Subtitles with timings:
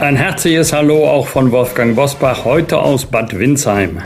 [0.00, 4.00] Ein herzliches Hallo auch von Wolfgang Bosbach, heute aus Bad Windsheim.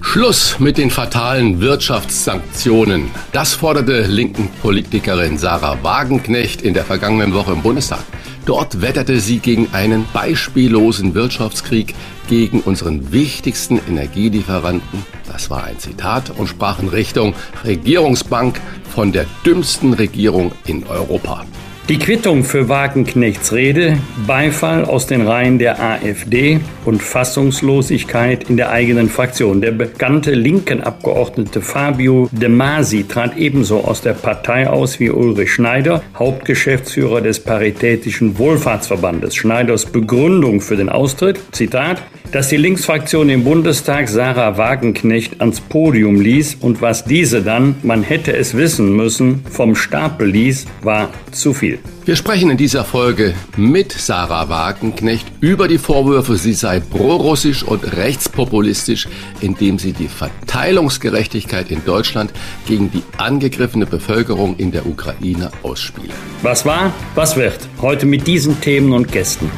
[0.00, 3.10] Schluss mit den fatalen Wirtschaftssanktionen.
[3.32, 8.04] Das forderte linken Politikerin Sarah Wagenknecht in der vergangenen Woche im Bundestag.
[8.46, 11.96] Dort wetterte sie gegen einen beispiellosen Wirtschaftskrieg
[12.28, 15.04] gegen unseren wichtigsten Energielieferanten.
[15.26, 18.60] Das war ein Zitat und sprach in Richtung Regierungsbank
[18.94, 21.44] von der dümmsten Regierung in Europa.
[21.90, 28.70] Die Quittung für Wagenknechts Rede, Beifall aus den Reihen der AfD und Fassungslosigkeit in der
[28.70, 29.60] eigenen Fraktion.
[29.60, 35.52] Der bekannte linken Abgeordnete Fabio De Masi trat ebenso aus der Partei aus wie Ulrich
[35.52, 39.34] Schneider, Hauptgeschäftsführer des Paritätischen Wohlfahrtsverbandes.
[39.34, 46.20] Schneiders Begründung für den Austritt, Zitat, dass die Linksfraktion im Bundestag Sarah Wagenknecht ans Podium
[46.20, 51.52] ließ und was diese dann, man hätte es wissen müssen, vom Stapel ließ, war zu
[51.52, 51.79] viel.
[52.04, 57.84] Wir sprechen in dieser Folge mit Sarah Wagenknecht über die Vorwürfe, sie sei prorussisch und
[57.96, 59.06] rechtspopulistisch,
[59.40, 62.32] indem sie die Verteilungsgerechtigkeit in Deutschland
[62.66, 66.14] gegen die angegriffene Bevölkerung in der Ukraine ausspiele.
[66.42, 67.58] Was war, was wird?
[67.80, 69.50] Heute mit diesen Themen und Gästen.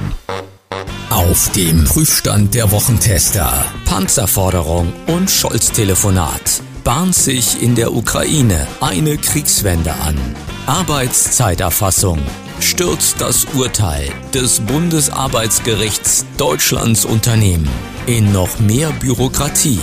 [1.11, 3.67] Auf dem Prüfstand der Wochentester.
[3.85, 6.63] Panzerforderung und Scholz-Telefonat.
[6.85, 10.17] Bahnt sich in der Ukraine eine Kriegswende an.
[10.67, 12.19] Arbeitszeiterfassung.
[12.61, 17.69] Stürzt das Urteil des Bundesarbeitsgerichts Deutschlands Unternehmen
[18.07, 19.81] in noch mehr Bürokratie.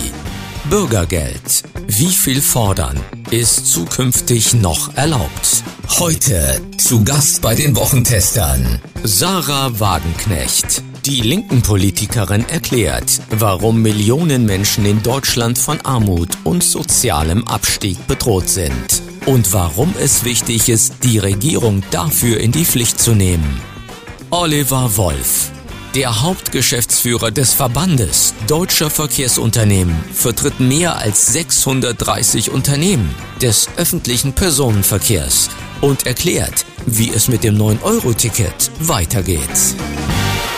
[0.70, 1.64] Bürgergeld.
[1.86, 2.98] Wie viel fordern
[3.30, 5.64] ist zukünftig noch erlaubt?
[5.98, 10.82] Heute zu Gast bei den Wochentestern Sarah Wagenknecht.
[11.06, 18.50] Die linken Politikerin erklärt, warum Millionen Menschen in Deutschland von Armut und sozialem Abstieg bedroht
[18.50, 23.62] sind und warum es wichtig ist, die Regierung dafür in die Pflicht zu nehmen.
[24.28, 25.50] Oliver Wolf,
[25.94, 35.48] der Hauptgeschäftsführer des Verbandes Deutscher Verkehrsunternehmen, vertritt mehr als 630 Unternehmen des öffentlichen Personenverkehrs
[35.80, 39.48] und erklärt, wie es mit dem 9-Euro-Ticket weitergeht.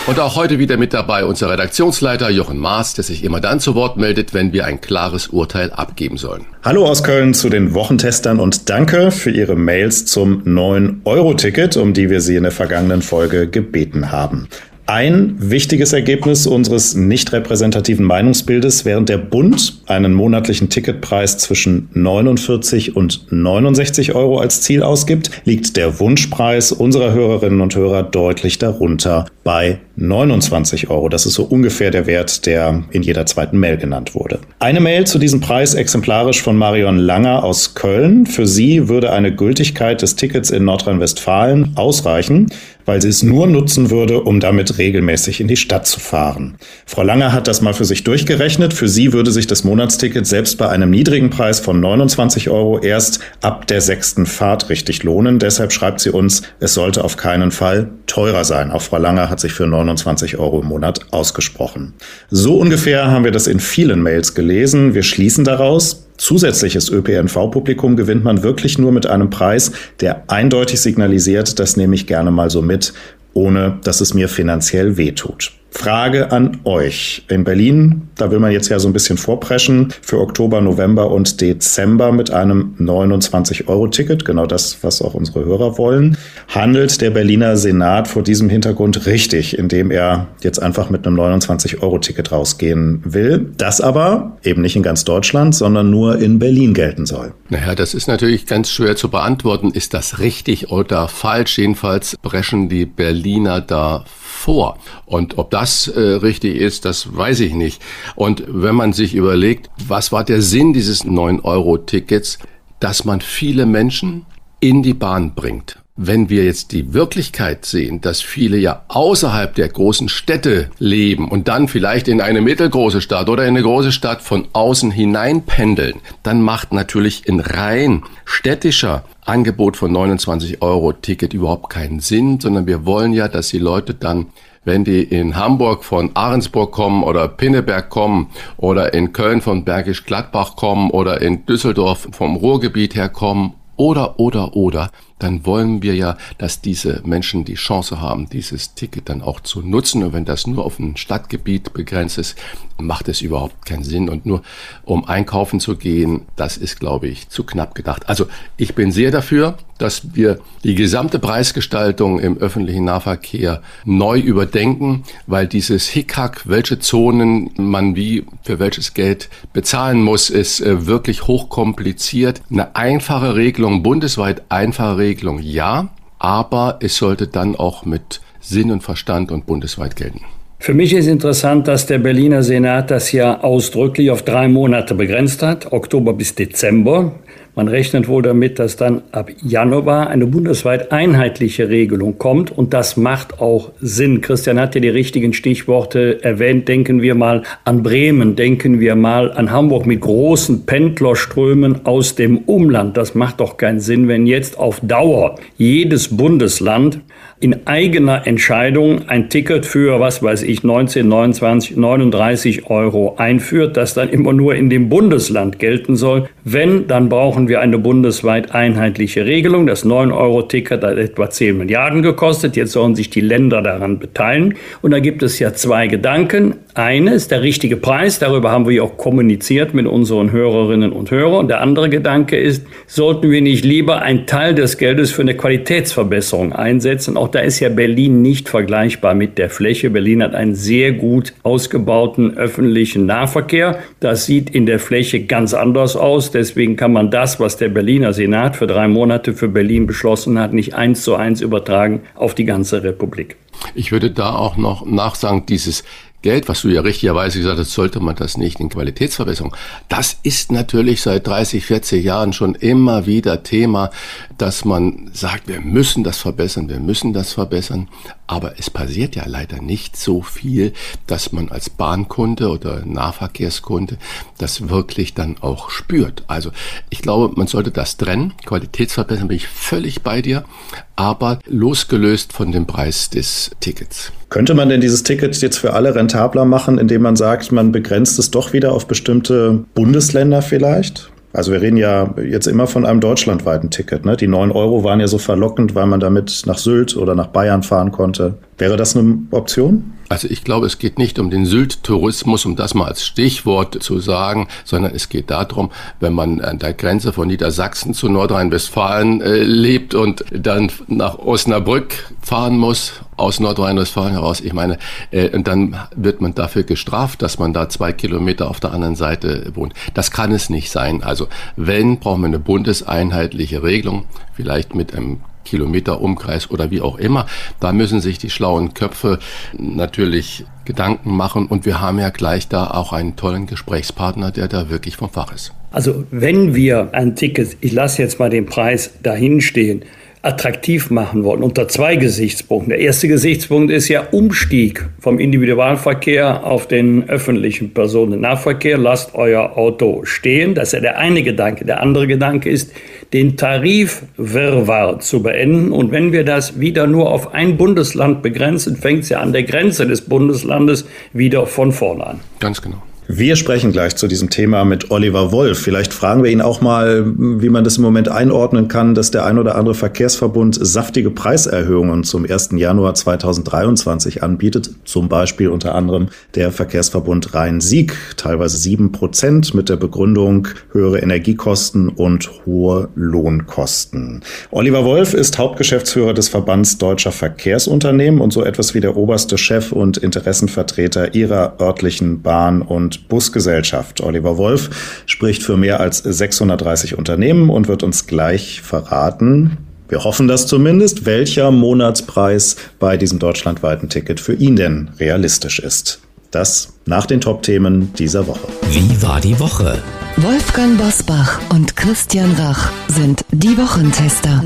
[0.05, 3.73] Und auch heute wieder mit dabei unser Redaktionsleiter Jochen Maas, der sich immer dann zu
[3.73, 6.45] Wort meldet, wenn wir ein klares Urteil abgeben sollen.
[6.61, 12.09] Hallo aus Köln zu den Wochentestern und danke für Ihre Mails zum 9-Euro-Ticket, um die
[12.09, 14.49] wir Sie in der vergangenen Folge gebeten haben.
[14.85, 22.97] Ein wichtiges Ergebnis unseres nicht repräsentativen Meinungsbildes, während der Bund einen monatlichen Ticketpreis zwischen 49
[22.97, 29.25] und 69 Euro als Ziel ausgibt, liegt der Wunschpreis unserer Hörerinnen und Hörer deutlich darunter
[29.43, 31.09] bei 29 Euro.
[31.09, 34.39] Das ist so ungefähr der Wert, der in jeder zweiten Mail genannt wurde.
[34.59, 38.25] Eine Mail zu diesem Preis exemplarisch von Marion Langer aus Köln.
[38.25, 42.47] Für sie würde eine Gültigkeit des Tickets in Nordrhein-Westfalen ausreichen
[42.85, 46.55] weil sie es nur nutzen würde, um damit regelmäßig in die Stadt zu fahren.
[46.85, 48.73] Frau Langer hat das mal für sich durchgerechnet.
[48.73, 53.19] Für sie würde sich das Monatsticket selbst bei einem niedrigen Preis von 29 Euro erst
[53.41, 55.39] ab der sechsten Fahrt richtig lohnen.
[55.39, 58.71] Deshalb schreibt sie uns, es sollte auf keinen Fall teurer sein.
[58.71, 61.93] Auch Frau Langer hat sich für 29 Euro im Monat ausgesprochen.
[62.29, 64.93] So ungefähr haben wir das in vielen Mails gelesen.
[64.93, 69.71] Wir schließen daraus, Zusätzliches ÖPNV-Publikum gewinnt man wirklich nur mit einem Preis,
[70.01, 72.93] der eindeutig signalisiert, das nehme ich gerne mal so mit,
[73.33, 75.51] ohne dass es mir finanziell wehtut.
[75.73, 77.25] Frage an euch.
[77.29, 81.41] In Berlin, da will man jetzt ja so ein bisschen vorpreschen, für Oktober, November und
[81.41, 86.15] Dezember mit einem 29-Euro-Ticket, genau das, was auch unsere Hörer wollen,
[86.47, 92.31] handelt der Berliner Senat vor diesem Hintergrund richtig, indem er jetzt einfach mit einem 29-Euro-Ticket
[92.31, 97.33] rausgehen will, das aber eben nicht in ganz Deutschland, sondern nur in Berlin gelten soll.
[97.49, 99.71] Naja, das ist natürlich ganz schwer zu beantworten.
[99.71, 101.57] Ist das richtig oder falsch?
[101.57, 104.05] Jedenfalls brechen die Berliner da
[104.43, 104.77] vor.
[105.05, 107.81] Und ob das äh, richtig ist, das weiß ich nicht.
[108.17, 112.37] Und wenn man sich überlegt, was war der Sinn dieses 9-Euro-Tickets,
[112.81, 114.25] dass man viele Menschen
[114.59, 115.79] in die Bahn bringt.
[115.95, 121.47] Wenn wir jetzt die Wirklichkeit sehen, dass viele ja außerhalb der großen Städte leben und
[121.47, 126.01] dann vielleicht in eine mittelgroße Stadt oder in eine große Stadt von außen hinein pendeln,
[126.23, 132.67] dann macht natürlich ein rein städtischer Angebot von 29 Euro Ticket überhaupt keinen Sinn, sondern
[132.67, 134.25] wir wollen ja, dass die Leute dann
[134.65, 140.05] wenn die in Hamburg von Ahrensburg kommen oder Pinneberg kommen oder in Köln von Bergisch
[140.05, 145.95] Gladbach kommen oder in Düsseldorf vom Ruhrgebiet her kommen oder, oder, oder, dann wollen wir
[145.95, 150.03] ja, dass diese Menschen die Chance haben, dieses Ticket dann auch zu nutzen.
[150.03, 152.37] Und wenn das nur auf ein Stadtgebiet begrenzt ist,
[152.77, 154.09] macht es überhaupt keinen Sinn.
[154.09, 154.41] Und nur
[154.83, 158.09] um einkaufen zu gehen, das ist, glaube ich, zu knapp gedacht.
[158.09, 158.27] Also
[158.57, 165.47] ich bin sehr dafür, dass wir die gesamte Preisgestaltung im öffentlichen Nahverkehr neu überdenken, weil
[165.47, 172.41] dieses Hickhack, welche Zonen man wie für welches Geld bezahlen muss, ist äh, wirklich hochkompliziert.
[172.49, 175.89] Eine einfache Regelung, bundesweit einfache Regelung, ja,
[176.19, 180.21] aber es sollte dann auch mit Sinn und Verstand und bundesweit gelten.
[180.63, 185.43] Für mich ist interessant, dass der Berliner Senat das ja ausdrücklich auf drei Monate begrenzt
[185.43, 187.11] hat, Oktober bis Dezember.
[187.53, 192.95] Man rechnet wohl damit, dass dann ab Januar eine bundesweit einheitliche Regelung kommt und das
[192.95, 194.21] macht auch Sinn.
[194.21, 196.69] Christian hat ja die richtigen Stichworte erwähnt.
[196.69, 202.37] Denken wir mal an Bremen, denken wir mal an Hamburg mit großen Pendlerströmen aus dem
[202.37, 202.95] Umland.
[202.95, 207.01] Das macht doch keinen Sinn, wenn jetzt auf Dauer jedes Bundesland
[207.43, 213.93] in eigener Entscheidung ein Ticket für, was weiß ich, 19, 29, 39 Euro einführt, das
[213.93, 216.29] dann immer nur in dem Bundesland gelten soll.
[216.45, 219.67] Wenn, dann brauchen wir eine bundesweit einheitliche Regelung.
[219.67, 222.55] Das 9-Euro-Ticket hat etwa 10 Milliarden gekostet.
[222.55, 224.55] Jetzt sollen sich die Länder daran beteiligen.
[224.81, 226.55] Und da gibt es ja zwei Gedanken.
[226.75, 228.19] Eine ist der richtige Preis.
[228.19, 231.49] Darüber haben wir auch kommuniziert mit unseren Hörerinnen und Hörern.
[231.49, 236.53] Der andere Gedanke ist, sollten wir nicht lieber einen Teil des Geldes für eine Qualitätsverbesserung
[236.53, 237.17] einsetzen?
[237.17, 239.89] Auch da ist ja Berlin nicht vergleichbar mit der Fläche.
[239.89, 243.79] Berlin hat einen sehr gut ausgebauten öffentlichen Nahverkehr.
[243.99, 246.31] Das sieht in der Fläche ganz anders aus.
[246.31, 250.53] Deswegen kann man das, was der Berliner Senat für drei Monate für Berlin beschlossen hat,
[250.53, 253.35] nicht eins zu eins übertragen auf die ganze Republik.
[253.75, 255.83] Ich würde da auch noch nachsagen, dieses
[256.23, 259.53] Geld, was du ja richtigerweise gesagt hast, sollte man das nicht in Qualitätsverbesserung.
[259.89, 263.91] Das ist natürlich seit 30, 40 Jahren schon immer wieder Thema,
[264.37, 267.89] dass man sagt, wir müssen das verbessern, wir müssen das verbessern.
[268.25, 270.71] Aber es passiert ja leider nicht so viel,
[271.07, 273.97] dass man als Bahnkunde oder Nahverkehrskunde
[274.37, 276.23] das wirklich dann auch spürt.
[276.27, 276.51] Also
[276.89, 278.33] ich glaube, man sollte das trennen.
[278.45, 280.45] Qualitätsverbessern bin ich völlig bei dir,
[280.95, 284.11] aber losgelöst von dem Preis des Tickets.
[284.29, 288.19] Könnte man denn dieses Ticket jetzt für alle rentabler machen, indem man sagt, man begrenzt
[288.19, 291.11] es doch wieder auf bestimmte Bundesländer vielleicht?
[291.33, 294.05] Also wir reden ja jetzt immer von einem deutschlandweiten Ticket.
[294.05, 294.15] Ne?
[294.15, 297.63] Die 9 Euro waren ja so verlockend, weil man damit nach Sylt oder nach Bayern
[297.63, 298.35] fahren konnte.
[298.57, 299.93] Wäre das eine Option?
[300.09, 303.99] Also ich glaube, es geht nicht um den Sylt-Tourismus, um das mal als Stichwort zu
[303.99, 309.41] sagen, sondern es geht darum, wenn man an der Grenze von Niedersachsen zu Nordrhein-Westfalen äh,
[309.41, 314.77] lebt und dann nach Osnabrück fahren muss, aus Nordrhein-Westfalen heraus, ich meine,
[315.09, 318.95] äh, und dann wird man dafür gestraft, dass man da zwei Kilometer auf der anderen
[318.95, 319.73] Seite wohnt.
[319.95, 321.01] Das kann es nicht sein.
[321.01, 324.05] Also wenn, brauchen wir eine bundeseinheitliche Regelung,
[324.35, 327.25] vielleicht mit einem Kilometer Umkreis oder wie auch immer.
[327.59, 329.19] Da müssen sich die schlauen Köpfe
[329.57, 334.69] natürlich Gedanken machen und wir haben ja gleich da auch einen tollen Gesprächspartner, der da
[334.69, 335.53] wirklich vom Fach ist.
[335.71, 339.83] Also wenn wir ein Ticket, ich lasse jetzt mal den Preis dahin stehen,
[340.23, 342.69] attraktiv machen wollen, unter zwei Gesichtspunkten.
[342.69, 348.77] Der erste Gesichtspunkt ist ja Umstieg vom Individualverkehr auf den öffentlichen Personennahverkehr.
[348.77, 350.55] Lasst euer Auto stehen.
[350.55, 351.65] Das ist ja der eine Gedanke.
[351.65, 352.71] Der andere Gedanke ist,
[353.11, 355.73] den Tarifwirrwarr zu beenden.
[355.73, 359.43] Und wenn wir das wieder nur auf ein Bundesland begrenzen, fängt es ja an der
[359.43, 362.19] Grenze des Bundeslandes wieder von vorne an.
[362.39, 362.81] Ganz genau.
[363.07, 365.59] Wir sprechen gleich zu diesem Thema mit Oliver Wolf.
[365.59, 369.25] Vielleicht fragen wir ihn auch mal, wie man das im Moment einordnen kann, dass der
[369.25, 372.51] ein oder andere Verkehrsverbund saftige Preiserhöhungen zum 1.
[372.53, 374.69] Januar 2023 anbietet.
[374.85, 381.89] Zum Beispiel unter anderem der Verkehrsverbund Rhein-Sieg, teilweise sieben Prozent mit der Begründung höhere Energiekosten
[381.89, 384.21] und hohe Lohnkosten.
[384.51, 389.73] Oliver Wolf ist Hauptgeschäftsführer des Verbands Deutscher Verkehrsunternehmen und so etwas wie der oberste Chef
[389.73, 394.01] und Interessenvertreter ihrer örtlichen Bahn- und Busgesellschaft.
[394.01, 394.69] Oliver Wolf
[395.05, 399.57] spricht für mehr als 630 Unternehmen und wird uns gleich verraten,
[399.93, 405.99] wir hoffen das zumindest, welcher Monatspreis bei diesem deutschlandweiten Ticket für ihn denn realistisch ist.
[406.31, 408.47] Das nach den Top-Themen dieser Woche.
[408.71, 409.77] Wie war die Woche?
[410.17, 414.43] Wolfgang Bosbach und Christian Rach sind die Wochentester.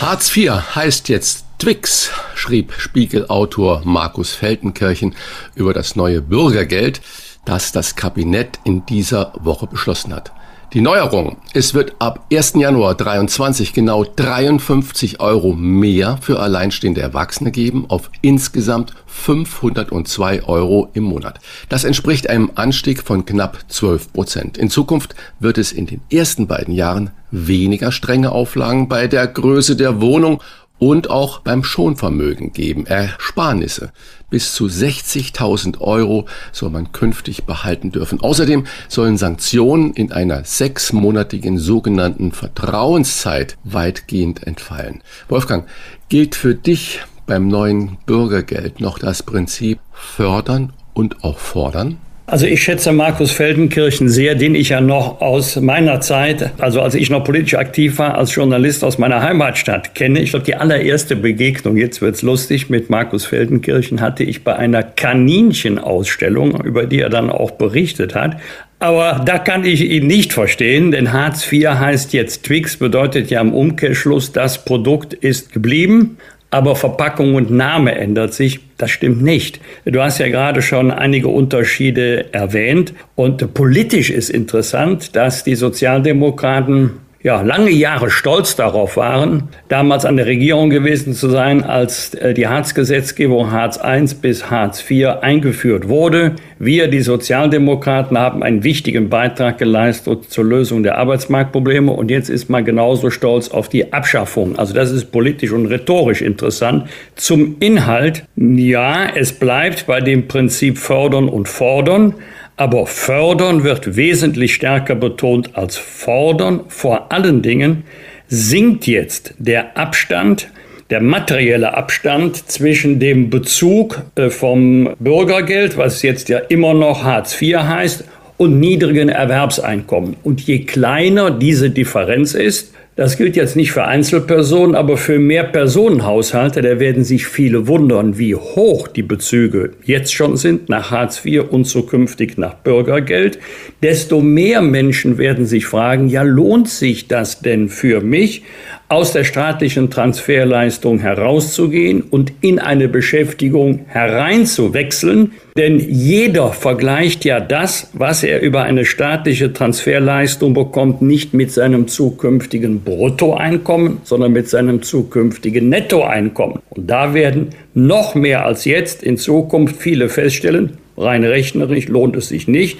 [0.00, 5.14] Hartz IV heißt jetzt Twix, schrieb Spiegelautor Markus Feldenkirchen
[5.54, 7.02] über das neue Bürgergeld,
[7.44, 10.32] das das Kabinett in dieser Woche beschlossen hat.
[10.72, 11.36] Die Neuerung.
[11.52, 12.54] Es wird ab 1.
[12.54, 21.02] Januar 23 genau 53 Euro mehr für alleinstehende Erwachsene geben auf insgesamt 502 Euro im
[21.02, 21.40] Monat.
[21.68, 24.56] Das entspricht einem Anstieg von knapp 12 Prozent.
[24.56, 29.76] In Zukunft wird es in den ersten beiden Jahren weniger strenge Auflagen bei der Größe
[29.76, 30.40] der Wohnung
[30.80, 33.92] und auch beim Schonvermögen geben, Ersparnisse.
[34.30, 38.20] Bis zu 60.000 Euro soll man künftig behalten dürfen.
[38.20, 45.02] Außerdem sollen Sanktionen in einer sechsmonatigen sogenannten Vertrauenszeit weitgehend entfallen.
[45.28, 45.68] Wolfgang,
[46.08, 51.98] gilt für dich beim neuen Bürgergeld noch das Prinzip fördern und auch fordern?
[52.30, 56.94] Also ich schätze Markus Feldenkirchen sehr, den ich ja noch aus meiner Zeit, also als
[56.94, 60.20] ich noch politisch aktiv war, als Journalist aus meiner Heimatstadt kenne.
[60.20, 64.84] Ich glaube, die allererste Begegnung, jetzt wird's lustig, mit Markus Feldenkirchen hatte ich bei einer
[64.84, 68.36] Kaninchenaustellung, über die er dann auch berichtet hat.
[68.78, 73.40] Aber da kann ich ihn nicht verstehen, denn Hartz IV heißt jetzt Twix, bedeutet ja
[73.40, 76.16] im Umkehrschluss, das Produkt ist geblieben,
[76.50, 78.60] aber Verpackung und Name ändert sich.
[78.76, 79.60] Das stimmt nicht.
[79.84, 82.92] Du hast ja gerade schon einige Unterschiede erwähnt.
[83.14, 86.92] Und politisch ist interessant, dass die Sozialdemokraten
[87.22, 92.32] ja, lange Jahre stolz darauf waren, damals an der Regierung gewesen zu sein, als äh,
[92.32, 96.36] die Hartz-Gesetzgebung Hartz I bis Hartz IV eingeführt wurde.
[96.58, 102.48] Wir, die Sozialdemokraten, haben einen wichtigen Beitrag geleistet zur Lösung der Arbeitsmarktprobleme und jetzt ist
[102.48, 104.58] man genauso stolz auf die Abschaffung.
[104.58, 106.88] Also das ist politisch und rhetorisch interessant.
[107.16, 112.14] Zum Inhalt, ja, es bleibt bei dem Prinzip fördern und fordern.
[112.60, 116.60] Aber fördern wird wesentlich stärker betont als fordern.
[116.68, 117.84] Vor allen Dingen
[118.28, 120.50] sinkt jetzt der Abstand,
[120.90, 127.40] der materielle Abstand zwischen dem Bezug äh, vom Bürgergeld, was jetzt ja immer noch Hartz
[127.40, 128.04] IV heißt,
[128.36, 130.16] und niedrigen Erwerbseinkommen.
[130.22, 136.60] Und je kleiner diese Differenz ist, das gilt jetzt nicht für Einzelpersonen, aber für Mehrpersonenhaushalte,
[136.60, 141.44] da werden sich viele wundern, wie hoch die Bezüge jetzt schon sind nach Hartz IV
[141.48, 143.38] und zukünftig nach Bürgergeld.
[143.82, 148.42] Desto mehr Menschen werden sich fragen, ja, lohnt sich das denn für mich?
[148.90, 155.30] Aus der staatlichen Transferleistung herauszugehen und in eine Beschäftigung hereinzuwechseln.
[155.56, 161.86] Denn jeder vergleicht ja das, was er über eine staatliche Transferleistung bekommt, nicht mit seinem
[161.86, 166.58] zukünftigen Bruttoeinkommen, sondern mit seinem zukünftigen Nettoeinkommen.
[166.70, 172.28] Und da werden noch mehr als jetzt in Zukunft viele feststellen, rein rechnerisch lohnt es
[172.28, 172.78] sich nicht.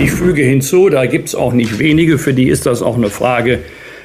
[0.00, 3.10] Ich füge hinzu, da gibt es auch nicht wenige, für die ist das auch eine
[3.10, 3.58] Frage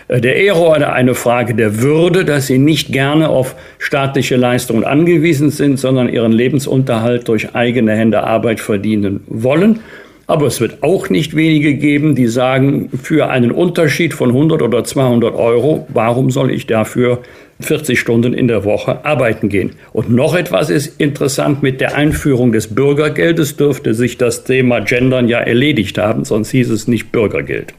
[0.10, 5.50] der Ehre oder eine Frage der Würde, dass sie nicht gerne auf staatliche Leistungen angewiesen
[5.50, 9.80] sind, sondern ihren Lebensunterhalt durch eigene Hände Arbeit verdienen wollen.
[10.28, 14.84] Aber es wird auch nicht wenige geben, die sagen, für einen Unterschied von 100 oder
[14.84, 17.22] 200 Euro, warum soll ich dafür
[17.60, 19.74] 40 Stunden in der Woche arbeiten gehen?
[19.94, 25.28] Und noch etwas ist interessant, mit der Einführung des Bürgergeldes dürfte sich das Thema Gendern
[25.28, 27.74] ja erledigt haben, sonst hieß es nicht Bürgergeld.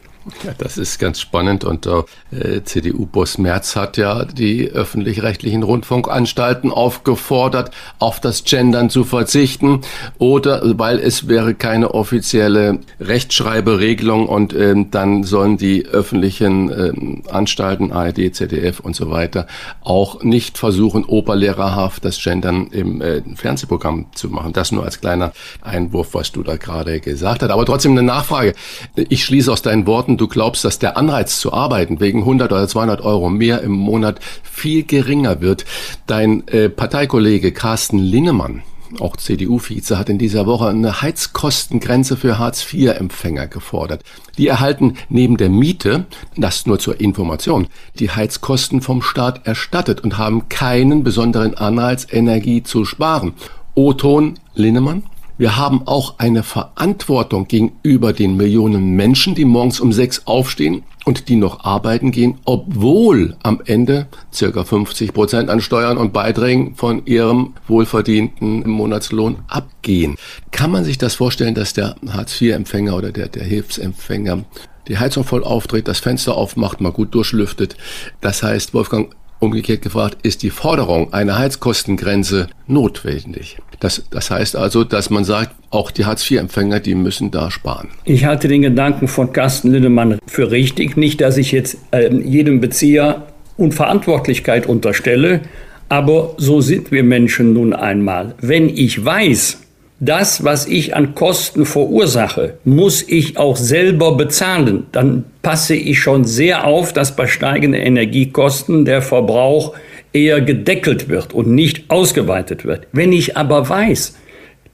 [0.44, 7.70] Ja, das ist ganz spannend und äh, CDU-Boss Merz hat ja die öffentlich-rechtlichen Rundfunkanstalten aufgefordert,
[7.98, 9.82] auf das Gendern zu verzichten
[10.18, 17.92] oder weil es wäre keine offizielle Rechtschreiberegelung und ähm, dann sollen die öffentlichen ähm, Anstalten,
[17.92, 19.46] ARD, ZDF und so weiter,
[19.82, 24.52] auch nicht versuchen, oberlehrerhaft das Gendern im äh, Fernsehprogramm zu machen.
[24.52, 27.50] Das nur als kleiner Einwurf, was du da gerade gesagt hast.
[27.50, 28.54] Aber trotzdem eine Nachfrage.
[28.96, 32.66] Ich schließe aus deinen Worten du glaubst, dass der Anreiz zu arbeiten wegen 100 oder
[32.68, 35.64] 200 Euro mehr im Monat viel geringer wird.
[36.06, 38.62] Dein äh, Parteikollege Carsten Linnemann,
[39.00, 44.02] auch CDU-Vize, hat in dieser Woche eine Heizkostengrenze für Hartz-IV-Empfänger gefordert.
[44.38, 46.06] Die erhalten neben der Miete,
[46.36, 47.68] das nur zur Information,
[47.98, 53.34] die Heizkosten vom Staat erstattet und haben keinen besonderen Anreiz, Energie zu sparen.
[53.74, 55.02] O-Ton Linnemann?
[55.38, 61.28] Wir haben auch eine Verantwortung gegenüber den Millionen Menschen, die morgens um sechs aufstehen und
[61.28, 67.04] die noch arbeiten gehen, obwohl am Ende circa 50 Prozent an Steuern und Beiträgen von
[67.04, 70.16] ihrem wohlverdienten Monatslohn abgehen.
[70.52, 74.44] Kann man sich das vorstellen, dass der Hartz-IV-Empfänger oder der, der Hilfsempfänger
[74.88, 77.76] die Heizung voll aufdreht, das Fenster aufmacht, mal gut durchlüftet?
[78.22, 83.58] Das heißt, Wolfgang, Umgekehrt gefragt, ist die Forderung einer Heizkostengrenze notwendig?
[83.80, 87.88] Das, das heißt also, dass man sagt, auch die Hartz-IV-Empfänger, die müssen da sparen.
[88.04, 90.96] Ich halte den Gedanken von Carsten Lindemann für richtig.
[90.96, 93.26] Nicht, dass ich jetzt äh, jedem Bezieher
[93.58, 95.40] Unverantwortlichkeit unterstelle,
[95.88, 98.34] aber so sind wir Menschen nun einmal.
[98.40, 99.65] Wenn ich weiß,
[99.98, 104.86] Das, was ich an Kosten verursache, muss ich auch selber bezahlen.
[104.92, 109.74] Dann passe ich schon sehr auf, dass bei steigenden Energiekosten der Verbrauch
[110.12, 112.88] eher gedeckelt wird und nicht ausgeweitet wird.
[112.92, 114.16] Wenn ich aber weiß,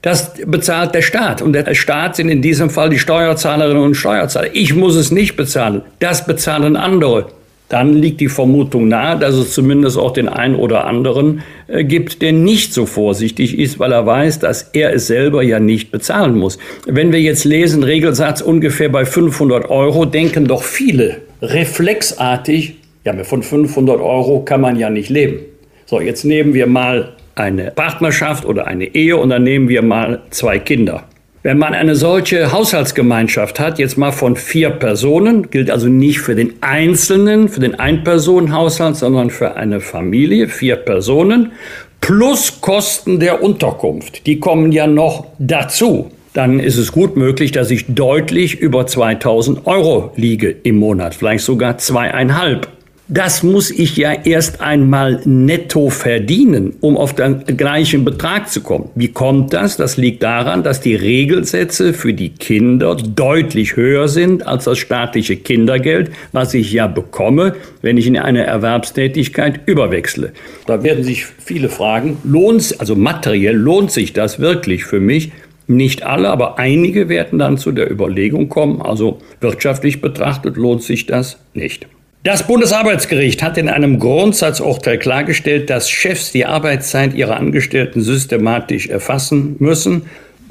[0.01, 1.41] das bezahlt der Staat.
[1.41, 4.49] Und der Staat sind in diesem Fall die Steuerzahlerinnen und Steuerzahler.
[4.53, 5.81] Ich muss es nicht bezahlen.
[5.99, 7.27] Das bezahlen andere
[7.73, 12.21] dann liegt die Vermutung nahe, dass es zumindest auch den einen oder anderen äh, gibt,
[12.21, 16.37] der nicht so vorsichtig ist, weil er weiß, dass er es selber ja nicht bezahlen
[16.37, 16.59] muss.
[16.85, 22.75] Wenn wir jetzt lesen, Regelsatz ungefähr bei 500 Euro, denken doch viele reflexartig,
[23.05, 25.39] ja, von 500 Euro kann man ja nicht leben.
[25.87, 30.21] So, jetzt nehmen wir mal eine Partnerschaft oder eine Ehe und dann nehmen wir mal
[30.29, 31.05] zwei Kinder.
[31.45, 36.35] Wenn man eine solche Haushaltsgemeinschaft hat, jetzt mal von vier Personen, gilt also nicht für
[36.35, 41.51] den Einzelnen, für den Einpersonenhaushalt, sondern für eine Familie, vier Personen,
[41.99, 46.11] plus Kosten der Unterkunft, die kommen ja noch dazu.
[46.31, 51.43] Dann ist es gut möglich, dass ich deutlich über 2000 Euro liege im Monat, vielleicht
[51.43, 52.69] sogar zweieinhalb.
[53.09, 58.91] Das muss ich ja erst einmal netto verdienen, um auf den gleichen Betrag zu kommen.
[58.95, 59.75] Wie kommt das?
[59.75, 65.35] Das liegt daran, dass die Regelsätze für die Kinder deutlich höher sind als das staatliche
[65.35, 70.31] Kindergeld, was ich ja bekomme, wenn ich in eine Erwerbstätigkeit überwechsle.
[70.65, 75.33] Da werden sich viele fragen, lohnt, also materiell lohnt sich das wirklich für mich?
[75.67, 81.05] Nicht alle, aber einige werden dann zu der Überlegung kommen, also wirtschaftlich betrachtet lohnt sich
[81.05, 81.87] das nicht.
[82.23, 89.57] Das Bundesarbeitsgericht hat in einem Grundsatzurteil klargestellt, dass Chefs die Arbeitszeit ihrer Angestellten systematisch erfassen
[89.59, 90.03] müssen.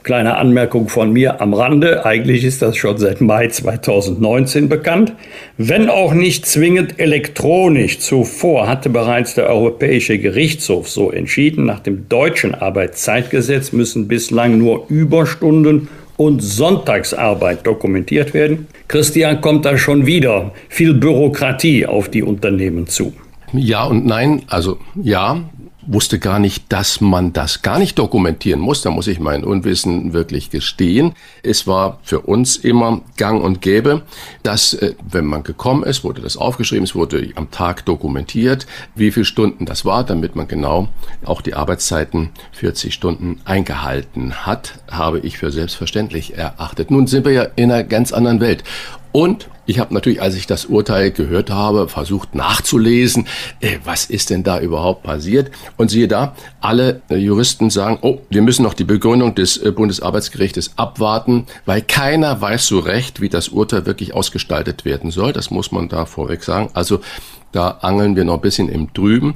[0.03, 2.05] Kleine Anmerkung von mir am Rande.
[2.05, 5.15] Eigentlich ist das schon seit Mai 2019 bekannt.
[5.57, 8.01] Wenn auch nicht zwingend elektronisch.
[8.01, 11.65] Zuvor hatte bereits der Europäische Gerichtshof so entschieden.
[11.65, 15.89] Nach dem deutschen Arbeitszeitgesetz müssen bislang nur Überstunden
[16.25, 18.69] und Sonntagsarbeit dokumentiert werden.
[18.89, 23.13] Christian kommt da schon wieder viel Bürokratie auf die Unternehmen zu.
[23.53, 25.45] Ja und nein, also ja,
[25.87, 28.83] wusste gar nicht, dass man das gar nicht dokumentieren muss.
[28.83, 31.15] Da muss ich mein Unwissen wirklich gestehen.
[31.43, 34.03] Es war für uns immer gang und gäbe,
[34.43, 39.11] dass, äh, wenn man gekommen ist, wurde das aufgeschrieben, es wurde am Tag dokumentiert, wie
[39.11, 40.89] viele Stunden das war, damit man genau
[41.25, 46.91] auch die Arbeitszeiten 40 Stunden eingehalten hat, habe ich für selbstverständlich erachtet.
[46.91, 48.65] Nun sind wir ja in einer ganz anderen Welt.
[49.13, 53.27] Und ich habe natürlich, als ich das Urteil gehört habe, versucht nachzulesen,
[53.61, 55.53] äh, was ist denn da überhaupt passiert.
[55.77, 60.73] Und siehe da, alle Juristen sagen, oh, wir müssen noch die Begründung des äh, Bundesarbeitsgerichtes
[60.77, 65.33] abwarten, weil keiner weiß so recht, wie das Urteil wirklich ausgestaltet werden soll.
[65.33, 66.71] Das muss man da vorweg sagen.
[66.73, 67.01] Also
[67.53, 69.35] da angeln wir noch ein bisschen im Trüben.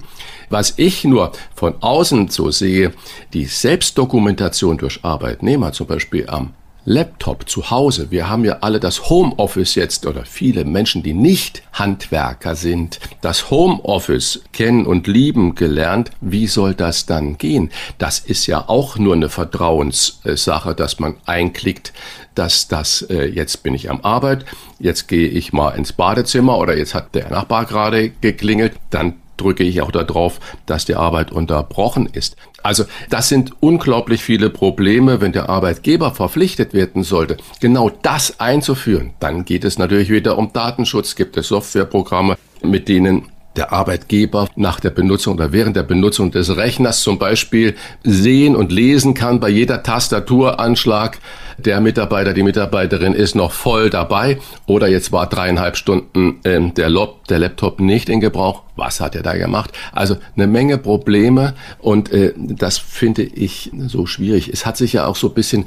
[0.48, 2.92] Was ich nur von außen so sehe,
[3.32, 6.54] die Selbstdokumentation durch Arbeitnehmer, zum Beispiel am
[6.86, 8.10] Laptop zu Hause.
[8.10, 13.50] Wir haben ja alle das Homeoffice jetzt oder viele Menschen, die nicht Handwerker sind, das
[13.50, 16.12] Homeoffice kennen und lieben gelernt.
[16.20, 17.70] Wie soll das dann gehen?
[17.98, 21.92] Das ist ja auch nur eine Vertrauenssache, dass man einklickt,
[22.36, 24.44] dass das äh, jetzt bin ich am Arbeit,
[24.78, 29.64] jetzt gehe ich mal ins Badezimmer oder jetzt hat der Nachbar gerade geklingelt, dann drücke
[29.64, 32.36] ich auch darauf, dass die Arbeit unterbrochen ist.
[32.62, 39.12] Also das sind unglaublich viele Probleme, wenn der Arbeitgeber verpflichtet werden sollte, genau das einzuführen.
[39.20, 44.80] Dann geht es natürlich wieder um Datenschutz, gibt es Softwareprogramme, mit denen der Arbeitgeber nach
[44.80, 49.48] der Benutzung oder während der Benutzung des Rechners zum Beispiel sehen und lesen kann bei
[49.48, 51.18] jeder Tastaturanschlag,
[51.58, 56.90] der Mitarbeiter, die Mitarbeiterin ist noch voll dabei oder jetzt war dreieinhalb Stunden ähm, der,
[56.90, 58.62] Lob, der Laptop nicht in Gebrauch.
[58.76, 59.72] Was hat er da gemacht?
[59.92, 64.50] Also eine Menge Probleme und äh, das finde ich so schwierig.
[64.52, 65.64] Es hat sich ja auch so ein bisschen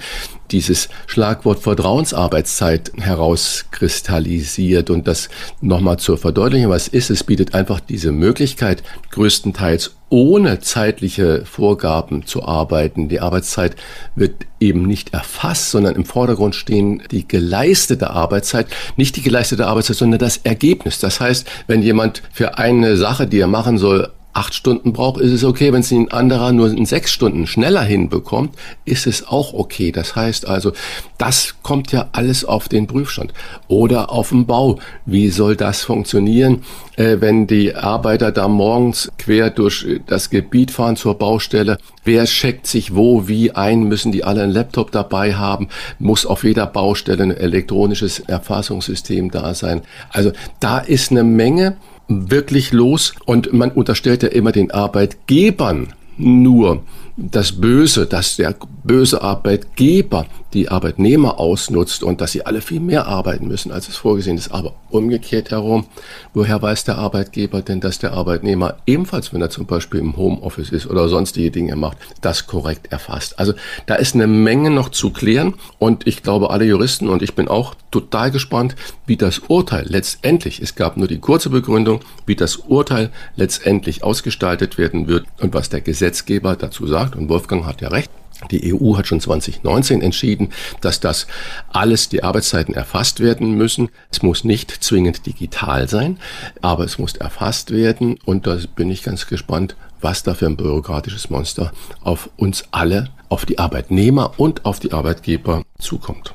[0.52, 5.30] dieses Schlagwort Vertrauensarbeitszeit herauskristallisiert und das
[5.62, 12.44] nochmal zur Verdeutlichung, was ist, es bietet einfach diese Möglichkeit, größtenteils ohne zeitliche Vorgaben zu
[12.44, 13.10] arbeiten.
[13.10, 13.76] Die Arbeitszeit
[14.16, 19.98] wird eben nicht erfasst, sondern im Vordergrund stehen die geleistete Arbeitszeit, nicht die geleistete Arbeitszeit,
[19.98, 21.00] sondern das Ergebnis.
[21.00, 25.34] Das heißt, wenn jemand für eine Sache, die er machen soll, acht Stunden braucht, ist
[25.34, 25.74] es okay.
[25.74, 29.92] Wenn es ein anderer nur in sechs Stunden schneller hinbekommt, ist es auch okay.
[29.92, 30.72] Das heißt also,
[31.18, 33.34] das kommt ja alles auf den Prüfstand.
[33.68, 34.80] Oder auf dem Bau.
[35.06, 36.64] Wie soll das funktionieren,
[36.96, 41.78] äh, wenn die Arbeiter da morgens quer durch das Gebiet fahren zur Baustelle?
[42.06, 43.84] Wer checkt sich wo, wie ein?
[43.84, 45.68] Müssen die alle einen Laptop dabei haben?
[46.00, 49.82] Muss auf jeder Baustelle ein elektronisches Erfassungssystem da sein?
[50.12, 51.76] Also da ist eine Menge
[52.10, 56.84] wirklich los und man unterstellt ja immer den Arbeitgebern nur
[57.16, 63.08] das Böse, dass der böse Arbeitgeber die Arbeitnehmer ausnutzt und dass sie alle viel mehr
[63.08, 64.52] arbeiten müssen, als es vorgesehen ist.
[64.52, 65.86] Aber umgekehrt herum,
[66.34, 70.72] woher weiß der Arbeitgeber denn, dass der Arbeitnehmer ebenfalls, wenn er zum Beispiel im Homeoffice
[70.72, 73.38] ist oder sonstige Dinge macht, das korrekt erfasst?
[73.38, 73.54] Also
[73.86, 77.48] da ist eine Menge noch zu klären und ich glaube, alle Juristen und ich bin
[77.48, 82.58] auch total gespannt, wie das Urteil letztendlich, es gab nur die kurze Begründung, wie das
[82.58, 87.16] Urteil letztendlich ausgestaltet werden wird und was der Gesetzgeber dazu sagt.
[87.16, 88.10] Und Wolfgang hat ja recht.
[88.52, 90.50] Die EU hat schon 2019 entschieden,
[90.82, 91.28] dass das
[91.68, 93.90] alles die Arbeitszeiten erfasst werden müssen.
[94.12, 96.18] Es muss nicht zwingend digital sein,
[96.62, 98.18] aber es muss erfasst werden.
[98.26, 103.10] Und da bin ich ganz gespannt, was da für ein bürokratisches Monster auf uns alle,
[103.28, 106.34] auf die Arbeitnehmer und auf die Arbeitgeber zukommt.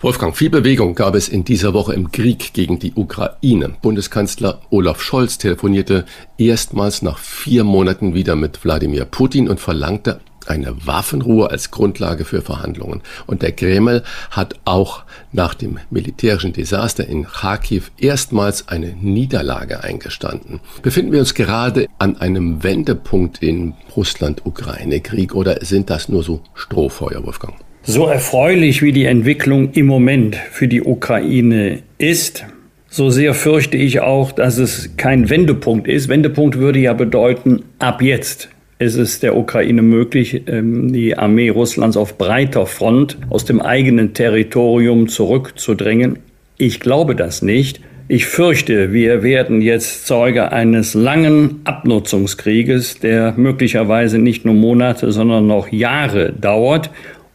[0.00, 3.70] Wolfgang, viel Bewegung gab es in dieser Woche im Krieg gegen die Ukraine.
[3.80, 6.04] Bundeskanzler Olaf Scholz telefonierte
[6.36, 12.42] erstmals nach vier Monaten wieder mit Wladimir Putin und verlangte eine Waffenruhe als Grundlage für
[12.42, 13.02] Verhandlungen.
[13.26, 20.60] Und der Kreml hat auch nach dem militärischen Desaster in Kharkiv erstmals eine Niederlage eingestanden.
[20.82, 27.24] Befinden wir uns gerade an einem Wendepunkt im Russland-Ukraine-Krieg oder sind das nur so Strohfeuer,
[27.24, 27.54] Wolfgang?
[27.82, 32.44] So erfreulich wie die Entwicklung im Moment für die Ukraine ist,
[32.88, 36.08] so sehr fürchte ich auch, dass es kein Wendepunkt ist.
[36.08, 41.96] Wendepunkt würde ja bedeuten, ab jetzt ist es der Ukraine möglich, ähm, die Armee Russlands
[41.96, 46.18] auf breiter Front aus dem eigenen Territorium zurückzudrängen.
[46.58, 47.80] Ich glaube das nicht.
[48.08, 55.48] Ich fürchte, wir werden jetzt Zeuge eines langen Abnutzungskrieges, der möglicherweise nicht nur Monate, sondern
[55.48, 56.90] noch Jahre dauert.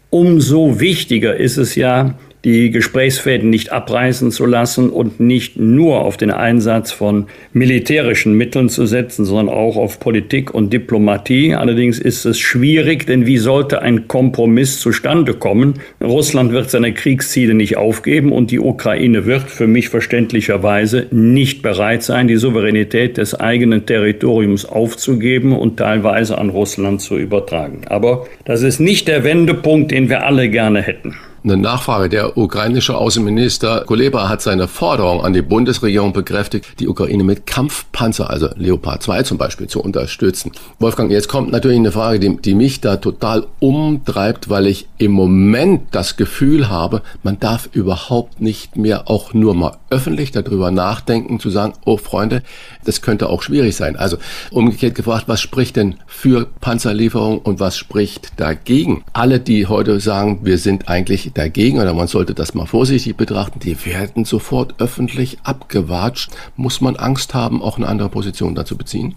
[0.10, 6.18] Umso wichtiger ist es ja, die Gesprächsfäden nicht abreißen zu lassen und nicht nur auf
[6.18, 11.54] den Einsatz von militärischen Mitteln zu setzen, sondern auch auf Politik und Diplomatie.
[11.54, 15.76] Allerdings ist es schwierig, denn wie sollte ein Kompromiss zustande kommen?
[16.04, 22.02] Russland wird seine Kriegsziele nicht aufgeben und die Ukraine wird für mich verständlicherweise nicht bereit
[22.02, 27.82] sein, die Souveränität des eigenen Territoriums aufzugeben und teilweise an Russland zu übertragen.
[27.86, 31.16] Aber das ist nicht der Wendepunkt, den wir alle gerne hätten.
[31.44, 32.08] Eine Nachfrage.
[32.08, 38.30] Der ukrainische Außenminister Kuleba hat seine Forderung an die Bundesregierung bekräftigt, die Ukraine mit Kampfpanzer,
[38.30, 40.52] also Leopard 2 zum Beispiel, zu unterstützen.
[40.78, 45.14] Wolfgang, jetzt kommt natürlich eine Frage, die, die mich da total umtreibt, weil ich im
[45.14, 51.40] Moment das Gefühl habe, man darf überhaupt nicht mehr auch nur mal öffentlich darüber nachdenken,
[51.40, 52.44] zu sagen, oh Freunde,
[52.86, 53.96] das könnte auch schwierig sein.
[53.96, 54.18] Also
[54.52, 59.04] umgekehrt gefragt, was spricht denn für Panzerlieferung und was spricht dagegen?
[59.12, 63.60] Alle, die heute sagen, wir sind eigentlich dagegen oder man sollte das mal vorsichtig betrachten,
[63.60, 66.32] die werden sofort öffentlich abgewatscht.
[66.56, 69.16] Muss man Angst haben, auch eine andere Position dazu beziehen?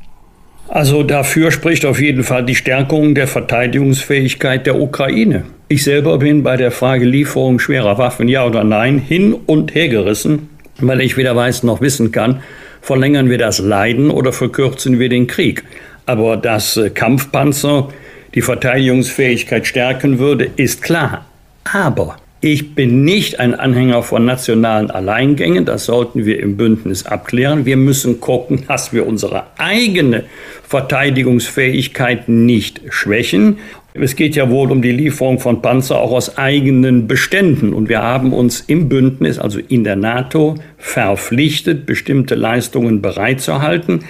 [0.68, 5.44] Also dafür spricht auf jeden Fall die Stärkung der Verteidigungsfähigkeit der Ukraine.
[5.68, 9.88] Ich selber bin bei der Frage Lieferung schwerer Waffen, ja oder nein, hin und her
[9.88, 10.48] gerissen,
[10.78, 12.40] weil ich weder weiß noch wissen kann,
[12.80, 15.64] verlängern wir das Leiden oder verkürzen wir den Krieg.
[16.06, 17.88] Aber dass äh, Kampfpanzer
[18.34, 21.26] die Verteidigungsfähigkeit stärken würde, ist klar.
[21.64, 25.64] Aber ich bin nicht ein Anhänger von nationalen Alleingängen.
[25.64, 27.64] Das sollten wir im Bündnis abklären.
[27.64, 30.24] Wir müssen gucken, dass wir unsere eigene
[30.62, 33.56] Verteidigungsfähigkeit nicht schwächen.
[33.94, 37.72] Es geht ja wohl um die Lieferung von Panzer auch aus eigenen Beständen.
[37.72, 44.04] Und wir haben uns im Bündnis, also in der NATO, verpflichtet, bestimmte Leistungen bereitzuhalten.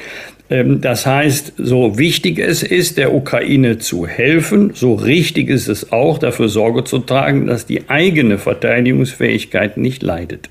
[0.51, 5.93] Ähm, das heißt, so wichtig es ist, der Ukraine zu helfen, so richtig ist es
[5.93, 10.51] auch, dafür Sorge zu tragen, dass die eigene Verteidigungsfähigkeit nicht leidet.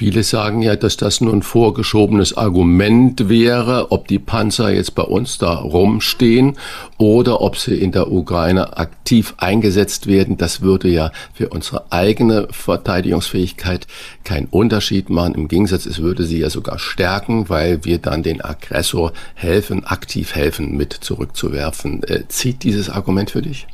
[0.00, 5.02] Viele sagen ja, dass das nur ein vorgeschobenes Argument wäre, ob die Panzer jetzt bei
[5.02, 6.56] uns da rumstehen
[6.96, 10.38] oder ob sie in der Ukraine aktiv eingesetzt werden.
[10.38, 13.86] Das würde ja für unsere eigene Verteidigungsfähigkeit
[14.24, 15.34] keinen Unterschied machen.
[15.34, 20.34] Im Gegensatz, es würde sie ja sogar stärken, weil wir dann den Aggressor helfen, aktiv
[20.34, 22.04] helfen, mit zurückzuwerfen.
[22.04, 23.66] Äh, zieht dieses Argument für dich?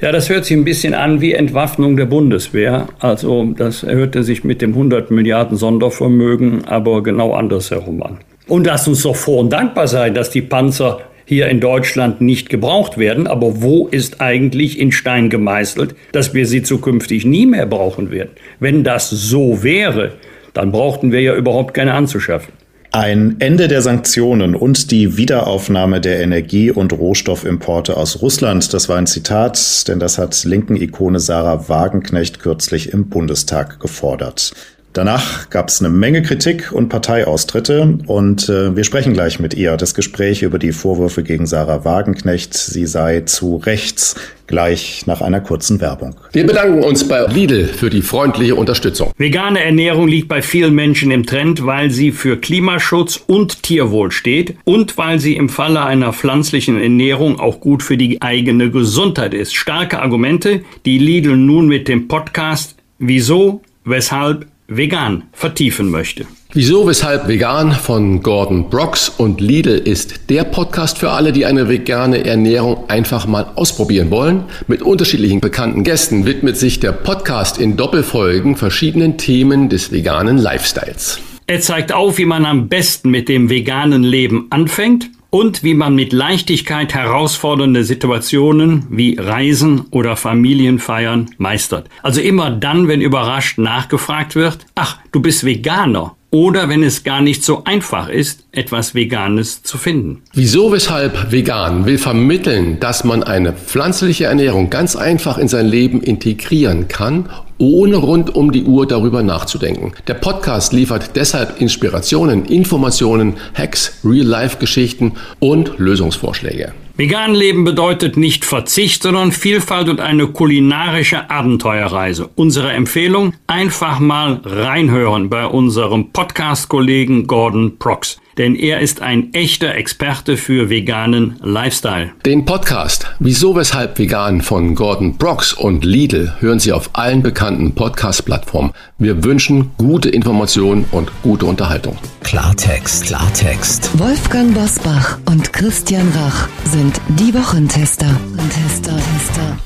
[0.00, 2.88] Ja, das hört sich ein bisschen an wie Entwaffnung der Bundeswehr.
[2.98, 8.18] Also das hörte sich mit dem 100 Milliarden Sondervermögen aber genau andersherum an.
[8.46, 12.48] Und lasst uns doch froh und dankbar sein, dass die Panzer hier in Deutschland nicht
[12.48, 13.28] gebraucht werden.
[13.28, 18.30] Aber wo ist eigentlich in Stein gemeißelt, dass wir sie zukünftig nie mehr brauchen werden?
[18.58, 20.14] Wenn das so wäre,
[20.54, 22.52] dann brauchten wir ja überhaupt keine anzuschaffen.
[22.92, 28.96] Ein Ende der Sanktionen und die Wiederaufnahme der Energie- und Rohstoffimporte aus Russland, das war
[28.96, 34.54] ein Zitat, denn das hat linken Ikone Sarah Wagenknecht kürzlich im Bundestag gefordert.
[34.92, 39.76] Danach gab es eine Menge Kritik und Parteiaustritte und äh, wir sprechen gleich mit ihr.
[39.76, 44.16] Das Gespräch über die Vorwürfe gegen Sarah Wagenknecht, sie sei zu rechts,
[44.48, 46.16] gleich nach einer kurzen Werbung.
[46.32, 49.12] Wir bedanken uns bei Lidl für die freundliche Unterstützung.
[49.16, 54.56] Vegane Ernährung liegt bei vielen Menschen im Trend, weil sie für Klimaschutz und Tierwohl steht
[54.64, 59.54] und weil sie im Falle einer pflanzlichen Ernährung auch gut für die eigene Gesundheit ist.
[59.54, 66.26] Starke Argumente, die Lidl nun mit dem Podcast Wieso, weshalb, vegan vertiefen möchte.
[66.52, 71.68] Wieso, weshalb vegan von Gordon Brooks und Lidl ist der Podcast für alle, die eine
[71.68, 74.44] vegane Ernährung einfach mal ausprobieren wollen.
[74.66, 81.20] Mit unterschiedlichen bekannten Gästen widmet sich der Podcast in Doppelfolgen verschiedenen Themen des veganen Lifestyles.
[81.46, 85.94] Er zeigt auf, wie man am besten mit dem veganen Leben anfängt und wie man
[85.94, 91.88] mit Leichtigkeit herausfordernde Situationen wie Reisen oder Familienfeiern meistert.
[92.02, 97.20] Also immer dann, wenn überrascht nachgefragt wird, ach, du bist Veganer oder wenn es gar
[97.20, 100.22] nicht so einfach ist, etwas Veganes zu finden.
[100.32, 106.00] Wieso, weshalb vegan will vermitteln, dass man eine pflanzliche Ernährung ganz einfach in sein Leben
[106.00, 109.92] integrieren kann, ohne rund um die Uhr darüber nachzudenken.
[110.06, 116.72] Der Podcast liefert deshalb Inspirationen, Informationen, Hacks, Real-Life-Geschichten und Lösungsvorschläge.
[117.00, 122.28] Vegan leben bedeutet nicht Verzicht, sondern Vielfalt und eine kulinarische Abenteuerreise.
[122.34, 129.74] Unsere Empfehlung, einfach mal reinhören bei unserem Podcast-Kollegen Gordon Prox denn er ist ein echter
[129.74, 132.12] Experte für veganen Lifestyle.
[132.24, 137.74] Den Podcast Wieso weshalb vegan von Gordon Brooks und Lidl hören Sie auf allen bekannten
[137.74, 138.72] Podcast-Plattformen.
[138.96, 141.98] Wir wünschen gute Informationen und gute Unterhaltung.
[142.22, 143.90] Klartext, Klartext.
[143.98, 148.08] Wolfgang Bosbach und Christian Rach sind die Wochentester.
[148.54, 149.58] Tester, Tester.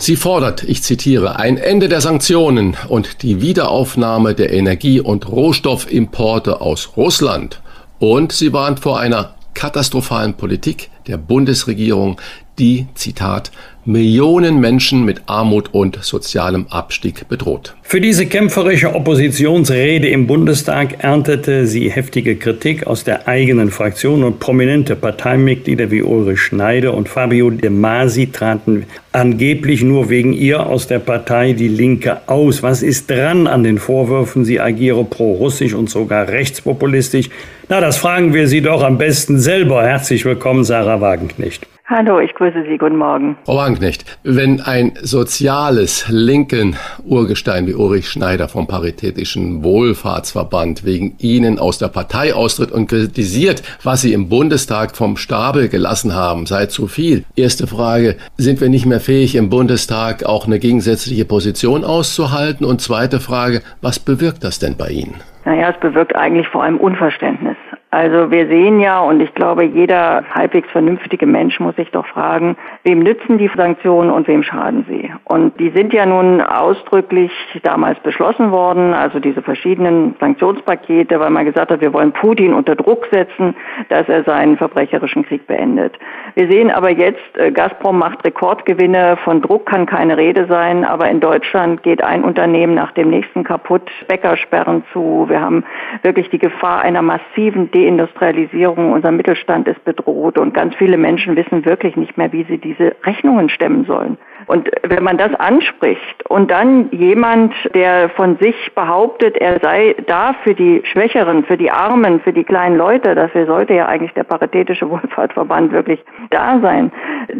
[0.00, 6.60] Sie fordert, ich zitiere, ein Ende der Sanktionen und die Wiederaufnahme der Energie- und Rohstoffimporte
[6.60, 7.60] aus Russland.
[8.00, 12.18] Und sie warnt vor einer katastrophalen Politik der Bundesregierung,
[12.60, 13.50] die, Zitat,
[13.86, 17.74] Millionen Menschen mit Armut und sozialem Abstieg bedroht.
[17.82, 24.38] Für diese kämpferische Oppositionsrede im Bundestag erntete sie heftige Kritik aus der eigenen Fraktion und
[24.38, 30.86] prominente Parteimitglieder wie Ulrich Schneider und Fabio De Masi traten angeblich nur wegen ihr aus
[30.86, 32.62] der Partei Die Linke aus.
[32.62, 37.30] Was ist dran an den Vorwürfen, sie agiere pro-russisch und sogar rechtspopulistisch?
[37.70, 39.84] Na, das fragen wir Sie doch am besten selber.
[39.84, 41.66] Herzlich willkommen, Sarah Wagenknecht.
[41.92, 42.78] Hallo, ich grüße Sie.
[42.78, 43.36] Guten Morgen.
[43.44, 51.58] Frau Wagenknecht, wenn ein soziales linken Urgestein wie Ulrich Schneider vom Paritätischen Wohlfahrtsverband wegen Ihnen
[51.58, 56.66] aus der Partei austritt und kritisiert, was Sie im Bundestag vom Stapel gelassen haben, sei
[56.66, 57.24] zu viel.
[57.34, 62.64] Erste Frage, sind wir nicht mehr fähig, im Bundestag auch eine gegensätzliche Position auszuhalten?
[62.64, 65.16] Und zweite Frage, was bewirkt das denn bei Ihnen?
[65.44, 67.49] Naja, es bewirkt eigentlich vor allem Unverständnis.
[67.92, 72.56] Also wir sehen ja, und ich glaube, jeder halbwegs vernünftige Mensch muss sich doch fragen,
[72.84, 75.12] wem nützen die Sanktionen und wem schaden sie?
[75.24, 77.32] Und die sind ja nun ausdrücklich
[77.64, 82.76] damals beschlossen worden, also diese verschiedenen Sanktionspakete, weil man gesagt hat, wir wollen Putin unter
[82.76, 83.56] Druck setzen,
[83.88, 85.98] dass er seinen verbrecherischen Krieg beendet.
[86.36, 91.10] Wir sehen aber jetzt, äh, Gazprom macht Rekordgewinne, von Druck kann keine Rede sein, aber
[91.10, 95.64] in Deutschland geht ein Unternehmen nach dem nächsten kaputt, Bäckersperren zu, wir haben
[96.02, 101.64] wirklich die Gefahr einer massiven Deindustrialisierung, unser Mittelstand ist bedroht und ganz viele Menschen wissen
[101.64, 104.18] wirklich nicht mehr, wie sie diese Rechnungen stemmen sollen.
[104.46, 110.34] Und wenn man das anspricht und dann jemand, der von sich behauptet, er sei da
[110.42, 114.24] für die Schwächeren, für die Armen, für die kleinen Leute, dafür sollte ja eigentlich der
[114.24, 116.90] Paritätische Wohlfahrtsverband wirklich da sein,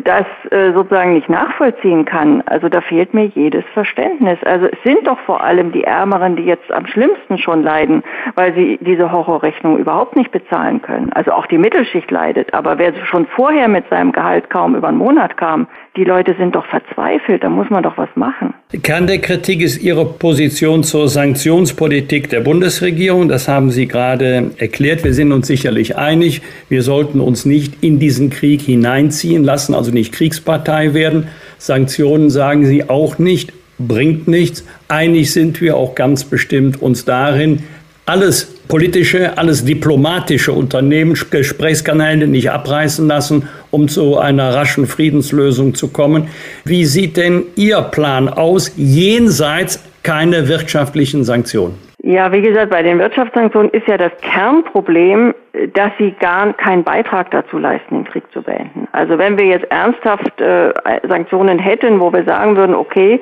[0.04, 4.38] das äh, sozusagen nicht nachvollziehen kann, also da fehlt mir jedes Verständnis.
[4.44, 8.02] Also es sind doch vor allem die Ärmeren, die jetzt am schlimmsten schon leiden,
[8.34, 11.12] weil sie diese Horrorrechnung überhaupt nicht bezahlen können.
[11.12, 14.98] Also auch die Mittelschicht leidet, aber wer schon vorher mit seinem Gehalt kaum über einen
[14.98, 18.54] Monat kam, die Leute sind doch verzweifelt, da muss man doch was machen.
[18.82, 23.28] Kern der Kritik ist Ihre Position zur Sanktionspolitik der Bundesregierung.
[23.28, 25.02] Das haben Sie gerade erklärt.
[25.02, 26.42] Wir sind uns sicherlich einig.
[26.68, 31.28] Wir sollten uns nicht in diesen Krieg hineinziehen lassen, also nicht Kriegspartei werden.
[31.58, 34.64] Sanktionen sagen Sie auch nicht, bringt nichts.
[34.86, 37.64] Einig sind wir auch ganz bestimmt uns darin,
[38.06, 45.88] alles politische, alles diplomatische Unternehmen, Gesprächskanäle nicht abreißen lassen, um zu einer raschen Friedenslösung zu
[45.92, 46.28] kommen.
[46.64, 51.90] Wie sieht denn Ihr Plan aus, jenseits keine wirtschaftlichen Sanktionen?
[52.02, 55.34] Ja, wie gesagt, bei den Wirtschaftssanktionen ist ja das Kernproblem,
[55.74, 58.88] dass sie gar keinen Beitrag dazu leisten, den Krieg zu beenden.
[58.92, 60.72] Also wenn wir jetzt ernsthaft äh,
[61.06, 63.20] Sanktionen hätten, wo wir sagen würden, okay,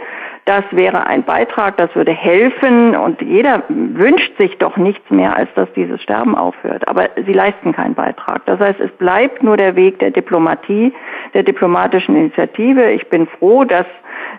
[0.48, 5.50] Das wäre ein Beitrag, das würde helfen und jeder wünscht sich doch nichts mehr, als
[5.54, 6.88] dass dieses Sterben aufhört.
[6.88, 8.46] Aber sie leisten keinen Beitrag.
[8.46, 10.94] Das heißt, es bleibt nur der Weg der Diplomatie,
[11.34, 12.92] der diplomatischen Initiative.
[12.92, 13.84] Ich bin froh, dass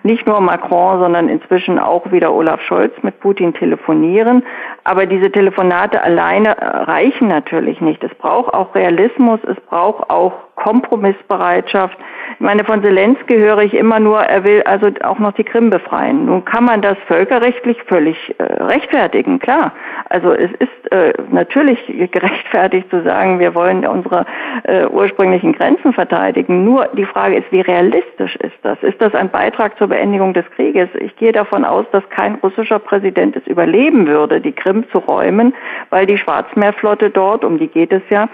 [0.01, 4.43] nicht nur Macron, sondern inzwischen auch wieder Olaf Scholz mit Putin telefonieren.
[4.89, 8.03] Aber diese Telefonate alleine reichen natürlich nicht.
[8.03, 11.95] Es braucht auch Realismus, es braucht auch Kompromissbereitschaft.
[12.33, 15.69] Ich meine, von Zelensky höre ich immer nur, er will also auch noch die Krim
[15.69, 16.25] befreien.
[16.25, 19.73] Nun kann man das völkerrechtlich völlig äh, rechtfertigen, klar.
[20.09, 21.79] Also es ist äh, natürlich
[22.11, 24.25] gerechtfertigt zu sagen, wir wollen unsere
[24.63, 26.65] äh, ursprünglichen Grenzen verteidigen.
[26.65, 28.81] Nur die Frage ist, wie realistisch ist das?
[28.81, 30.89] Ist das ein Beitrag zur Beendigung des Krieges?
[30.99, 35.53] Ich gehe davon aus, dass kein russischer Präsident es überleben würde, die Krim zu räumen,
[35.89, 38.29] weil die Schwarzmeerflotte dort, um die geht es ja,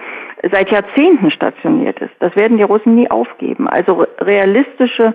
[0.51, 2.13] seit Jahrzehnten stationiert ist.
[2.19, 3.67] Das werden die Russen nie aufgeben.
[3.67, 5.13] Also realistische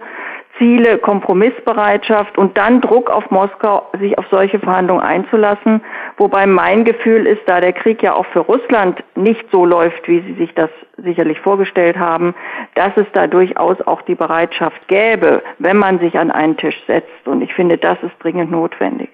[0.58, 5.80] Ziele, Kompromissbereitschaft und dann Druck auf Moskau, sich auf solche Verhandlungen einzulassen.
[6.18, 10.20] Wobei mein Gefühl ist, da der Krieg ja auch für Russland nicht so läuft, wie
[10.20, 12.34] Sie sich das sicherlich vorgestellt haben,
[12.74, 17.26] dass es da durchaus auch die Bereitschaft gäbe, wenn man sich an einen Tisch setzt.
[17.26, 19.08] Und ich finde, das ist dringend notwendig.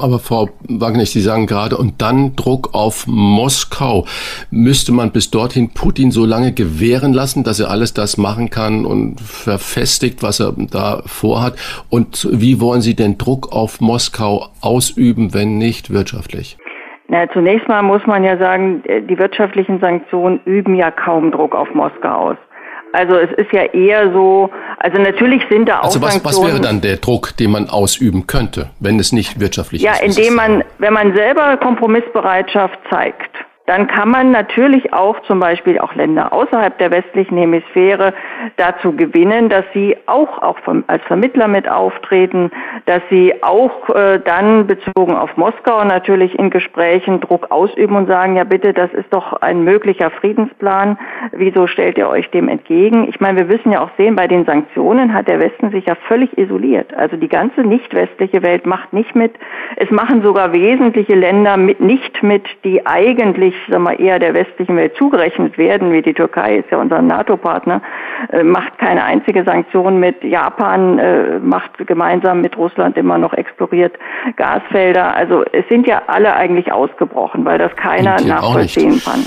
[0.00, 4.06] Aber Frau Wagner, Sie sagen gerade, und dann Druck auf Moskau.
[4.50, 8.86] Müsste man bis dorthin Putin so lange gewähren lassen, dass er alles das machen kann
[8.86, 11.54] und verfestigt, was er da vorhat?
[11.90, 16.56] Und wie wollen Sie denn Druck auf Moskau ausüben, wenn nicht wirtschaftlich?
[17.08, 21.68] Na, zunächst mal muss man ja sagen, die wirtschaftlichen Sanktionen üben ja kaum Druck auf
[21.74, 22.36] Moskau aus.
[22.92, 26.60] Also es ist ja eher so, also natürlich sind da auch also was, was wäre
[26.60, 30.00] dann der Druck, den man ausüben könnte, wenn es nicht wirtschaftlich ja, ist?
[30.00, 33.30] Ja, indem man, wenn man selber Kompromissbereitschaft zeigt
[33.66, 38.12] dann kann man natürlich auch zum Beispiel auch Länder außerhalb der westlichen Hemisphäre
[38.56, 42.50] dazu gewinnen, dass sie auch, auch vom, als Vermittler mit auftreten,
[42.86, 48.36] dass sie auch äh, dann bezogen auf Moskau natürlich in Gesprächen Druck ausüben und sagen,
[48.36, 50.98] ja bitte, das ist doch ein möglicher Friedensplan,
[51.30, 53.08] wieso stellt ihr euch dem entgegen?
[53.08, 55.94] Ich meine, wir wissen ja auch sehen, bei den Sanktionen hat der Westen sich ja
[56.08, 56.92] völlig isoliert.
[56.94, 59.34] Also die ganze nicht westliche Welt macht nicht mit.
[59.76, 64.34] Es machen sogar wesentliche Länder mit, nicht mit, die eigentlich eigentlich sag mal, eher der
[64.34, 67.82] westlichen Welt zugerechnet werden, wie die Türkei ist ja unser NATO-Partner,
[68.32, 70.22] äh, macht keine einzige Sanktion mit.
[70.24, 73.98] Japan äh, macht gemeinsam mit Russland immer noch exploriert
[74.36, 75.14] Gasfelder.
[75.14, 79.24] Also es sind ja alle eigentlich ausgebrochen, weil das keiner Indien nachvollziehen kann.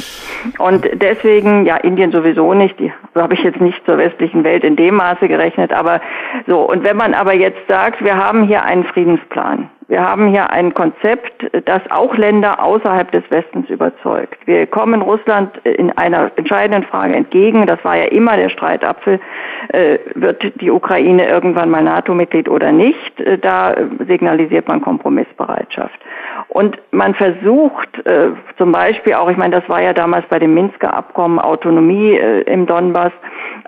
[0.59, 4.75] Und deswegen, ja, Indien sowieso nicht, die habe ich jetzt nicht zur westlichen Welt in
[4.75, 6.01] dem Maße gerechnet, aber
[6.47, 6.61] so.
[6.61, 10.73] Und wenn man aber jetzt sagt, wir haben hier einen Friedensplan, wir haben hier ein
[10.73, 14.35] Konzept, das auch Länder außerhalb des Westens überzeugt.
[14.45, 17.67] Wir kommen Russland in einer entscheidenden Frage entgegen.
[17.67, 19.19] Das war ja immer der Streitapfel.
[19.69, 23.19] Äh, wird die Ukraine irgendwann mal NATO-Mitglied oder nicht?
[23.19, 23.75] Äh, da
[24.07, 25.99] signalisiert man Kompromissbereitschaft.
[26.47, 30.55] Und man versucht äh, zum Beispiel auch, ich meine, das war ja damals bei dem
[30.55, 33.11] Minsker Abkommen Autonomie im Donbass.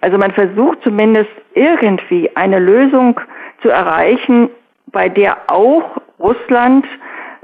[0.01, 3.19] Also man versucht zumindest irgendwie eine Lösung
[3.61, 4.49] zu erreichen,
[4.91, 6.85] bei der auch Russland,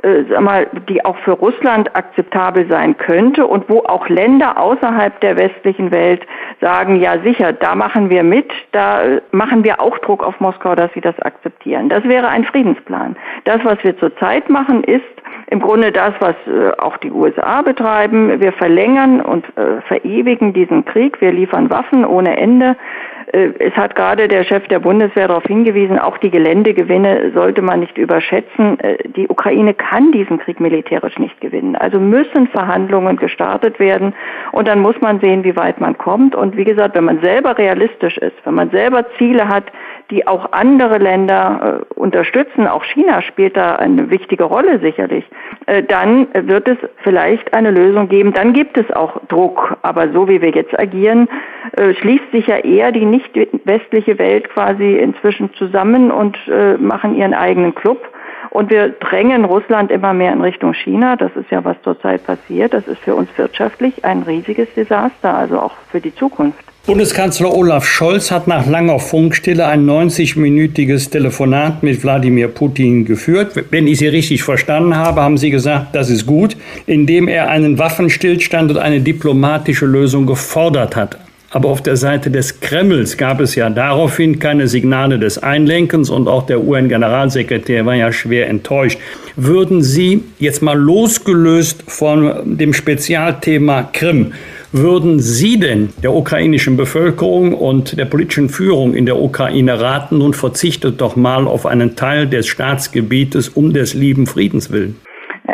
[0.02, 5.20] äh, sag mal, die auch für Russland akzeptabel sein könnte und wo auch Länder außerhalb
[5.22, 6.26] der westlichen Welt
[6.60, 10.76] sagen, ja sicher, da machen wir mit, da äh, machen wir auch Druck auf Moskau,
[10.76, 11.90] dass sie das akzeptieren.
[11.90, 13.16] Das wäre ein Friedensplan.
[13.46, 15.04] Das, was wir zurzeit machen, ist
[15.48, 18.42] im Grunde das, was äh, auch die USA betreiben.
[18.42, 21.22] Wir verlängern und äh, verewigen diesen Krieg.
[21.22, 22.76] Wir liefern Waffen ohne Ende.
[23.34, 27.82] Äh, es hat gerade der Chef der Bundeswehr darauf hingewiesen, auch die Geländegewinne sollte man
[27.82, 28.80] nicht überschätzen.
[28.80, 31.76] Äh, die Ukraine kann diesen Krieg militärisch nicht gewinnen.
[31.76, 34.14] Also müssen Verhandlungen gestartet werden
[34.52, 36.36] und dann muss man sehen, wie weit man kommt.
[36.36, 39.66] Und wie gesagt, wenn man selber realistisch ist, wenn man selber Ziele hat,
[40.10, 45.26] die auch andere Länder äh, unterstützen, auch China spielt da eine wichtige Rolle sicherlich,
[45.66, 48.34] äh, dann wird es vielleicht eine Lösung geben.
[48.34, 49.78] Dann gibt es auch Druck.
[49.82, 51.28] Aber so wie wir jetzt agieren,
[51.78, 53.32] äh, schließt sich ja eher die nicht
[53.66, 58.10] westliche Welt quasi inzwischen zusammen und äh, machen ihren eigenen Club.
[58.50, 61.16] Und wir drängen Russland immer mehr in Richtung China.
[61.16, 62.74] Das ist ja, was zurzeit passiert.
[62.74, 66.73] Das ist für uns wirtschaftlich ein riesiges Desaster, also auch für die Zukunft.
[66.86, 73.54] Bundeskanzler Olaf Scholz hat nach langer Funkstille ein 90-minütiges Telefonat mit Wladimir Putin geführt.
[73.72, 77.78] Wenn ich Sie richtig verstanden habe, haben Sie gesagt, das ist gut, indem er einen
[77.78, 81.18] Waffenstillstand und eine diplomatische Lösung gefordert hat.
[81.52, 86.28] Aber auf der Seite des Kremls gab es ja daraufhin keine Signale des Einlenkens und
[86.28, 89.00] auch der UN-Generalsekretär war ja schwer enttäuscht.
[89.38, 94.34] Würden Sie jetzt mal losgelöst von dem Spezialthema Krim
[94.76, 100.34] Würden Sie denn der ukrainischen Bevölkerung und der politischen Führung in der Ukraine raten, nun
[100.34, 105.00] verzichtet doch mal auf einen Teil des Staatsgebietes um des lieben Friedens willen?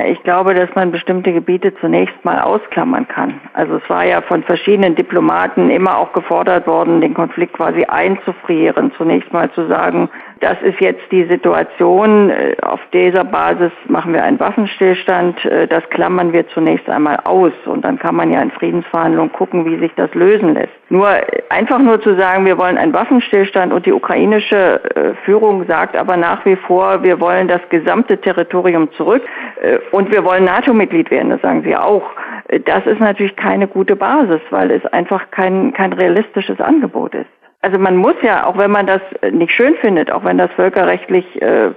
[0.08, 3.42] Ich glaube, dass man bestimmte Gebiete zunächst mal ausklammern kann.
[3.54, 8.94] Also es war ja von verschiedenen Diplomaten immer auch gefordert worden, den Konflikt quasi einzufrieren,
[8.96, 10.08] zunächst mal zu sagen,
[10.40, 12.30] das ist jetzt die Situation.
[12.30, 15.44] Äh, auf dieser Basis machen wir einen Waffenstillstand.
[15.46, 17.52] Äh, das klammern wir zunächst einmal aus.
[17.66, 20.74] Und dann kann man ja in Friedensverhandlungen gucken, wie sich das lösen lässt.
[20.90, 24.82] Nur äh, einfach nur zu sagen, wir wollen einen Waffenstillstand und die ukrainische
[25.26, 29.24] Führung sagt aber nach wie vor, wir wollen das gesamte Territorium zurück
[29.92, 32.04] und wir wollen NATO-Mitglied werden, das sagen sie auch.
[32.66, 37.39] Das ist natürlich keine gute Basis, weil es einfach kein, kein realistisches Angebot ist.
[37.62, 39.02] Also man muss ja, auch wenn man das
[39.32, 41.72] nicht schön findet, auch wenn das völkerrechtlich, äh,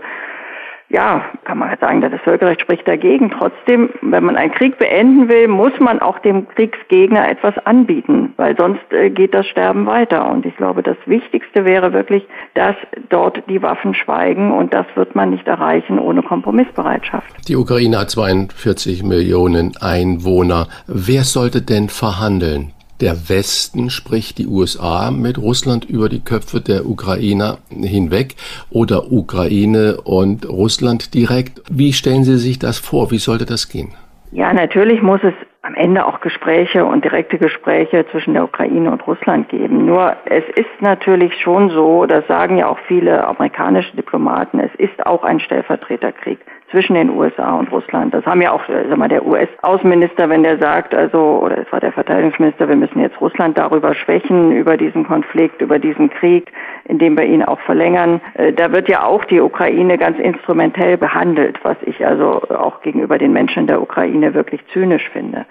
[0.89, 3.31] ja, kann man sagen, das Völkerrecht spricht dagegen.
[3.31, 8.57] Trotzdem, wenn man einen Krieg beenden will, muss man auch dem Kriegsgegner etwas anbieten, weil
[8.57, 10.31] sonst äh, geht das Sterben weiter.
[10.31, 12.23] Und ich glaube, das Wichtigste wäre wirklich,
[12.55, 12.77] dass
[13.09, 17.49] dort die Waffen schweigen und das wird man nicht erreichen ohne Kompromissbereitschaft.
[17.49, 20.69] Die Ukraine hat 42 Millionen Einwohner.
[20.87, 22.73] Wer sollte denn verhandeln?
[23.03, 28.37] Der Westen, sprich die USA, mit Russland über die Köpfe der Ukrainer hinweg
[28.71, 31.61] oder Ukraine und Russland direkt.
[31.69, 33.11] Wie stellen Sie sich das vor?
[33.11, 33.93] Wie sollte das gehen?
[34.31, 39.07] Ja, natürlich muss es am Ende auch Gespräche und direkte Gespräche zwischen der Ukraine und
[39.07, 39.85] Russland geben.
[39.85, 45.05] Nur es ist natürlich schon so, das sagen ja auch viele amerikanische Diplomaten, es ist
[45.07, 46.39] auch ein Stellvertreterkrieg
[46.73, 48.13] zwischen den USA und Russland.
[48.13, 51.81] Das haben ja auch sag mal, der US-Außenminister, wenn der sagt, also, oder es war
[51.81, 56.51] der Verteidigungsminister, wir müssen jetzt Russland darüber schwächen, über diesen Konflikt, über diesen Krieg,
[56.85, 58.21] indem wir ihn auch verlängern.
[58.35, 63.19] Äh, da wird ja auch die Ukraine ganz instrumentell behandelt, was ich also auch gegenüber
[63.19, 65.47] den Menschen der Ukraine wirklich zynisch finde.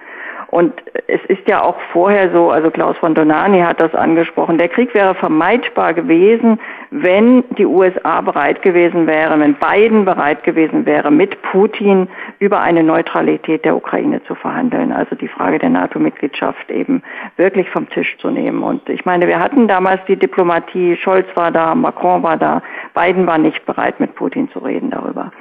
[0.52, 0.74] Und
[1.08, 4.94] es ist ja auch vorher so, also Klaus von Donani hat das angesprochen, der Krieg
[4.94, 11.42] wäre vermeidbar gewesen, wenn die USA bereit gewesen wären, wenn Biden bereit gewesen wäre, mit
[11.42, 14.92] Putin über eine Neutralität der Ukraine zu verhandeln.
[14.92, 17.02] Also die Frage der NATO-Mitgliedschaft eben
[17.38, 18.62] wirklich vom Tisch zu nehmen.
[18.62, 22.62] Und ich meine, wir hatten damals die Diplomatie, Scholz war da, Macron war da,
[22.94, 25.32] Biden war nicht bereit, mit Putin zu reden darüber.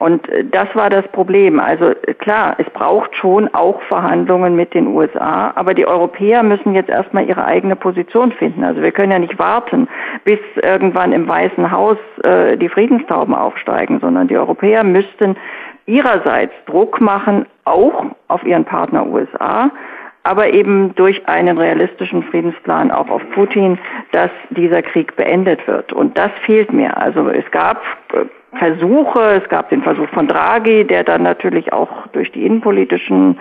[0.00, 1.60] Und äh, das war das Problem.
[1.60, 6.74] Also äh, klar, es braucht schon auch Verhandlungen mit den USA, aber die Europäer müssen
[6.74, 8.64] jetzt erstmal ihre eigene Position finden.
[8.64, 9.88] Also wir können ja nicht warten,
[10.24, 15.36] bis irgendwann im Weißen Haus äh, die Friedenstauben aufsteigen, sondern die Europäer müssten
[15.84, 19.70] ihrerseits Druck machen, auch auf ihren Partner USA,
[20.22, 23.78] aber eben durch einen realistischen Friedensplan auch auf Putin,
[24.12, 25.92] dass dieser Krieg beendet wird.
[25.92, 26.96] Und das fehlt mir.
[26.96, 27.82] Also es gab
[28.14, 28.24] äh,
[28.58, 29.42] Versuche.
[29.42, 33.38] Es gab den Versuch von Draghi, der dann natürlich auch durch die innenpolitischen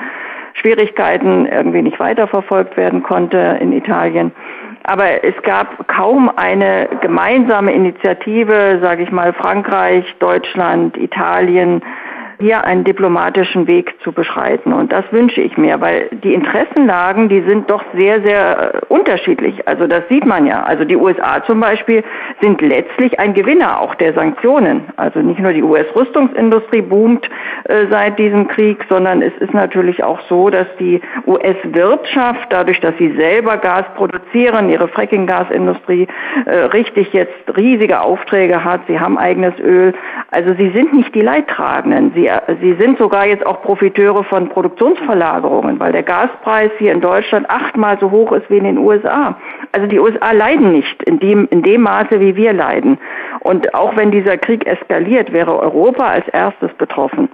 [0.54, 4.32] Schwierigkeiten irgendwie nicht weiterverfolgt werden konnte in Italien.
[4.84, 11.82] Aber es gab kaum eine gemeinsame Initiative, sage ich mal, Frankreich, Deutschland, Italien,
[12.40, 14.72] hier einen diplomatischen Weg zu beschreiten.
[14.72, 19.68] Und das wünsche ich mir, weil die Interessenlagen, die sind doch sehr, sehr äh, unterschiedlich.
[19.68, 20.64] Also das sieht man ja.
[20.64, 22.02] Also die USA zum Beispiel
[22.42, 24.84] sind letztlich ein Gewinner auch der Sanktionen.
[24.96, 27.30] Also nicht nur die US-Rüstungsindustrie boomt
[27.66, 32.96] äh, seit diesem Krieg, sondern es ist natürlich auch so, dass die US-Wirtschaft, dadurch, dass
[32.98, 36.08] sie selber Gas produzieren, ihre Fracking-Gasindustrie
[36.46, 39.94] äh, richtig jetzt riesige Aufträge hat, sie haben eigenes Öl.
[40.32, 42.14] Also sie sind nicht die Leidtragenden.
[42.16, 42.29] Sie
[42.62, 47.98] Sie sind sogar jetzt auch Profiteure von Produktionsverlagerungen, weil der Gaspreis hier in Deutschland achtmal
[48.00, 49.38] so hoch ist wie in den USA.
[49.72, 52.98] Also die USA leiden nicht in dem, in dem Maße, wie wir leiden.
[53.42, 57.30] Und auch wenn dieser Krieg eskaliert, wäre Europa als erstes betroffen.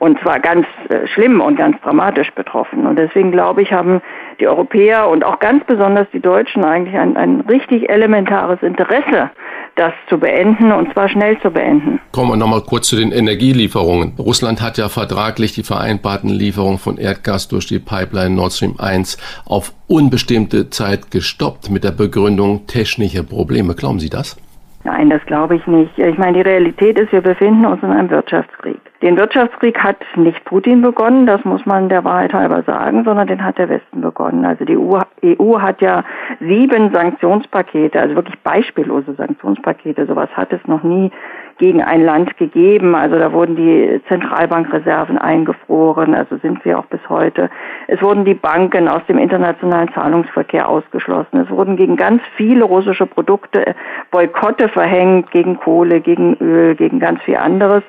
[0.00, 2.86] Und zwar ganz äh, schlimm und ganz dramatisch betroffen.
[2.86, 4.00] Und deswegen glaube ich, haben
[4.40, 9.30] die Europäer und auch ganz besonders die Deutschen eigentlich ein, ein richtig elementares Interesse
[9.76, 12.00] das zu beenden und zwar schnell zu beenden.
[12.12, 14.12] Kommen wir nochmal kurz zu den Energielieferungen.
[14.18, 19.16] Russland hat ja vertraglich die vereinbarten Lieferungen von Erdgas durch die Pipeline Nord Stream 1
[19.46, 23.74] auf unbestimmte Zeit gestoppt mit der Begründung technische Probleme.
[23.74, 24.36] Glauben Sie das?
[24.84, 25.96] Nein, das glaube ich nicht.
[25.98, 28.80] Ich meine, die Realität ist, wir befinden uns in einem Wirtschaftskrieg.
[29.02, 33.42] Den Wirtschaftskrieg hat nicht Putin begonnen, das muss man der Wahrheit halber sagen, sondern den
[33.42, 34.44] hat der Westen begonnen.
[34.44, 36.04] Also die EU, EU hat ja
[36.38, 40.04] sieben Sanktionspakete, also wirklich beispiellose Sanktionspakete.
[40.04, 41.10] Sowas hat es noch nie
[41.56, 42.94] gegen ein Land gegeben.
[42.94, 47.48] Also da wurden die Zentralbankreserven eingefroren, also sind sie auch bis heute.
[47.86, 51.40] Es wurden die Banken aus dem internationalen Zahlungsverkehr ausgeschlossen.
[51.40, 53.74] Es wurden gegen ganz viele russische Produkte
[54.10, 57.82] Boykotte verhängt, gegen Kohle, gegen Öl, gegen ganz viel anderes.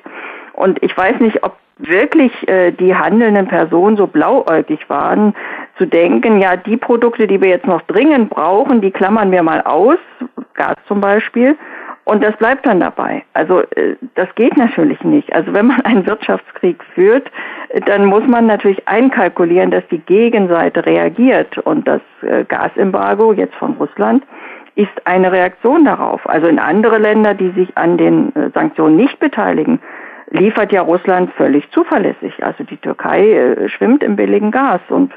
[0.54, 5.34] Und ich weiß nicht, ob wirklich äh, die handelnden Personen so blauäugig waren,
[5.78, 9.62] zu denken, ja, die Produkte, die wir jetzt noch dringend brauchen, die klammern wir mal
[9.62, 9.98] aus,
[10.54, 11.56] Gas zum Beispiel,
[12.04, 13.22] und das bleibt dann dabei.
[13.32, 15.32] Also äh, das geht natürlich nicht.
[15.32, 17.30] Also wenn man einen Wirtschaftskrieg führt,
[17.86, 21.58] dann muss man natürlich einkalkulieren, dass die Gegenseite reagiert.
[21.58, 24.24] Und das äh, Gasembargo jetzt von Russland
[24.74, 26.28] ist eine Reaktion darauf.
[26.28, 29.80] Also in andere Länder, die sich an den äh, Sanktionen nicht beteiligen,
[30.32, 32.42] liefert ja Russland völlig zuverlässig.
[32.42, 35.12] Also die Türkei schwimmt im billigen Gas und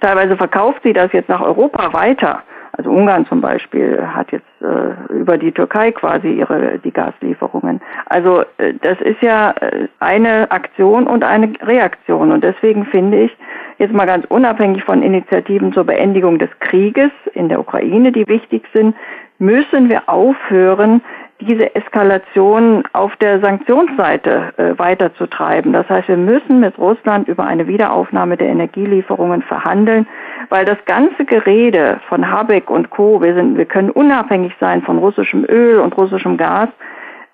[0.00, 2.42] teilweise verkauft sie das jetzt nach Europa weiter.
[2.76, 7.80] Also Ungarn zum Beispiel hat jetzt äh, über die Türkei quasi ihre die Gaslieferungen.
[8.06, 13.36] Also äh, das ist ja äh, eine Aktion und eine Reaktion und deswegen finde ich
[13.78, 18.64] jetzt mal ganz unabhängig von Initiativen zur Beendigung des Krieges in der Ukraine, die wichtig
[18.74, 18.94] sind,
[19.38, 21.02] müssen wir aufhören,
[21.40, 25.72] diese Eskalation auf der Sanktionsseite äh, weiterzutreiben.
[25.72, 30.06] Das heißt, wir müssen mit Russland über eine Wiederaufnahme der Energielieferungen verhandeln,
[30.48, 34.98] weil das ganze Gerede von Habeck und Co., wir, sind, wir können unabhängig sein von
[34.98, 36.68] russischem Öl und russischem Gas,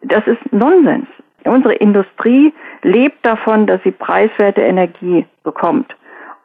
[0.03, 1.07] das ist Nonsens.
[1.45, 5.95] Unsere Industrie lebt davon, dass sie preiswerte Energie bekommt.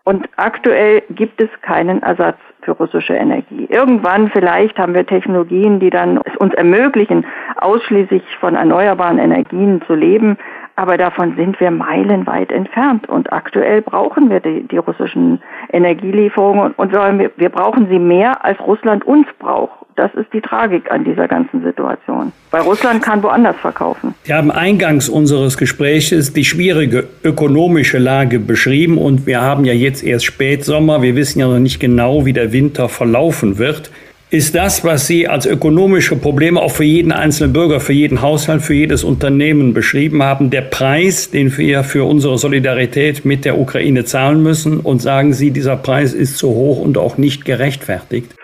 [0.07, 3.67] Und aktuell gibt es keinen Ersatz für russische Energie.
[3.69, 7.25] Irgendwann vielleicht haben wir Technologien, die dann es uns ermöglichen,
[7.57, 10.37] ausschließlich von erneuerbaren Energien zu leben.
[10.77, 13.09] Aber davon sind wir meilenweit entfernt.
[13.09, 15.41] Und aktuell brauchen wir die, die russischen
[15.73, 19.87] Energielieferungen und wir, wir brauchen sie mehr, als Russland uns braucht.
[19.95, 22.31] Das ist die Tragik an dieser ganzen Situation.
[22.51, 24.13] Weil Russland kann woanders verkaufen.
[24.25, 30.03] Wir haben eingangs unseres Gespräches die schwierige ökonomische Lage beschrieben und wir haben ja jetzt
[30.03, 31.01] erst Spätsommer.
[31.01, 33.89] Wir wissen ja noch nicht genau, wie der Winter verlaufen wird
[34.29, 38.61] ist das, was Sie als ökonomische Probleme auch für jeden einzelnen Bürger, für jeden Haushalt,
[38.61, 44.03] für jedes Unternehmen beschrieben haben, der Preis, den wir für unsere Solidarität mit der Ukraine
[44.03, 44.81] zahlen müssen?
[44.81, 48.35] Und sagen Sie, dieser Preis ist zu hoch und auch nicht gerechtfertigt?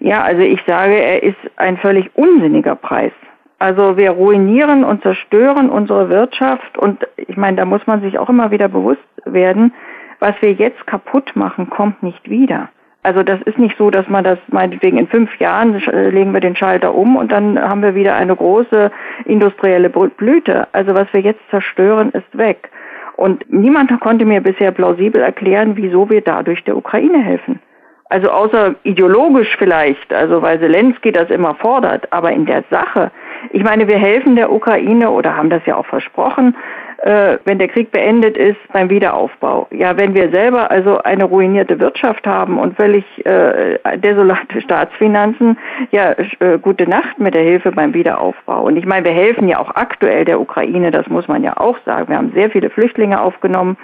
[0.00, 3.12] Ja, also ich sage, er ist ein völlig unsinniger Preis.
[3.58, 8.28] Also wir ruinieren und zerstören unsere Wirtschaft und ich meine, da muss man sich auch
[8.28, 9.72] immer wieder bewusst werden,
[10.18, 12.70] was wir jetzt kaputt machen, kommt nicht wieder.
[13.06, 16.40] Also das ist nicht so, dass man das meinetwegen in fünf Jahren äh, legen wir
[16.40, 18.90] den Schalter um und dann haben wir wieder eine große
[19.26, 20.66] industrielle Blüte.
[20.72, 22.68] Also was wir jetzt zerstören, ist weg.
[23.16, 27.60] Und niemand konnte mir bisher plausibel erklären, wieso wir dadurch der Ukraine helfen.
[28.08, 33.12] Also außer ideologisch vielleicht, also weil Zelensky das immer fordert, aber in der Sache.
[33.50, 36.56] Ich meine, wir helfen der Ukraine oder haben das ja auch versprochen,
[36.98, 39.68] äh, wenn der Krieg beendet ist, beim Wiederaufbau.
[39.70, 45.58] Ja, wenn wir selber also eine ruinierte Wirtschaft haben und völlig äh, desolate Staatsfinanzen,
[45.90, 48.64] ja, äh, gute Nacht mit der Hilfe beim Wiederaufbau.
[48.64, 51.76] Und ich meine, wir helfen ja auch aktuell der Ukraine, das muss man ja auch
[51.84, 52.08] sagen.
[52.08, 53.76] Wir haben sehr viele Flüchtlinge aufgenommen.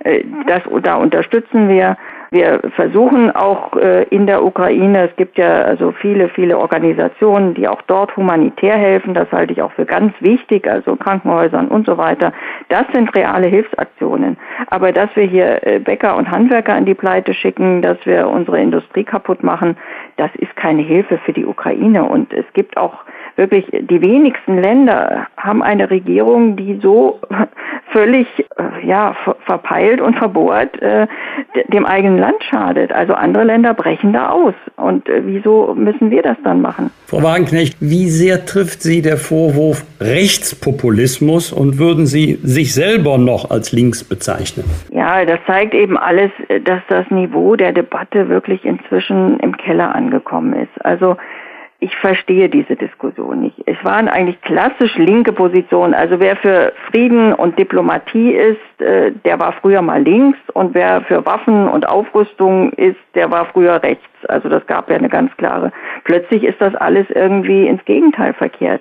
[0.00, 1.96] Äh, das, da unterstützen wir.
[2.34, 7.68] Wir versuchen auch äh, in der Ukraine, es gibt ja also viele, viele Organisationen, die
[7.68, 9.14] auch dort humanitär helfen.
[9.14, 12.32] Das halte ich auch für ganz wichtig, also Krankenhäusern und so weiter.
[12.70, 14.36] Das sind reale Hilfsaktionen.
[14.66, 18.60] Aber dass wir hier äh, Bäcker und Handwerker in die Pleite schicken, dass wir unsere
[18.60, 19.76] Industrie kaputt machen,
[20.16, 22.02] das ist keine Hilfe für die Ukraine.
[22.02, 23.04] Und es gibt auch
[23.36, 27.20] wirklich die wenigsten Länder haben eine Regierung, die so
[27.92, 28.26] völlig
[28.56, 29.14] äh, ja
[29.44, 31.06] verpeilt und verbohrt äh,
[31.72, 32.92] dem eigenen Land schadet.
[32.92, 34.54] Also andere Länder brechen da aus.
[34.76, 36.90] Und äh, wieso müssen wir das dann machen?
[37.06, 43.50] Frau Wagenknecht, wie sehr trifft Sie der Vorwurf Rechtspopulismus und würden Sie sich selber noch
[43.50, 44.64] als links bezeichnen?
[44.90, 46.30] Ja, das zeigt eben alles,
[46.64, 50.84] dass das Niveau der Debatte wirklich inzwischen im Keller angekommen ist.
[50.84, 51.16] Also
[51.80, 53.56] ich verstehe diese Diskussion nicht.
[53.66, 55.92] Es waren eigentlich klassisch linke Positionen.
[55.92, 61.02] Also wer für Frieden und Diplomatie ist, äh, der war früher mal links und wer
[61.02, 64.04] für Waffen und Aufrüstung ist, der war früher rechts.
[64.28, 65.72] Also das gab ja eine ganz klare.
[66.04, 68.80] Plötzlich ist das alles irgendwie ins Gegenteil verkehrt.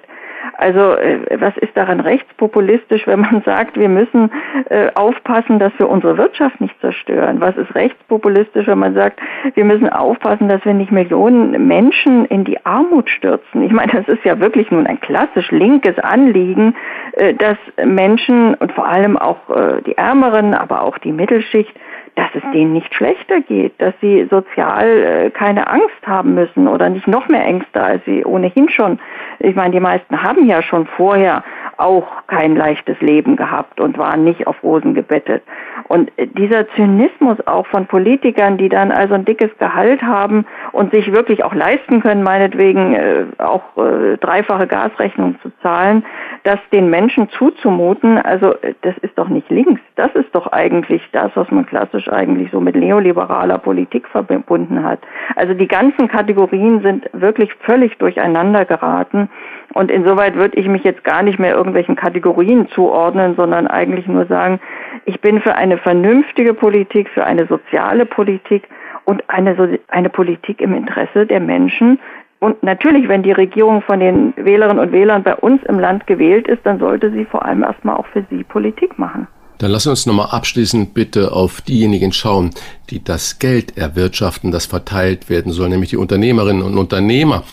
[0.58, 4.32] Also äh, was ist daran rechtspopulistisch, wenn man sagt, wir müssen
[4.70, 7.40] äh, aufpassen, dass wir unsere Wirtschaft nicht zerstören?
[7.42, 9.20] Was ist rechtspopulistisch, wenn man sagt,
[9.54, 13.64] wir müssen aufpassen, dass wir nicht Millionen Menschen in die Armut stürzen?
[13.64, 16.76] Ich meine, das ist ja wirklich nun ein klassisch linkes Anliegen,
[17.14, 19.38] äh, dass Menschen und vor allem auch
[19.86, 21.74] die Ärmeren, aber auch die Mittelschicht
[22.16, 26.90] dass es denen nicht schlechter geht, dass sie sozial äh, keine Angst haben müssen oder
[26.90, 29.00] nicht noch mehr Ängste, als sie ohnehin schon.
[29.40, 31.44] Ich meine, die meisten haben ja schon vorher
[31.78, 35.44] auch kein leichtes Leben gehabt und waren nicht auf Rosen gebettet.
[35.88, 41.12] Und dieser Zynismus auch von Politikern, die dann also ein dickes Gehalt haben und sich
[41.12, 46.06] wirklich auch leisten können, meinetwegen äh, auch äh, dreifache Gasrechnung zu zahlen,
[46.44, 49.82] das den Menschen zuzumuten, also äh, das ist doch nicht links.
[49.96, 55.00] Das ist doch eigentlich das, was man klassisch eigentlich so mit neoliberaler Politik verbunden hat.
[55.36, 59.30] Also die ganzen Kategorien sind wirklich völlig durcheinander geraten.
[59.74, 64.26] Und insoweit würde ich mich jetzt gar nicht mehr irgendwelchen Kategorien zuordnen, sondern eigentlich nur
[64.26, 64.60] sagen,
[65.06, 68.68] ich bin für eine vernünftige Politik, für eine soziale Politik
[69.06, 72.00] und eine, eine Politik im Interesse der Menschen.
[72.40, 76.48] Und natürlich, wenn die Regierung von den Wählerinnen und Wählern bei uns im Land gewählt
[76.48, 79.28] ist, dann sollte sie vor allem erstmal auch für sie Politik machen.
[79.60, 82.50] Dann lass uns nochmal abschließend bitte auf diejenigen schauen,
[82.94, 87.44] die das Geld erwirtschaften, das verteilt werden soll, nämlich die Unternehmerinnen und Unternehmer.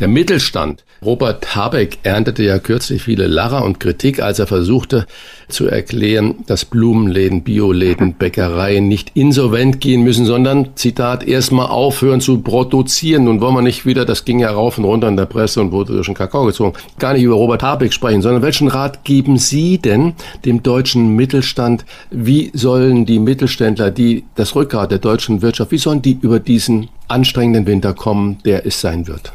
[0.00, 0.84] Der Mittelstand.
[1.04, 5.06] Robert Habeck erntete ja kürzlich viele Lacher und Kritik, als er versuchte
[5.48, 12.40] zu erklären, dass Blumenläden, Bioläden, Bäckereien nicht insolvent gehen müssen, sondern, Zitat, erstmal aufhören zu
[12.40, 13.24] produzieren.
[13.24, 15.70] Nun wollen wir nicht wieder, das ging ja rauf und runter in der Presse und
[15.70, 19.38] wurde durch den Kakao gezogen, gar nicht über Robert Habeck sprechen, sondern welchen Rat geben
[19.38, 21.84] Sie denn dem deutschen Mittelstand?
[22.10, 26.88] Wie sollen die Mittelständler, die das Rückgrat der deutschen Wirtschaft, wie sollen die über diesen
[27.08, 29.32] anstrengenden Winter kommen, der es sein wird?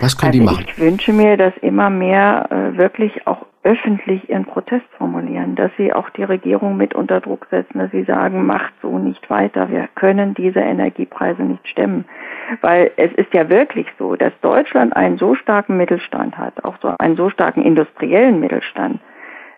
[0.00, 0.64] Was können also die machen?
[0.68, 5.92] Ich wünsche mir, dass immer mehr äh, wirklich auch öffentlich ihren Protest formulieren, dass sie
[5.92, 9.88] auch die Regierung mit unter Druck setzen, dass sie sagen, macht so nicht weiter, wir
[9.94, 12.04] können diese Energiepreise nicht stemmen.
[12.60, 16.94] Weil es ist ja wirklich so, dass Deutschland einen so starken Mittelstand hat, auch so
[16.98, 19.00] einen so starken industriellen Mittelstand.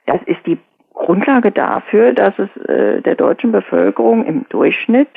[0.07, 0.59] Das ist die
[1.01, 5.09] Grundlage dafür, dass es äh, der deutschen Bevölkerung im Durchschnitt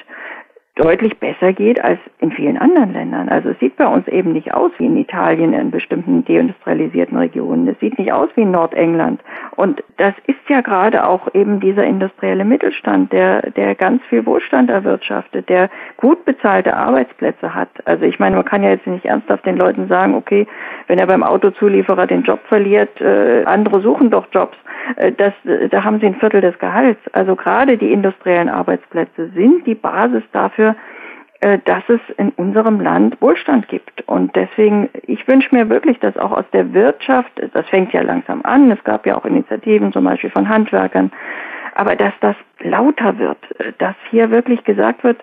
[0.76, 3.30] deutlich besser geht als in vielen anderen Ländern.
[3.30, 7.68] Also es sieht bei uns eben nicht aus wie in Italien in bestimmten deindustrialisierten Regionen.
[7.68, 9.22] Es sieht nicht aus wie in Nordengland.
[9.56, 14.72] Und das ist ja gerade auch eben dieser industrielle Mittelstand, der, der ganz viel Wohlstand
[14.72, 17.70] erwirtschaftet, der gut bezahlte Arbeitsplätze hat.
[17.86, 20.48] Also ich meine, man kann ja jetzt nicht ernsthaft den Leuten sagen, okay,
[20.88, 24.58] wenn er beim Autozulieferer den Job verliert, äh, andere suchen doch Jobs.
[24.96, 27.00] Äh, das, äh, da haben sie ein Viertel des Gehalts.
[27.14, 30.63] Also gerade die industriellen Arbeitsplätze sind die Basis dafür,
[31.44, 34.08] äh, dass es in unserem Land Wohlstand gibt.
[34.08, 38.42] Und deswegen, ich wünsche mir wirklich, dass auch aus der Wirtschaft, das fängt ja langsam
[38.44, 41.12] an, es gab ja auch Initiativen zum Beispiel von Handwerkern,
[41.76, 43.38] aber dass das lauter wird,
[43.80, 45.18] dass hier wirklich gesagt wird,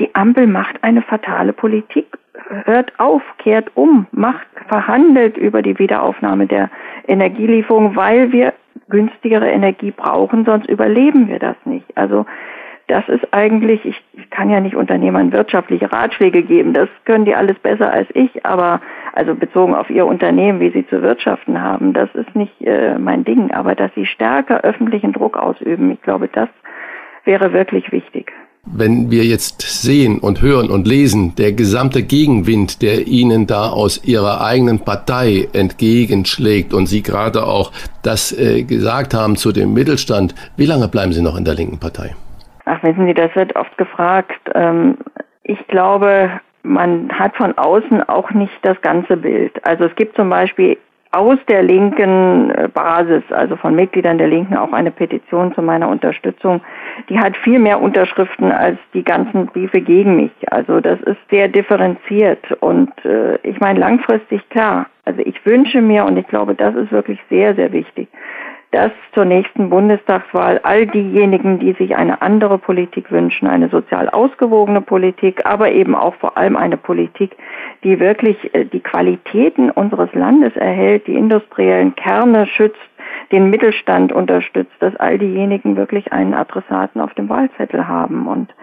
[0.00, 2.06] die Ampel macht eine fatale Politik,
[2.64, 6.70] hört auf, kehrt um, macht, verhandelt über die Wiederaufnahme der
[7.06, 8.52] Energielieferung, weil wir
[8.88, 11.86] günstigere Energie brauchen, sonst überleben wir das nicht.
[11.96, 12.26] Also
[12.88, 17.58] das ist eigentlich, ich, kann ja nicht Unternehmern wirtschaftliche Ratschläge geben, das können die alles
[17.58, 18.80] besser als ich, aber
[19.12, 23.24] also bezogen auf ihr Unternehmen, wie sie zu wirtschaften haben, das ist nicht äh, mein
[23.24, 26.48] Ding, aber dass sie stärker öffentlichen Druck ausüben, ich glaube, das
[27.24, 28.32] wäre wirklich wichtig.
[28.64, 34.04] Wenn wir jetzt sehen und hören und lesen, der gesamte Gegenwind, der Ihnen da aus
[34.04, 37.72] Ihrer eigenen Partei entgegenschlägt und Sie gerade auch
[38.02, 41.80] das äh, gesagt haben zu dem Mittelstand, wie lange bleiben Sie noch in der linken
[41.80, 42.14] Partei?
[42.64, 44.40] Ach, wissen Sie, das wird oft gefragt.
[44.54, 44.98] Ähm,
[45.42, 49.64] ich glaube, man hat von außen auch nicht das ganze Bild.
[49.66, 50.78] Also es gibt zum Beispiel
[51.12, 55.88] aus der linken äh, Basis, also von Mitgliedern der Linken, auch eine Petition zu meiner
[55.88, 56.62] Unterstützung.
[57.10, 60.32] Die hat viel mehr Unterschriften als die ganzen Briefe gegen mich.
[60.50, 64.86] Also das ist sehr differenziert und äh, ich meine langfristig klar.
[65.04, 68.08] Also ich wünsche mir und ich glaube, das ist wirklich sehr, sehr wichtig,
[68.72, 74.80] dass zur nächsten Bundestagswahl all diejenigen, die sich eine andere Politik wünschen, eine sozial ausgewogene
[74.80, 77.36] Politik, aber eben auch vor allem eine Politik,
[77.84, 82.80] die wirklich äh, die Qualitäten unseres Landes erhält, die industriellen Kerne schützt,
[83.30, 88.26] den Mittelstand unterstützt, dass all diejenigen wirklich einen Adressaten auf dem Wahlzettel haben.
[88.26, 88.54] Und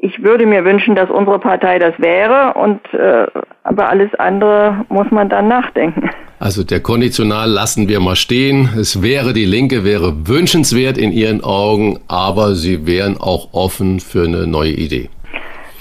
[0.00, 3.26] ich würde mir wünschen, dass unsere Partei das wäre und äh,
[3.64, 6.10] aber alles andere muss man dann nachdenken.
[6.38, 8.68] Also der Konditional lassen wir mal stehen.
[8.78, 14.24] Es wäre die Linke, wäre wünschenswert in Ihren Augen, aber Sie wären auch offen für
[14.24, 15.10] eine neue Idee.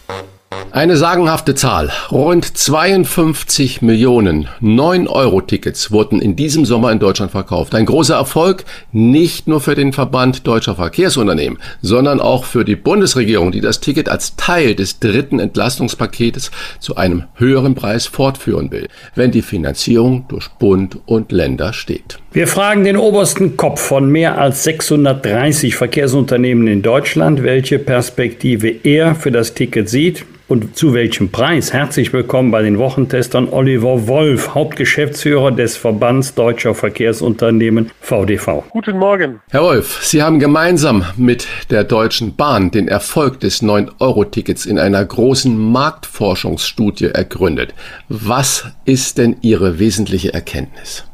[0.71, 1.91] Eine sagenhafte Zahl.
[2.11, 7.73] Rund 52 Millionen 9-Euro-Tickets wurden in diesem Sommer in Deutschland verkauft.
[7.73, 13.51] Ein großer Erfolg nicht nur für den Verband deutscher Verkehrsunternehmen, sondern auch für die Bundesregierung,
[13.51, 19.31] die das Ticket als Teil des dritten Entlastungspaketes zu einem höheren Preis fortführen will, wenn
[19.31, 22.19] die Finanzierung durch Bund und Länder steht.
[22.33, 29.15] Wir fragen den obersten Kopf von mehr als 630 Verkehrsunternehmen in Deutschland, welche Perspektive er
[29.15, 31.73] für das Ticket sieht und zu welchem Preis.
[31.73, 38.63] Herzlich willkommen bei den Wochentestern Oliver Wolf, Hauptgeschäftsführer des Verbands Deutscher Verkehrsunternehmen VDV.
[38.69, 39.41] Guten Morgen.
[39.49, 45.03] Herr Wolf, Sie haben gemeinsam mit der Deutschen Bahn den Erfolg des 9-Euro-Tickets in einer
[45.03, 47.73] großen Marktforschungsstudie ergründet.
[48.07, 51.05] Was ist denn Ihre wesentliche Erkenntnis?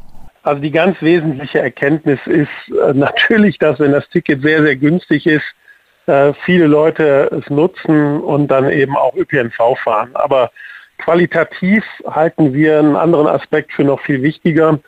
[0.44, 5.26] Also die ganz wesentliche Erkenntnis ist äh, natürlich, dass wenn das Ticket sehr, sehr günstig
[5.26, 5.46] ist,
[6.06, 10.12] äh, viele Leute es nutzen und dann eben auch ÖPNV fahren.
[10.14, 10.51] Aber
[10.97, 14.80] qualitativ halten wir einen anderen Aspekt für noch viel wichtiger,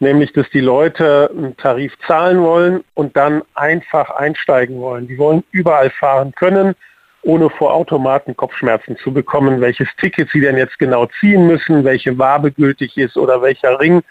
[0.00, 5.08] nämlich dass die Leute einen Tarif zahlen wollen und dann einfach einsteigen wollen.
[5.08, 6.74] Die wollen überall fahren können,
[7.22, 12.18] ohne vor Automaten Kopfschmerzen zu bekommen, welches Ticket sie denn jetzt genau ziehen müssen, welche
[12.18, 14.02] Wabe gültig ist oder welcher Ring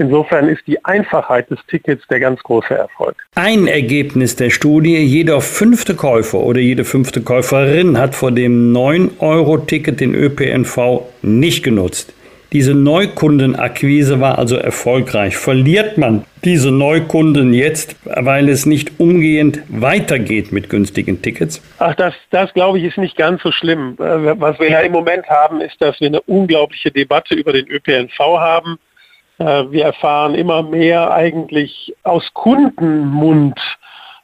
[0.00, 3.16] Insofern ist die Einfachheit des Tickets der ganz große Erfolg.
[3.34, 9.98] Ein Ergebnis der Studie, jeder fünfte Käufer oder jede fünfte Käuferin hat vor dem 9-Euro-Ticket
[9.98, 12.14] den ÖPNV nicht genutzt.
[12.52, 15.36] Diese Neukundenakquise war also erfolgreich.
[15.36, 21.60] Verliert man diese Neukunden jetzt, weil es nicht umgehend weitergeht mit günstigen Tickets?
[21.78, 23.96] Ach, das, das glaube ich ist nicht ganz so schlimm.
[23.98, 27.66] Äh, was wir ja im Moment haben, ist, dass wir eine unglaubliche Debatte über den
[27.66, 28.78] ÖPNV haben
[29.44, 33.58] wir erfahren immer mehr eigentlich aus Kundenmund,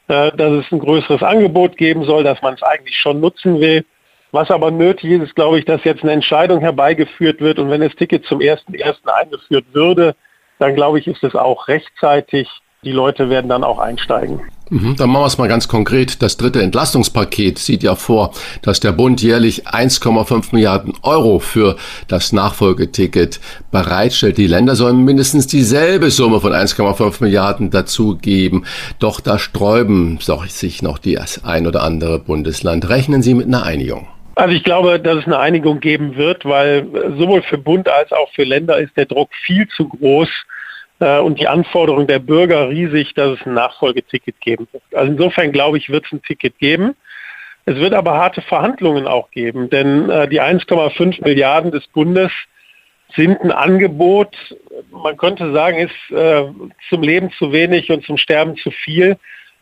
[0.07, 3.85] äh, dass es ein größeres Angebot geben soll, dass man es eigentlich schon nutzen will.
[4.31, 7.81] Was aber nötig ist, ist, glaube ich, dass jetzt eine Entscheidung herbeigeführt wird und wenn
[7.81, 9.07] das Ticket zum 1.1.
[9.07, 10.15] eingeführt würde,
[10.59, 12.49] dann glaube ich, ist es auch rechtzeitig.
[12.85, 14.41] Die Leute werden dann auch einsteigen.
[14.69, 16.21] Mhm, dann machen wir es mal ganz konkret.
[16.21, 18.31] Das dritte Entlastungspaket sieht ja vor,
[18.61, 21.77] dass der Bund jährlich 1,5 Milliarden Euro für
[22.07, 23.39] das Nachfolgeticket
[23.71, 24.37] bereitstellt.
[24.37, 28.65] Die Länder sollen mindestens dieselbe Summe von 1,5 Milliarden dazugeben.
[28.99, 32.89] Doch da sträuben sich noch die ein oder andere Bundesland.
[32.89, 34.07] Rechnen Sie mit einer Einigung?
[34.35, 36.85] Also ich glaube, dass es eine Einigung geben wird, weil
[37.17, 40.29] sowohl für Bund als auch für Länder ist der Druck viel zu groß
[40.99, 44.83] und die Anforderung der Bürger riesig, dass es ein Nachfolgeticket geben wird.
[44.93, 46.95] Also insofern glaube ich, wird es ein Ticket geben.
[47.65, 52.31] Es wird aber harte Verhandlungen auch geben, denn äh, die 1,5 Milliarden des Bundes
[53.15, 54.35] sind ein Angebot,
[54.91, 56.45] man könnte sagen, ist äh,
[56.89, 59.17] zum Leben zu wenig und zum Sterben zu viel.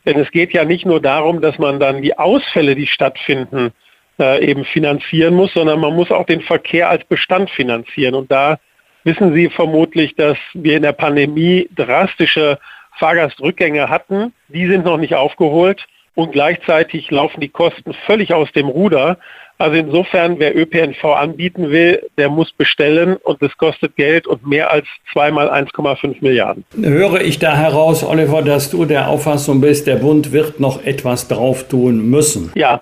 [0.06, 3.72] Denn es geht ja nicht nur darum, dass man dann die Ausfälle, die stattfinden,
[4.20, 8.16] äh, eben finanzieren muss, sondern man muss auch den Verkehr als Bestand finanzieren.
[8.16, 8.60] Und da
[9.04, 12.60] wissen Sie vermutlich, dass wir in der Pandemie drastische
[12.98, 14.34] Fahrgastrückgänge hatten.
[14.50, 15.86] Die sind noch nicht aufgeholt
[16.16, 19.18] und gleichzeitig laufen die Kosten völlig aus dem Ruder.
[19.58, 24.72] Also insofern, wer ÖPNV anbieten will, der muss bestellen und das kostet Geld und mehr
[24.72, 26.66] als zweimal 1,5 Milliarden.
[26.76, 31.28] Höre ich da heraus, Oliver, dass du der Auffassung bist, der Bund wird noch etwas
[31.28, 32.52] drauf tun müssen?
[32.56, 32.82] Ja,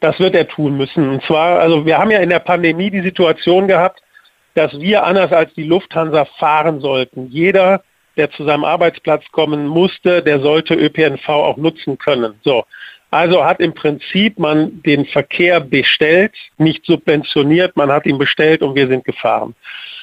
[0.00, 1.08] das wird er tun müssen.
[1.08, 4.02] Und zwar, also wir haben ja in der Pandemie die Situation gehabt,
[4.54, 7.28] dass wir anders als die Lufthansa fahren sollten.
[7.30, 7.82] Jeder,
[8.16, 12.34] der zu seinem Arbeitsplatz kommen musste, der sollte ÖPNV auch nutzen können.
[12.42, 12.64] So.
[13.10, 18.76] Also hat im Prinzip man den Verkehr bestellt, nicht subventioniert, man hat ihn bestellt und
[18.76, 19.54] wir sind gefahren.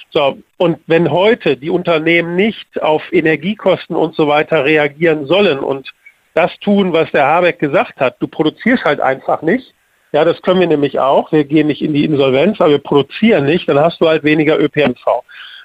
[0.10, 5.94] So, und wenn heute die Unternehmen nicht auf Energiekosten und so weiter reagieren sollen und
[6.34, 9.74] das tun, was der Habeck gesagt hat, du produzierst halt einfach nicht,
[10.12, 11.32] ja, das können wir nämlich auch.
[11.32, 13.68] Wir gehen nicht in die Insolvenz, aber wir produzieren nicht.
[13.68, 15.24] Dann hast du halt weniger ÖPNV.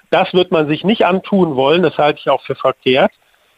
[0.09, 1.81] Das wird man sich nicht antun wollen.
[1.81, 3.11] Das halte ich auch für verkehrt.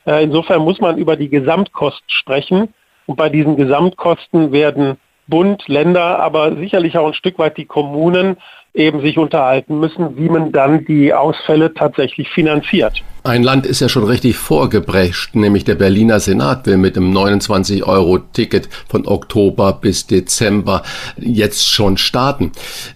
[0.05, 2.73] Äh, insofern muss man über die Gesamtkosten sprechen.
[3.07, 8.37] Und bei diesen Gesamtkosten werden Bund, Länder, aber sicherlich auch ein Stück weit die Kommunen
[8.75, 13.03] eben sich unterhalten müssen, wie man dann die Ausfälle tatsächlich finanziert.
[13.23, 18.69] Ein Land ist ja schon richtig vorgebrecht, nämlich der Berliner Senat will mit dem 29-Euro-Ticket
[18.87, 20.83] von Oktober bis Dezember
[21.17, 22.51] jetzt schon starten.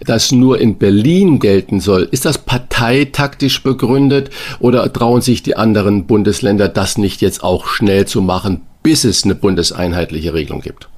[0.06, 6.06] Das nur in Berlin gelten soll, ist das parteitaktisch begründet oder trauen sich die anderen
[6.06, 10.88] Bundesländer das nicht jetzt auch schnell zu machen, bis es eine bundeseinheitliche Regelung gibt?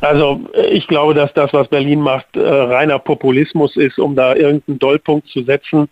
[0.00, 0.40] Also
[0.70, 5.28] ich glaube, dass das, was Berlin macht, äh, reiner Populismus ist, um da irgendeinen Dollpunkt
[5.28, 5.88] zu setzen.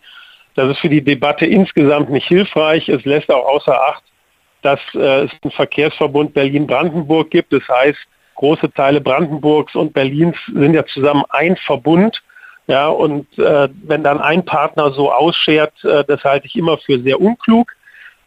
[0.55, 2.89] Das ist für die Debatte insgesamt nicht hilfreich.
[2.89, 4.03] Es lässt auch außer Acht,
[4.63, 7.53] dass äh, es einen Verkehrsverbund Berlin-Brandenburg gibt.
[7.53, 7.99] Das heißt,
[8.37, 12.23] große Teile Brandenburgs und Berlins sind ja zusammen ein Verbund.
[12.69, 17.01] Ja, und äh, wenn dann ein Partner so ausschert, äh, das halte ich immer für
[17.01, 17.73] sehr unklug.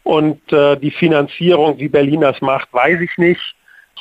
[0.02, 3.54] Und äh, die Finanzierung, wie Berlin das macht, weiß ich nicht.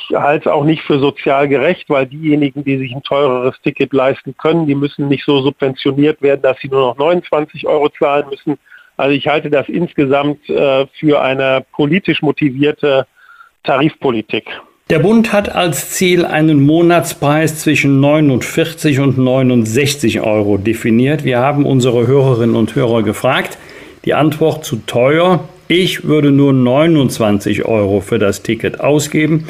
[0.10, 3.94] Ich halte es auch nicht für sozial gerecht, weil diejenigen, die sich ein teureres Ticket
[3.94, 8.26] leisten können, die müssen nicht so subventioniert werden, dass sie nur noch 29 Euro zahlen
[8.30, 8.58] müssen.
[8.98, 13.08] Also ich halte das insgesamt äh, für eine politisch motivierte
[13.64, 14.46] Tarifpolitik.
[14.90, 21.24] Der Bund hat als Ziel einen Monatspreis zwischen 49 und 69 Euro definiert.
[21.24, 23.60] Wir haben unsere Hörerinnen und Hörer gefragt.
[24.06, 25.48] Die Antwort zu teuer.
[25.68, 29.48] Ich würde nur 29 Euro für das Ticket ausgeben.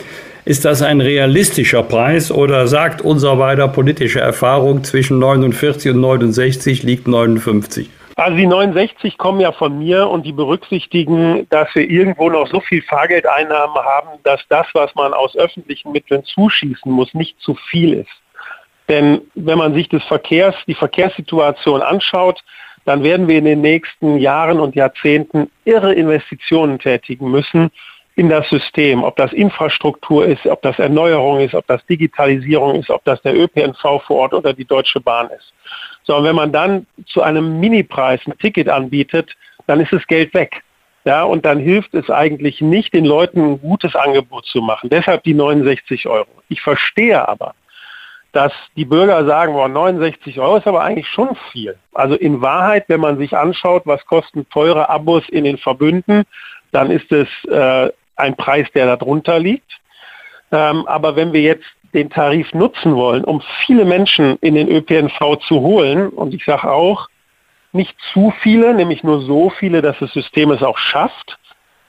[0.49, 6.81] Ist das ein realistischer Preis oder sagt unser beider politische Erfahrung zwischen 49 und 69
[6.81, 7.87] liegt 59?
[8.15, 12.61] Also die 69 kommen ja von mir und die berücksichtigen, dass wir irgendwo noch so
[12.61, 17.93] viel Fahrgeldeinnahmen haben, dass das, was man aus öffentlichen Mitteln zuschießen muss, nicht zu viel
[17.93, 18.09] ist.
[18.87, 22.43] Denn wenn man sich des Verkehrs, die Verkehrssituation anschaut,
[22.85, 27.69] dann werden wir in den nächsten Jahren und Jahrzehnten irre Investitionen tätigen müssen,
[28.19, 32.89] in das System, ob das Infrastruktur ist, ob das Erneuerung ist, ob das Digitalisierung ist,
[32.89, 35.53] ob das der ÖPNV vor Ort oder die Deutsche Bahn ist.
[36.03, 40.33] So, und wenn man dann zu einem Minipreis ein Ticket anbietet, dann ist das Geld
[40.33, 40.63] weg.
[41.05, 44.89] Ja, und dann hilft es eigentlich nicht, den Leuten ein gutes Angebot zu machen.
[44.89, 46.27] Deshalb die 69 Euro.
[46.49, 47.55] Ich verstehe aber,
[48.33, 51.77] dass die Bürger sagen, boah, 69 Euro ist aber eigentlich schon viel.
[51.93, 56.23] Also in Wahrheit, wenn man sich anschaut, was kosten teure Abos in den Verbünden,
[56.73, 57.89] dann ist es äh,
[58.19, 59.79] ein Preis, der darunter liegt.
[60.51, 65.37] Ähm, aber wenn wir jetzt den Tarif nutzen wollen, um viele Menschen in den ÖPNV
[65.47, 67.07] zu holen, und ich sage auch,
[67.71, 71.37] nicht zu viele, nämlich nur so viele, dass das System es auch schafft,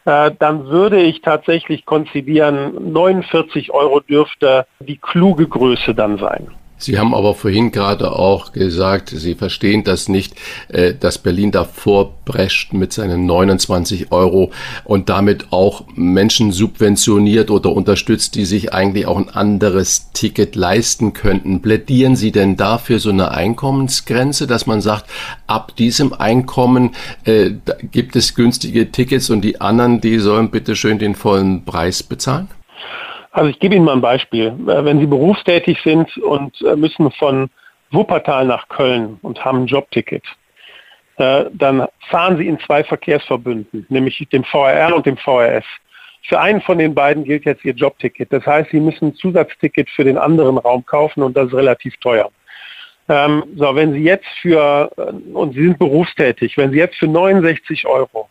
[0.05, 6.49] äh, dann würde ich tatsächlich konzidieren, 49 Euro dürfte die kluge Größe dann sein.
[6.81, 10.35] Sie haben aber vorhin gerade auch gesagt, Sie verstehen das nicht,
[10.69, 14.51] äh, dass Berlin davor prescht mit seinen 29 Euro
[14.85, 21.13] und damit auch Menschen subventioniert oder unterstützt, die sich eigentlich auch ein anderes Ticket leisten
[21.13, 21.61] könnten.
[21.61, 25.11] Plädieren Sie denn dafür so eine Einkommensgrenze, dass man sagt,
[25.47, 26.93] ab diesem Einkommen
[27.25, 27.51] äh,
[27.91, 32.49] gibt es günstige Tickets und die anderen, die sollen bitte schön den vollen Preis bezahlen?
[33.33, 34.47] Also ich gebe Ihnen mal ein Beispiel.
[34.47, 37.51] Äh, wenn Sie berufstätig sind und äh, müssen von
[37.91, 40.25] Wuppertal nach Köln und haben ein Jobticket,
[41.17, 45.65] äh, dann fahren Sie in zwei Verkehrsverbünden, nämlich dem VRR und dem VRS.
[46.23, 48.33] Für einen von den beiden gilt jetzt Ihr Jobticket.
[48.33, 51.97] Das heißt, Sie müssen ein Zusatzticket für den anderen Raum kaufen und das ist relativ
[51.99, 52.31] teuer.
[53.09, 54.91] Ähm, so, wenn Sie jetzt für,
[55.33, 58.29] und Sie sind berufstätig, wenn Sie jetzt für 69 Euro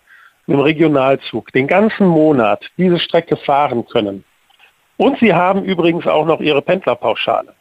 [0.48, 4.24] im Regionalzug den ganzen Monat diese Strecke fahren können
[5.00, 7.54] und Sie haben übrigens auch noch Ihre Pendlerpauschale,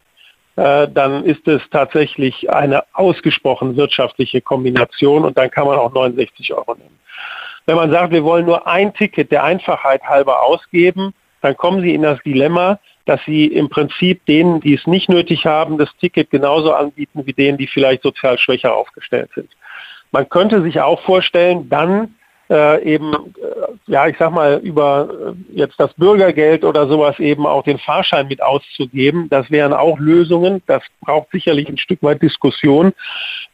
[0.57, 6.53] äh, dann ist es tatsächlich eine ausgesprochen wirtschaftliche Kombination und dann kann man auch 69
[6.53, 6.99] Euro nehmen.
[7.64, 11.95] Wenn man sagt, wir wollen nur ein Ticket der Einfachheit halber ausgeben, dann kommen Sie
[11.95, 16.30] in das Dilemma, dass Sie im Prinzip denen, die es nicht nötig haben, das Ticket
[16.30, 19.49] genauso anbieten wie denen, die vielleicht sozial schwächer aufgestellt sind.
[20.11, 22.16] Man könnte sich auch vorstellen, dann
[22.51, 27.46] äh, eben, äh, ja, ich sag mal, über äh, jetzt das Bürgergeld oder sowas eben
[27.46, 29.28] auch den Fahrschein mit auszugeben.
[29.28, 30.62] Das wären auch Lösungen.
[30.66, 32.92] Das braucht sicherlich ein Stück weit Diskussion.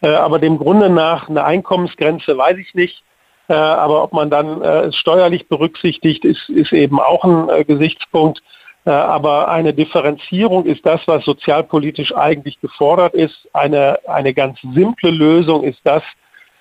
[0.01, 3.03] Äh, aber dem Grunde nach eine Einkommensgrenze weiß ich nicht.
[3.49, 8.43] Äh, aber ob man dann äh, es steuerlich berücksichtigt, ist, ist eben auch ein Gesichtspunkt.
[8.87, 13.49] Aber eine Differenzierung ist das, was sozialpolitisch eigentlich gefordert ist.
[13.55, 16.03] Eine, eine ganz simple Lösung ist das,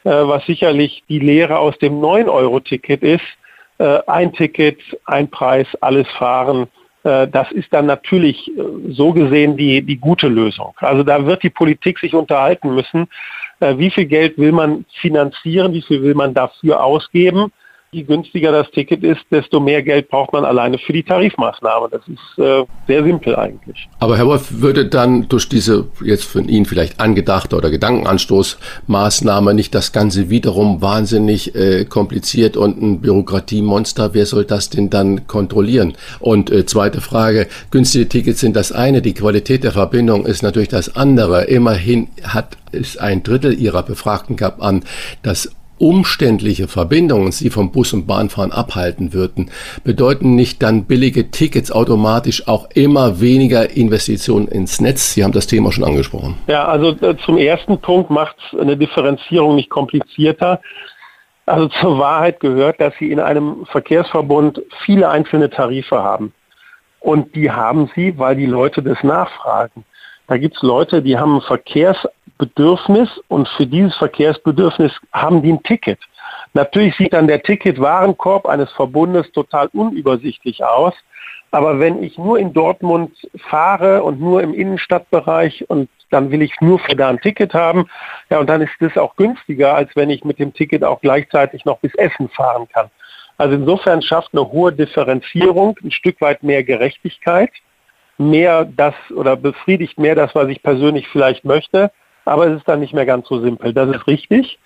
[0.03, 3.23] was sicherlich die Lehre aus dem 9-Euro-Ticket ist.
[3.77, 6.67] Äh, ein Ticket, ein Preis, alles fahren.
[7.03, 8.51] Äh, das ist dann natürlich
[8.89, 10.73] so gesehen die, die gute Lösung.
[10.77, 13.07] Also da wird die Politik sich unterhalten müssen,
[13.59, 17.51] wie viel Geld will man finanzieren, wie viel will man dafür ausgeben
[17.93, 21.89] je günstiger das Ticket ist, desto mehr Geld braucht man alleine für die Tarifmaßnahme.
[21.91, 23.87] Das ist äh, sehr simpel eigentlich.
[23.99, 29.75] Aber Herr Wolf, würde dann durch diese jetzt von Ihnen vielleicht angedachte oder Gedankenanstoßmaßnahme nicht
[29.75, 34.13] das Ganze wiederum wahnsinnig äh, kompliziert und ein Bürokratiemonster?
[34.13, 35.93] Wer soll das denn dann kontrollieren?
[36.19, 40.69] Und äh, zweite Frage, günstige Tickets sind das eine, die Qualität der Verbindung ist natürlich
[40.69, 41.43] das andere.
[41.45, 44.83] Immerhin hat es ein Drittel Ihrer Befragten gab an,
[45.21, 49.51] dass umständliche Verbindungen sie vom Bus- und Bahnfahren abhalten würden,
[49.83, 55.13] bedeuten nicht dann billige Tickets automatisch auch immer weniger Investitionen ins Netz?
[55.13, 56.35] Sie haben das Thema schon angesprochen.
[56.47, 60.61] Ja, also äh, zum ersten Punkt macht eine Differenzierung nicht komplizierter.
[61.45, 66.33] Also zur Wahrheit gehört, dass Sie in einem Verkehrsverbund viele einzelne Tarife haben.
[67.01, 69.83] Und die haben Sie, weil die Leute das nachfragen.
[70.27, 71.41] Da gibt es Leute, die haben ein
[72.43, 75.99] Verkehrsbedürfnis und für dieses Verkehrsbedürfnis haben die ein Ticket.
[76.53, 80.93] Natürlich sieht dann der Ticketwarenkorb eines Verbundes total unübersichtlich aus.
[81.51, 83.11] Aber wenn ich nur in Dortmund
[83.49, 87.87] fahre und nur im Innenstadtbereich und dann will ich nur für da ein Ticket haben,
[88.29, 91.65] ja, und dann ist das auch günstiger, als wenn ich mit dem Ticket auch gleichzeitig
[91.65, 92.89] noch bis Essen fahren kann.
[93.37, 97.51] Also insofern schafft eine hohe Differenzierung ein Stück weit mehr Gerechtigkeit
[98.17, 101.91] mehr das oder befriedigt mehr das, was ich persönlich vielleicht möchte.
[102.25, 103.73] Aber es ist dann nicht mehr ganz so simpel.
[103.73, 104.59] Das ist richtig.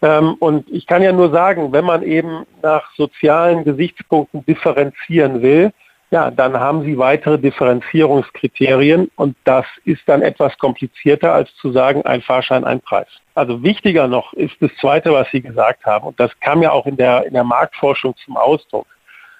[0.00, 5.72] Ähm, und ich kann ja nur sagen, wenn man eben nach sozialen Gesichtspunkten differenzieren will,
[6.12, 12.02] ja, dann haben Sie weitere Differenzierungskriterien und das ist dann etwas komplizierter als zu sagen,
[12.04, 13.06] ein Fahrschein, ein Preis.
[13.34, 16.84] Also wichtiger noch ist das Zweite, was Sie gesagt haben und das kam ja auch
[16.84, 18.86] in der, in der Marktforschung zum Ausdruck.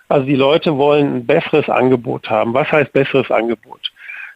[0.08, 2.54] Also die Leute wollen ein besseres Angebot haben.
[2.54, 3.92] Was heißt besseres Angebot?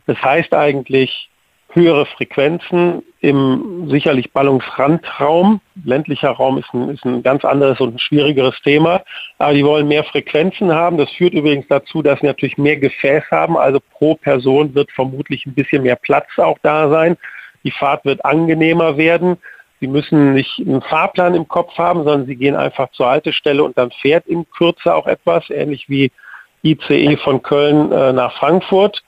[0.06, 1.30] Das heißt eigentlich
[1.76, 5.60] höhere Frequenzen im sicherlich Ballungsrandraum.
[5.84, 9.02] Ländlicher Raum ist ein, ist ein ganz anderes und ein schwierigeres Thema.
[9.38, 10.96] Aber die wollen mehr Frequenzen haben.
[10.96, 13.56] Das führt übrigens dazu, dass sie natürlich mehr Gefäß haben.
[13.56, 17.16] Also pro Person wird vermutlich ein bisschen mehr Platz auch da sein.
[17.62, 19.36] Die Fahrt wird angenehmer werden.
[19.80, 23.76] Sie müssen nicht einen Fahrplan im Kopf haben, sondern Sie gehen einfach zur Haltestelle und
[23.76, 26.10] dann fährt in Kürze auch etwas, ähnlich wie
[26.62, 29.02] ICE von Köln äh, nach Frankfurt.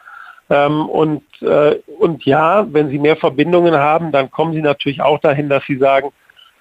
[0.50, 5.18] Ähm, und, äh, und ja, wenn Sie mehr Verbindungen haben, dann kommen Sie natürlich auch
[5.20, 6.10] dahin, dass Sie sagen,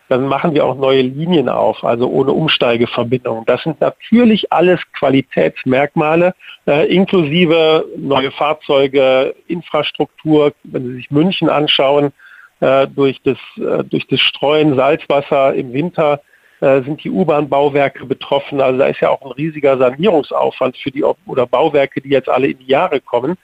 [0.09, 3.43] dann machen wir auch neue Linien auf, also ohne Umsteigeverbindungen.
[3.45, 6.33] Das sind natürlich alles Qualitätsmerkmale,
[6.65, 10.53] äh, inklusive neue Fahrzeuge, Infrastruktur.
[10.63, 12.13] Wenn Sie sich München anschauen,
[12.59, 16.21] äh, durch, das, äh, durch das Streuen Salzwasser im Winter
[16.59, 18.61] äh, sind die U-Bahn-Bauwerke betroffen.
[18.61, 22.47] Also da ist ja auch ein riesiger Sanierungsaufwand für die oder Bauwerke, die jetzt alle
[22.47, 23.37] in die Jahre kommen.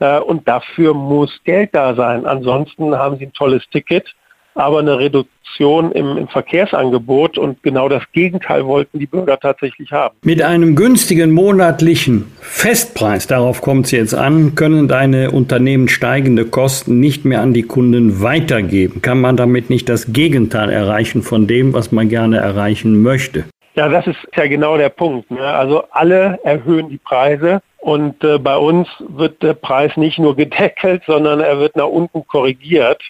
[0.00, 2.26] Äh, und dafür muss Geld da sein.
[2.26, 4.14] Ansonsten haben sie ein tolles Ticket
[4.58, 10.16] aber eine Reduktion im, im, Verkehrsangebot und genau das Gegenteil wollten die Bürger tatsächlich haben.
[10.22, 16.98] Mit einem günstigen monatlichen Festpreis, darauf kommt es jetzt an, können deine Unternehmen steigende Kosten
[16.98, 19.00] nicht mehr an die Kunden weitergeben.
[19.00, 23.44] Kann man damit nicht das Gegenteil erreichen von dem, was man gerne erreichen möchte?
[23.78, 25.30] Ja, das ist ja genau der Punkt.
[25.30, 25.40] Ne?
[25.40, 31.04] Also alle erhöhen die Preise und äh, bei uns wird der Preis nicht nur gedeckelt,
[31.06, 33.00] sondern er wird nach unten korrigiert.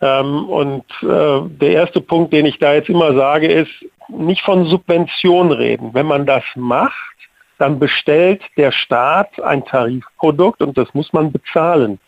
[0.00, 3.72] Ähm, und äh, der erste Punkt, den ich da jetzt immer sage, ist,
[4.06, 5.92] nicht von Subvention reden.
[5.92, 7.16] Wenn man das macht,
[7.58, 11.98] dann bestellt der Staat ein Tarifprodukt und das muss man bezahlen.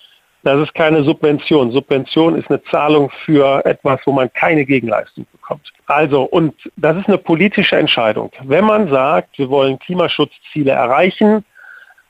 [0.48, 1.72] Das ist keine Subvention.
[1.72, 5.70] Subvention ist eine Zahlung für etwas, wo man keine Gegenleistung bekommt.
[5.84, 8.32] Also, und das ist eine politische Entscheidung.
[8.44, 11.44] Wenn man sagt, wir wollen Klimaschutzziele erreichen,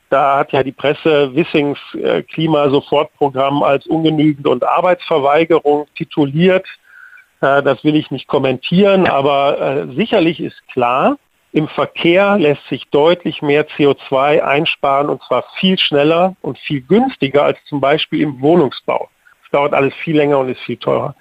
[0.09, 6.65] da hat ja die Presse Wissings äh, Klimasofortprogramm als ungenügend und Arbeitsverweigerung tituliert.
[7.41, 11.17] Äh, das will ich nicht kommentieren, aber äh, sicherlich ist klar,
[11.51, 17.43] im Verkehr lässt sich deutlich mehr CO2 einsparen und zwar viel schneller und viel günstiger
[17.43, 19.09] als zum Beispiel im Wohnungsbau.
[19.43, 21.15] Es dauert alles viel länger und ist viel teurer.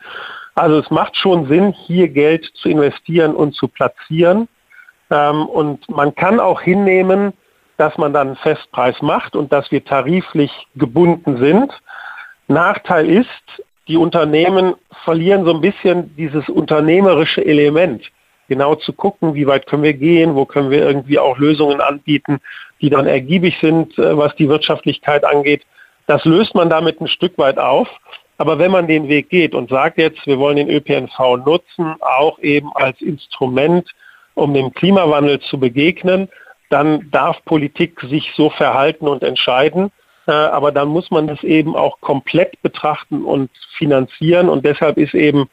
[0.54, 4.48] Also es macht schon Sinn, hier Geld zu investieren und zu platzieren.
[5.10, 7.32] Ähm, und man kann auch hinnehmen,
[7.78, 11.72] dass man dann einen Festpreis macht und dass wir tariflich gebunden sind.
[12.48, 14.74] Nachteil ist, die Unternehmen
[15.04, 18.10] verlieren so ein bisschen dieses unternehmerische Element
[18.48, 22.40] genau zu gucken, wie weit können wir gehen, wo können wir irgendwie auch Lösungen anbieten,
[22.80, 25.62] die dann ergiebig sind, äh, was die Wirtschaftlichkeit angeht.
[26.06, 27.88] Das löst man damit ein Stück weit auf.
[28.38, 32.38] Aber wenn man den Weg geht und sagt jetzt, wir wollen den ÖPNV nutzen, auch
[32.38, 33.90] eben als Instrument,
[34.34, 36.28] um dem Klimawandel zu begegnen,
[36.70, 39.90] dann darf Politik sich so verhalten und entscheiden.
[40.26, 44.48] Äh, aber dann muss man das eben auch komplett betrachten und finanzieren.
[44.48, 45.48] Und deshalb ist eben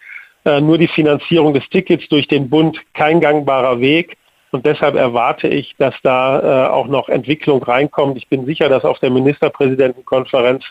[0.45, 4.17] äh, nur die Finanzierung des Tickets durch den Bund kein gangbarer Weg.
[4.51, 8.15] Und deshalb erwarte ich, dass da äh, auch noch Entwicklung reinkommt.
[8.17, 10.63] Ich bin sicher, dass auf der Ministerpräsidentenkonferenz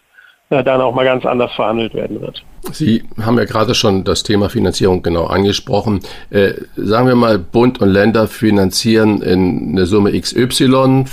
[0.50, 2.44] äh, dann auch mal ganz anders verhandelt werden wird.
[2.72, 6.00] Sie haben ja gerade schon das Thema Finanzierung genau angesprochen.
[6.30, 11.04] Äh, sagen wir mal, Bund und Länder finanzieren in eine Summe XY,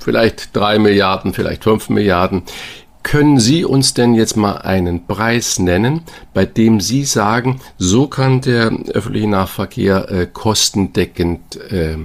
[0.00, 2.42] vielleicht drei Milliarden, vielleicht fünf Milliarden.
[3.02, 6.02] Können Sie uns denn jetzt mal einen Preis nennen,
[6.34, 11.96] bei dem Sie sagen, so kann der öffentliche Nahverkehr äh, kostendeckend äh,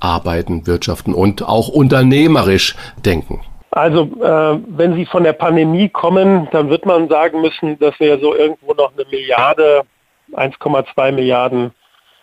[0.00, 3.40] arbeiten, wirtschaften und auch unternehmerisch denken?
[3.70, 8.18] Also äh, wenn Sie von der Pandemie kommen, dann wird man sagen müssen, dass wir
[8.20, 9.82] so irgendwo noch eine Milliarde,
[10.32, 11.72] 1,2 Milliarden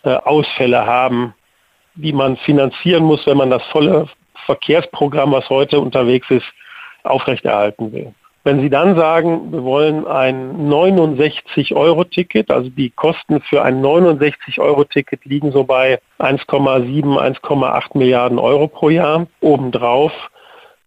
[0.04, 1.34] äh, Ausfälle haben,
[1.96, 4.08] die man finanzieren muss, wenn man das volle
[4.46, 6.46] Verkehrsprogramm, was heute unterwegs ist,
[7.04, 8.14] aufrechterhalten will.
[8.44, 15.52] Wenn Sie dann sagen, wir wollen ein 69-Euro-Ticket, also die Kosten für ein 69-Euro-Ticket liegen
[15.52, 20.12] so bei 1,7, 1,8 Milliarden Euro pro Jahr obendrauf,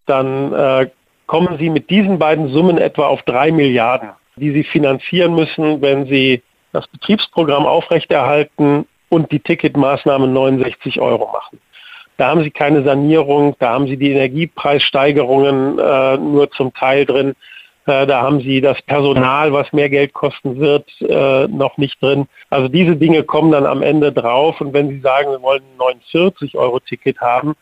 [0.05, 0.89] dann äh,
[1.27, 6.07] kommen Sie mit diesen beiden Summen etwa auf drei Milliarden, die Sie finanzieren müssen, wenn
[6.07, 6.43] Sie
[6.73, 11.59] das Betriebsprogramm aufrechterhalten und die Ticketmaßnahmen 69 Euro machen.
[12.17, 17.35] Da haben Sie keine Sanierung, da haben Sie die Energiepreissteigerungen äh, nur zum Teil drin.
[17.85, 22.27] Äh, da haben Sie das Personal, was mehr Geld kosten wird, äh, noch nicht drin.
[22.49, 24.59] Also diese Dinge kommen dann am Ende drauf.
[24.61, 27.55] Und wenn Sie sagen, wir wollen ein 49-Euro-Ticket haben,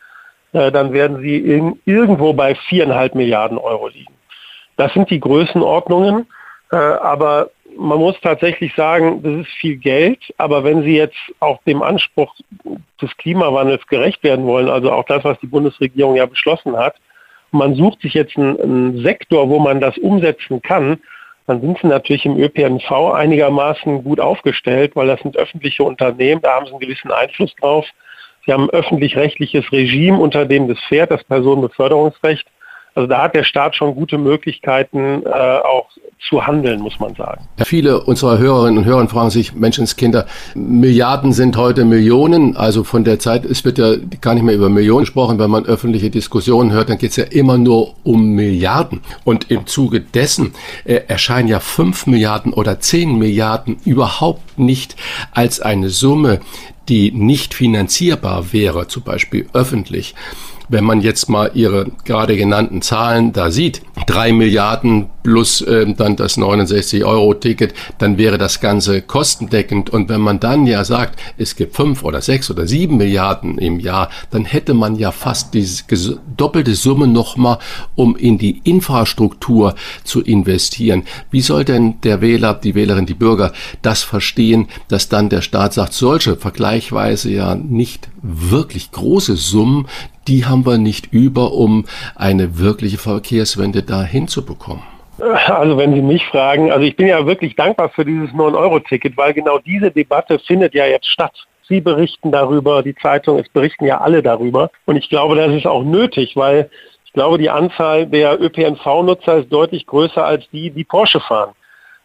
[0.54, 4.14] äh, dann werden Sie in, irgendwo bei viereinhalb Milliarden Euro liegen.
[4.78, 6.28] Das sind die Größenordnungen.
[6.72, 11.62] Äh, aber man muss tatsächlich sagen, das ist viel Geld, aber wenn Sie jetzt auch
[11.64, 12.34] dem Anspruch
[13.02, 16.96] des Klimawandels gerecht werden wollen, also auch das, was die Bundesregierung ja beschlossen hat,
[17.52, 21.00] man sucht sich jetzt einen, einen Sektor, wo man das umsetzen kann,
[21.46, 26.56] dann sind sie natürlich im ÖPNV einigermaßen gut aufgestellt, weil das sind öffentliche Unternehmen, da
[26.56, 27.86] haben sie einen gewissen Einfluss drauf.
[28.46, 32.46] Sie haben ein öffentlich-rechtliches Regime, unter dem das fährt, das Personenbeförderungsrecht.
[32.96, 35.88] Also da hat der Staat schon gute Möglichkeiten, äh, auch
[36.30, 37.42] zu handeln, muss man sagen.
[37.66, 40.26] Viele unserer Hörerinnen und Hörer fragen sich, Menschenskinder,
[40.56, 42.56] Milliarden sind heute Millionen.
[42.56, 45.40] Also von der Zeit, es wird ja gar nicht mehr über Millionen gesprochen.
[45.40, 49.02] Wenn man öffentliche Diskussionen hört, dann geht es ja immer nur um Milliarden.
[49.24, 50.54] Und im Zuge dessen
[50.86, 54.96] äh, erscheinen ja fünf Milliarden oder zehn Milliarden überhaupt nicht
[55.32, 56.40] als eine Summe,
[56.90, 60.16] die nicht finanzierbar wäre, zum Beispiel öffentlich.
[60.74, 66.16] Wenn man jetzt mal Ihre gerade genannten Zahlen da sieht, drei Milliarden plus äh, dann
[66.16, 69.92] das 69-Euro-Ticket, dann wäre das Ganze kostendeckend.
[69.92, 73.80] Und wenn man dann ja sagt, es gibt fünf oder sechs oder sieben Milliarden im
[73.80, 75.84] Jahr, dann hätte man ja fast diese
[76.36, 77.60] doppelte Summe nochmal,
[77.94, 81.04] um in die Infrastruktur zu investieren.
[81.30, 83.54] Wie soll denn der Wähler, die Wählerin, die Bürger
[83.84, 89.88] das verstehen, dass dann der Staat sagt, solche vergleichsweise ja nicht wirklich große Summen,
[90.28, 94.84] die haben wir nicht über, um eine wirkliche Verkehrswende da hinzubekommen.
[95.20, 99.34] Also wenn Sie mich fragen, also ich bin ja wirklich dankbar für dieses 9-Euro-Ticket, weil
[99.34, 101.34] genau diese Debatte findet ja jetzt statt.
[101.68, 104.72] Sie berichten darüber, die Zeitung, es berichten ja alle darüber.
[104.86, 106.70] Und ich glaube, das ist auch nötig, weil
[107.06, 111.54] ich glaube, die Anzahl der ÖPNV-Nutzer ist deutlich größer als die, die Porsche fahren.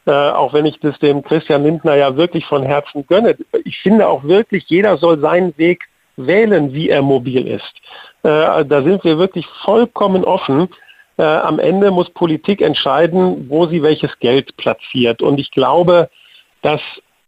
[0.07, 3.37] äh, auch wenn ich das dem Christian Lindner ja wirklich von Herzen gönne.
[3.65, 5.85] Ich finde auch wirklich, jeder soll seinen Weg
[6.19, 7.73] wählen, wie er mobil ist.
[8.23, 10.69] Äh, da sind wir wirklich vollkommen offen.
[11.17, 15.23] Äh, am Ende muss Politik entscheiden, wo sie welches Geld platziert.
[15.23, 16.11] Und ich glaube,
[16.63, 16.81] dass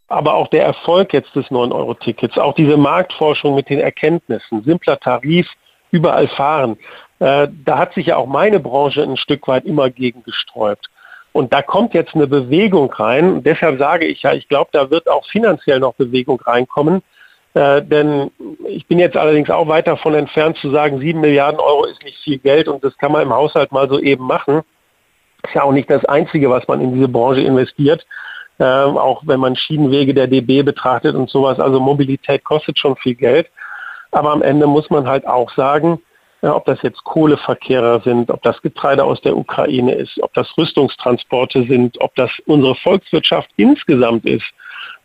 [0.07, 5.47] aber auch der Erfolg jetzt des 9-Euro-Tickets, auch diese Marktforschung mit den Erkenntnissen, simpler Tarif,
[5.91, 6.77] überall fahren,
[7.19, 10.89] äh, da hat sich ja auch meine Branche ein Stück weit immer gegen gesträubt.
[11.33, 13.33] Und da kommt jetzt eine Bewegung rein.
[13.33, 17.03] Und deshalb sage ich ja, ich glaube, da wird auch finanziell noch Bewegung reinkommen.
[17.53, 18.31] Äh, denn
[18.67, 22.17] ich bin jetzt allerdings auch weit davon entfernt zu sagen, sieben Milliarden Euro ist nicht
[22.23, 24.61] viel Geld und das kann man im Haushalt mal so eben machen.
[25.43, 28.05] Ist ja auch nicht das Einzige, was man in diese Branche investiert.
[28.59, 31.59] Äh, auch wenn man Schienenwege der DB betrachtet und sowas.
[31.59, 33.49] Also Mobilität kostet schon viel Geld.
[34.11, 35.99] Aber am Ende muss man halt auch sagen,
[36.41, 40.47] ja, ob das jetzt Kohleverkehrer sind, ob das Getreide aus der Ukraine ist, ob das
[40.57, 44.45] Rüstungstransporte sind, ob das unsere Volkswirtschaft insgesamt ist,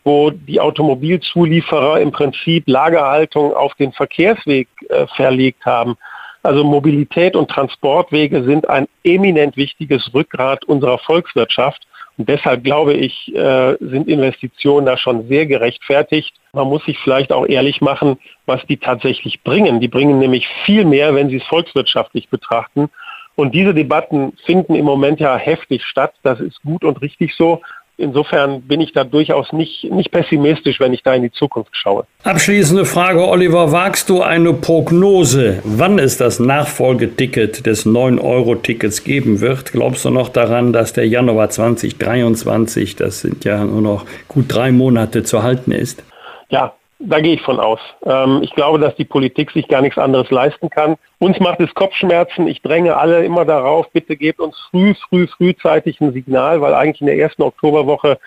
[0.06, 5.96] wo die Automobilzulieferer im Prinzip Lagerhaltung auf den Verkehrsweg äh, verlegt haben.
[6.44, 11.88] Also Mobilität und Transportwege sind ein eminent wichtiges Rückgrat unserer Volkswirtschaft.
[12.18, 16.32] Und deshalb glaube ich, äh, sind Investitionen da schon sehr gerechtfertigt.
[16.52, 18.16] Man muss sich vielleicht auch ehrlich machen,
[18.46, 19.80] was die tatsächlich bringen.
[19.80, 22.90] Die bringen nämlich viel mehr, wenn sie es volkswirtschaftlich betrachten.
[23.34, 26.14] Und diese Debatten finden im Moment ja heftig statt.
[26.22, 27.60] Das ist gut und richtig so.
[27.98, 32.04] Insofern bin ich da durchaus nicht, nicht pessimistisch, wenn ich da in die Zukunft schaue.
[32.24, 33.72] Abschließende Frage, Oliver.
[33.72, 39.72] Wagst du eine Prognose, wann es das Nachfolgeticket des 9-Euro-Tickets geben wird?
[39.72, 44.72] Glaubst du noch daran, dass der Januar 2023, das sind ja nur noch gut drei
[44.72, 46.02] Monate zu halten ist?
[46.50, 47.80] Ja, da gehe ich von aus.
[48.04, 50.96] Ähm, ich glaube, dass die Politik sich gar nichts anderes leisten kann.
[51.18, 52.46] Uns macht es Kopfschmerzen.
[52.46, 57.00] Ich dränge alle immer darauf, bitte gebt uns früh, früh, frühzeitig ein Signal, weil eigentlich
[57.00, 58.18] in der ersten Oktoberwoche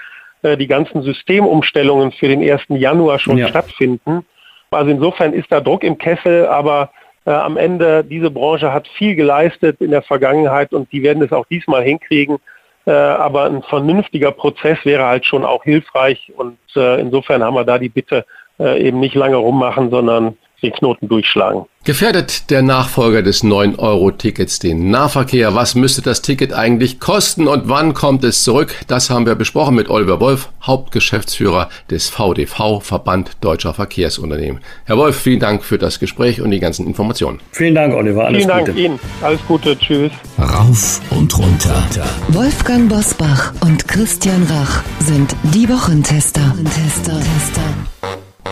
[0.44, 2.62] äh, die ganzen Systemumstellungen für den 1.
[2.70, 3.48] Januar schon ja.
[3.48, 4.26] stattfinden.
[4.72, 6.92] Also insofern ist da Druck im Kessel, aber
[7.26, 11.32] äh, am Ende, diese Branche hat viel geleistet in der Vergangenheit und die werden es
[11.32, 12.38] auch diesmal hinkriegen.
[12.86, 17.80] Äh, aber ein vernünftiger Prozess wäre halt schon auch hilfreich und insofern haben wir da
[17.80, 18.26] die Bitte,
[18.60, 21.66] äh, eben nicht lange rummachen, sondern den Knoten durchschlagen.
[21.86, 25.56] Gefährdet der Nachfolger des 9-Euro-Tickets den Nahverkehr?
[25.56, 28.76] Was müsste das Ticket eigentlich kosten und wann kommt es zurück?
[28.88, 34.60] Das haben wir besprochen mit Oliver Wolf, Hauptgeschäftsführer des VDV, Verband Deutscher Verkehrsunternehmen.
[34.86, 37.40] Herr Wolf, vielen Dank für das Gespräch und die ganzen Informationen.
[37.52, 38.26] Vielen Dank, Oliver.
[38.26, 38.72] Alles vielen Gute.
[38.72, 39.00] Dank Ihnen.
[39.22, 39.80] Alles Gute.
[39.80, 40.12] Tschüss.
[40.38, 41.84] Rauf und runter.
[42.28, 46.42] Wolfgang Bosbach und Christian Rach sind die Wochentester.
[46.42, 47.20] Wochentester.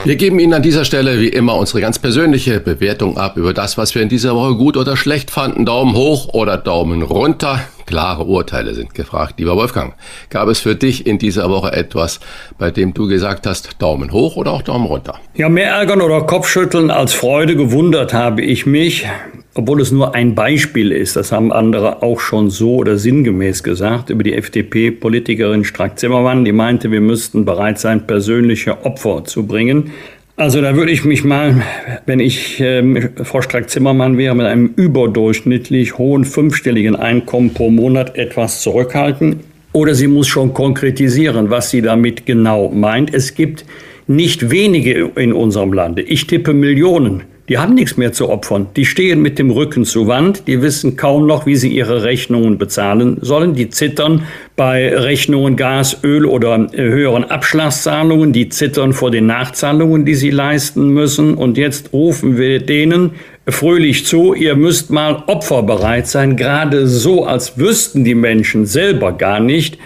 [0.06, 3.78] Wir geben Ihnen an dieser Stelle wie immer unsere ganz persönliche Bewertung ab über das,
[3.78, 5.66] was wir in dieser Woche gut oder schlecht fanden.
[5.66, 7.60] Daumen hoch oder Daumen runter.
[7.88, 9.40] Klare Urteile sind gefragt.
[9.40, 9.96] Lieber Wolfgang,
[10.30, 12.20] gab es für dich in dieser Woche etwas,
[12.60, 15.16] bei dem du gesagt hast, Daumen hoch oder auch Daumen runter?
[15.36, 19.08] Ja, mehr ärgern oder Kopfschütteln als Freude gewundert habe ich mich,
[19.56, 24.10] obwohl es nur ein Beispiel ist, das haben andere auch schon so oder sinngemäß gesagt,
[24.10, 29.92] über die FDP-Politikerin Strack-Zimmermann, die meinte, wir müssten bereit sein, persönliche Opfer zu bringen.
[30.40, 31.64] Also da würde ich mich mal,
[32.06, 38.62] wenn ich äh, Frau Strack-Zimmermann wäre, mit einem überdurchschnittlich hohen fünfstelligen Einkommen pro Monat etwas
[38.62, 39.40] zurückhalten.
[39.74, 43.16] Oder sie muss schon konkretisieren, was sie damit genau meint.
[43.16, 43.66] Es gibt
[44.06, 46.04] nicht wenige in unserem Lande.
[46.04, 48.68] Ich tippe Millionen die haben nichts mehr zu opfern.
[48.76, 50.48] Die stehen mit dem Rücken zur Wand.
[50.48, 53.54] Die wissen kaum noch, wie sie ihre Rechnungen bezahlen sollen.
[53.54, 54.24] Die zittern
[54.58, 58.34] bei Rechnungen Gas, Öl oder äh, höheren Abschlagszahlungen.
[58.34, 61.36] Die zittern vor den Nachzahlungen, die sie leisten müssen.
[61.36, 63.12] Und jetzt rufen wir denen
[63.50, 66.36] fröhlich zu, ihr müsst mal opferbereit sein.
[66.36, 69.78] Gerade so, als wüssten die Menschen selber gar nicht,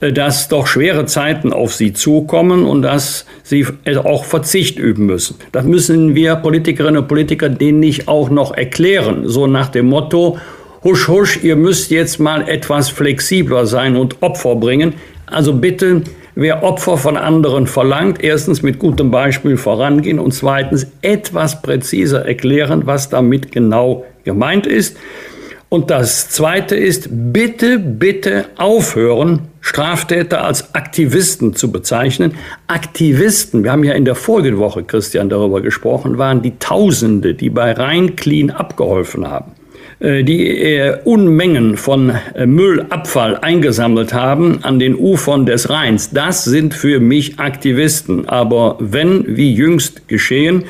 [0.00, 3.66] dass doch schwere Zeiten auf sie zukommen und dass sie
[4.02, 5.36] auch Verzicht üben müssen.
[5.52, 10.38] Das müssen wir Politikerinnen und Politiker denen nicht auch noch erklären, so nach dem Motto,
[10.82, 14.94] husch, husch, ihr müsst jetzt mal etwas flexibler sein und Opfer bringen.
[15.26, 16.02] Also bitte,
[16.34, 22.86] wer Opfer von anderen verlangt, erstens mit gutem Beispiel vorangehen und zweitens etwas präziser erklären,
[22.86, 24.96] was damit genau gemeint ist.
[25.68, 32.34] Und das Zweite ist, bitte, bitte aufhören, Straftäter als Aktivisten zu bezeichnen.
[32.66, 37.50] Aktivisten, wir haben ja in der vorigen Woche, Christian, darüber gesprochen, waren die Tausende, die
[37.50, 39.52] bei Rhein-Clean abgeholfen haben
[40.00, 46.10] äh, die äh, Unmengen von äh, Müllabfall eingesammelt haben an den Ufern des Rheins.
[46.10, 48.28] Das sind für mich Aktivisten.
[48.28, 50.64] Aber wenn, wie jüngst geschehen,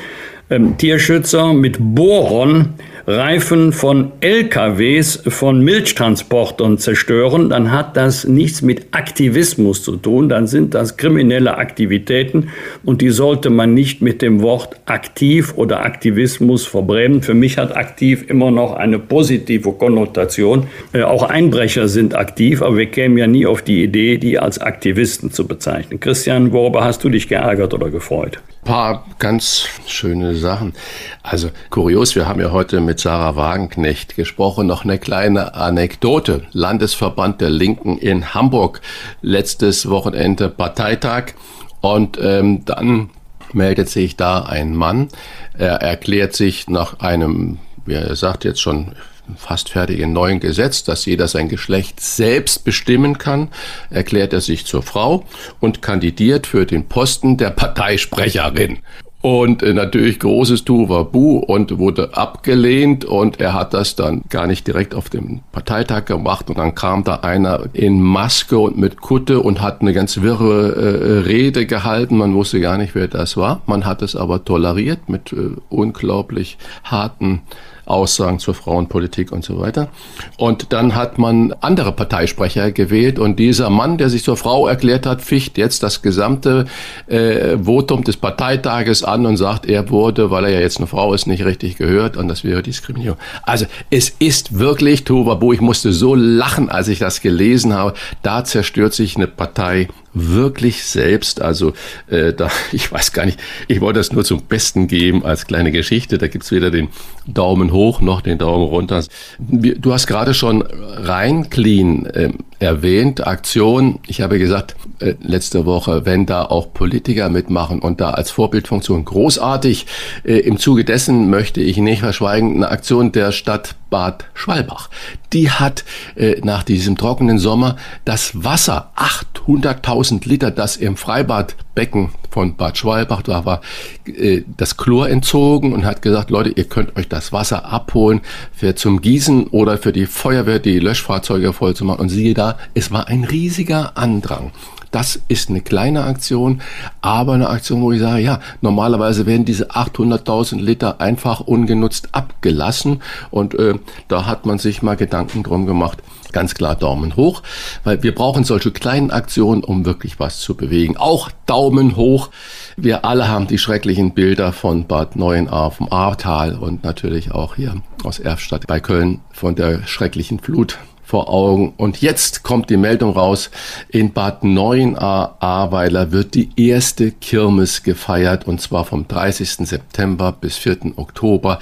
[0.50, 2.74] ähm, Tierschützer mit Bohren
[3.10, 10.46] Reifen von LKWs von Milchtransportern zerstören, dann hat das nichts mit Aktivismus zu tun, dann
[10.46, 12.50] sind das kriminelle Aktivitäten
[12.84, 17.22] und die sollte man nicht mit dem Wort aktiv oder Aktivismus verbrämen.
[17.22, 20.68] Für mich hat aktiv immer noch eine positive Konnotation.
[20.92, 24.60] Äh, auch Einbrecher sind aktiv, aber wir kämen ja nie auf die Idee, die als
[24.60, 25.98] Aktivisten zu bezeichnen.
[25.98, 28.40] Christian, worüber hast du dich geärgert oder gefreut?
[28.64, 30.74] Paar ganz schöne Sachen.
[31.22, 34.66] Also kurios, wir haben ja heute mit Sarah Wagenknecht gesprochen.
[34.66, 36.42] Noch eine kleine Anekdote.
[36.52, 38.80] Landesverband der Linken in Hamburg.
[39.22, 41.32] Letztes Wochenende Parteitag.
[41.80, 43.10] Und ähm, dann
[43.52, 45.08] meldet sich da ein Mann.
[45.56, 48.94] Er erklärt sich nach einem, wie er sagt jetzt schon
[49.36, 53.48] fast fertigen neuen Gesetz, dass jeder sein Geschlecht selbst bestimmen kann,
[53.90, 55.24] erklärt er sich zur Frau
[55.60, 58.78] und kandidiert für den Posten der Parteisprecherin.
[59.22, 64.66] Und äh, natürlich großes Tuvabu und wurde abgelehnt und er hat das dann gar nicht
[64.66, 69.40] direkt auf dem Parteitag gemacht und dann kam da einer in Maske und mit Kutte
[69.40, 72.16] und hat eine ganz wirre äh, Rede gehalten.
[72.16, 73.60] Man wusste gar nicht, wer das war.
[73.66, 77.42] Man hat es aber toleriert mit äh, unglaublich harten
[77.86, 79.88] Aussagen zur Frauenpolitik und so weiter.
[80.36, 85.06] Und dann hat man andere Parteisprecher gewählt und dieser Mann, der sich zur Frau erklärt
[85.06, 86.66] hat, ficht jetzt das gesamte
[87.06, 91.14] äh, Votum des Parteitages an und sagt, er wurde, weil er ja jetzt eine Frau
[91.14, 93.18] ist, nicht richtig gehört und das wäre Diskriminierung.
[93.42, 95.52] Also es ist wirklich Tovabu.
[95.52, 97.94] Ich musste so lachen, als ich das gelesen habe.
[98.22, 101.40] Da zerstört sich eine Partei wirklich selbst.
[101.40, 101.72] Also
[102.08, 103.38] äh, da, ich weiß gar nicht,
[103.68, 106.18] ich wollte das nur zum Besten geben als kleine Geschichte.
[106.18, 106.88] Da gibt's weder den
[107.26, 109.04] Daumen hoch noch den Daumen runter.
[109.38, 112.30] Du hast gerade schon rein clean äh,
[112.60, 113.98] erwähnt, Aktion.
[114.06, 119.04] Ich habe gesagt, äh, letzte Woche, wenn da auch Politiker mitmachen und da als Vorbildfunktion
[119.04, 119.86] großartig.
[120.24, 124.90] Äh, Im Zuge dessen möchte ich nicht verschweigen, eine Aktion der Stadt Bad Schwalbach.
[125.32, 125.84] Die hat
[126.16, 133.22] äh, nach diesem trockenen Sommer das Wasser, 800.000 Liter, das im Freibadbecken von Bad Schwalbach,
[133.22, 133.60] da war
[134.06, 138.20] äh, das Chlor entzogen und hat gesagt, Leute, ihr könnt euch das Wasser abholen
[138.52, 142.00] für zum Gießen oder für die Feuerwehr, die Löschfahrzeuge voll zu machen.
[142.00, 144.52] Und siehe da, es war ein riesiger Andrang.
[144.90, 146.62] Das ist eine kleine Aktion,
[147.00, 153.00] aber eine Aktion, wo ich sage, ja, normalerweise werden diese 800.000 Liter einfach ungenutzt abgelassen
[153.30, 153.74] und äh,
[154.08, 156.02] da hat man sich mal Gedanken drum gemacht.
[156.32, 157.42] Ganz klar Daumen hoch,
[157.84, 160.96] weil wir brauchen solche kleinen Aktionen, um wirklich was zu bewegen.
[160.96, 162.30] Auch Daumen hoch.
[162.76, 167.76] Wir alle haben die schrecklichen Bilder von Bad Neuenahr vom Ahrtal und natürlich auch hier
[168.04, 170.78] aus Erfstadt bei Köln von der schrecklichen Flut
[171.10, 171.74] vor Augen.
[171.76, 173.50] Und jetzt kommt die Meldung raus,
[173.88, 179.66] in Bad Neuenahr-Ahrweiler wird die erste Kirmes gefeiert und zwar vom 30.
[179.68, 180.96] September bis 4.
[180.96, 181.58] Oktober.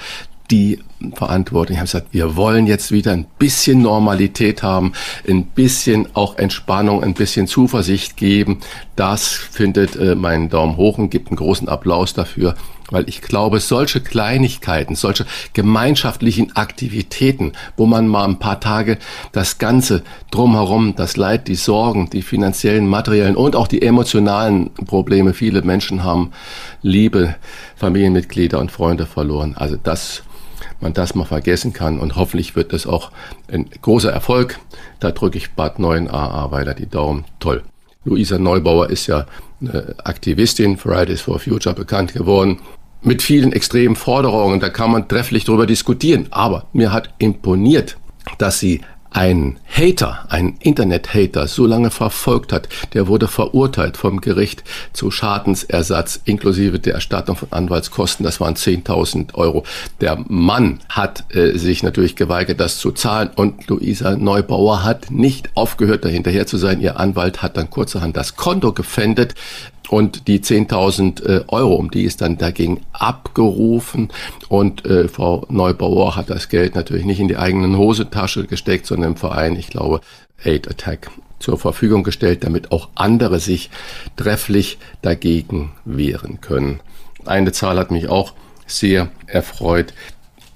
[0.51, 0.79] Die
[1.13, 4.91] Verantwortlichen haben gesagt, wir wollen jetzt wieder ein bisschen Normalität haben,
[5.27, 8.59] ein bisschen auch Entspannung, ein bisschen Zuversicht geben.
[8.97, 12.55] Das findet äh, meinen Daumen hoch und gibt einen großen Applaus dafür.
[12.91, 18.97] Weil ich glaube, solche Kleinigkeiten, solche gemeinschaftlichen Aktivitäten, wo man mal ein paar Tage
[19.31, 25.33] das Ganze drumherum, das Leid, die Sorgen, die finanziellen, materiellen und auch die emotionalen Probleme,
[25.33, 26.31] viele Menschen haben
[26.81, 27.35] Liebe,
[27.75, 29.55] Familienmitglieder und Freunde verloren.
[29.55, 30.23] Also dass
[30.81, 33.11] man das mal vergessen kann und hoffentlich wird das auch
[33.51, 34.59] ein großer Erfolg.
[34.99, 37.25] Da drücke ich Bad 9a weiter die Daumen.
[37.39, 37.63] Toll.
[38.05, 39.25] Luisa Neubauer ist ja
[39.61, 42.59] eine Aktivistin, Fridays for Future, bekannt geworden
[43.01, 44.59] mit vielen extremen Forderungen.
[44.59, 46.27] Da kann man trefflich darüber diskutieren.
[46.31, 47.97] Aber mir hat imponiert,
[48.37, 48.81] dass sie
[49.11, 54.63] einen Hater, einen Internet-Hater so lange verfolgt hat, der wurde verurteilt vom Gericht
[54.93, 58.23] zu Schadensersatz inklusive der Erstattung von Anwaltskosten.
[58.23, 59.63] Das waren 10.000 Euro.
[60.01, 65.49] Der Mann hat äh, sich natürlich geweigert, das zu zahlen und Luisa Neubauer hat nicht
[65.55, 66.81] aufgehört, dahinterher zu sein.
[66.81, 69.35] Ihr Anwalt hat dann kurzerhand das Konto gefändet.
[69.89, 74.09] Und die 10.000 äh, Euro, um die ist dann dagegen abgerufen.
[74.47, 79.11] Und äh, Frau Neubauer hat das Geld natürlich nicht in die eigenen Hosentasche gesteckt, sondern
[79.11, 80.01] im Verein, ich glaube,
[80.43, 81.09] Aid Attack
[81.39, 83.69] zur Verfügung gestellt, damit auch andere sich
[84.15, 86.81] trefflich dagegen wehren können.
[87.25, 88.33] Eine Zahl hat mich auch
[88.67, 89.93] sehr erfreut.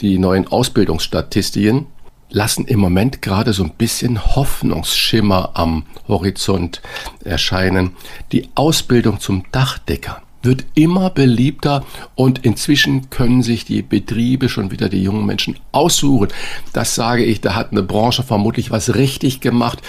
[0.01, 1.87] Die neuen Ausbildungsstatistiken
[2.33, 6.81] lassen im Moment gerade so ein bisschen Hoffnungsschimmer am Horizont
[7.23, 7.91] erscheinen.
[8.31, 11.85] Die Ausbildung zum Dachdecker wird immer beliebter
[12.15, 16.27] und inzwischen können sich die Betriebe schon wieder die jungen Menschen aussuchen.
[16.73, 19.81] Das sage ich, da hat eine Branche vermutlich was richtig gemacht.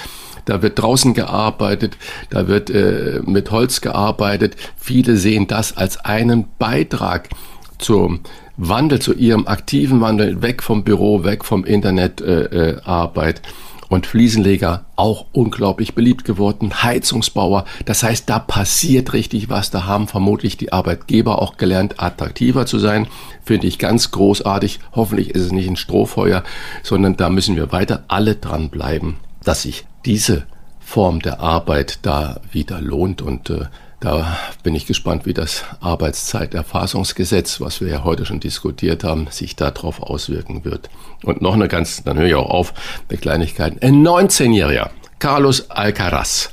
[0.45, 1.97] Da wird draußen gearbeitet,
[2.29, 4.57] da wird äh, mit Holz gearbeitet.
[4.77, 7.31] Viele sehen das als einen Beitrag
[7.79, 8.21] zur
[8.57, 13.39] Wandel, zu ihrem aktiven Wandel, weg vom Büro, weg vom Internetarbeit.
[13.39, 13.53] Äh, äh,
[13.89, 17.65] und Fliesenleger auch unglaublich beliebt geworden, Heizungsbauer.
[17.85, 19.71] Das heißt, da passiert richtig was.
[19.71, 23.07] Da haben vermutlich die Arbeitgeber auch gelernt, attraktiver zu sein.
[23.45, 24.81] Finde ich ganz großartig.
[24.93, 26.43] Hoffentlich ist es nicht ein Strohfeuer,
[26.83, 30.47] sondern da müssen wir weiter alle dranbleiben, dass sich diese
[30.81, 33.67] Form der Arbeit da wieder lohnt und äh,
[34.05, 39.57] da bin ich gespannt, wie das Arbeitszeiterfassungsgesetz, was wir ja heute schon diskutiert haben, sich
[39.57, 40.91] darauf auswirken wird.
[41.23, 42.75] Und noch eine ganz, dann höre ich auch auf,
[43.09, 43.83] eine Kleinigkeit.
[43.83, 46.51] Ein 19-Jähriger, Carlos Alcaraz,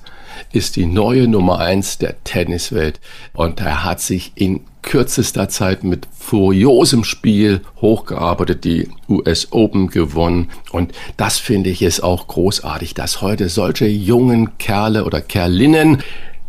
[0.53, 2.99] ist die neue Nummer eins der Tenniswelt
[3.33, 10.49] und er hat sich in kürzester Zeit mit furiosem Spiel hochgearbeitet, die US Open gewonnen.
[10.71, 16.01] Und das finde ich ist auch großartig, dass heute solche jungen Kerle oder Kerlinnen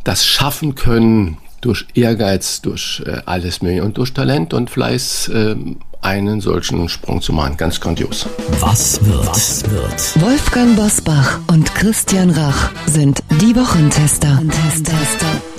[0.05, 5.57] das schaffen können durch Ehrgeiz, durch äh, alles Mögliche und durch Talent und Fleiß äh,
[6.03, 7.57] einen solchen Sprung zu machen.
[7.57, 8.27] Ganz grandios.
[8.61, 9.27] Was wird?
[9.27, 10.21] Was wird?
[10.21, 14.41] Wolfgang Bosbach und Christian Rach sind die Wochentester.
[14.43, 15.52] Wochentester.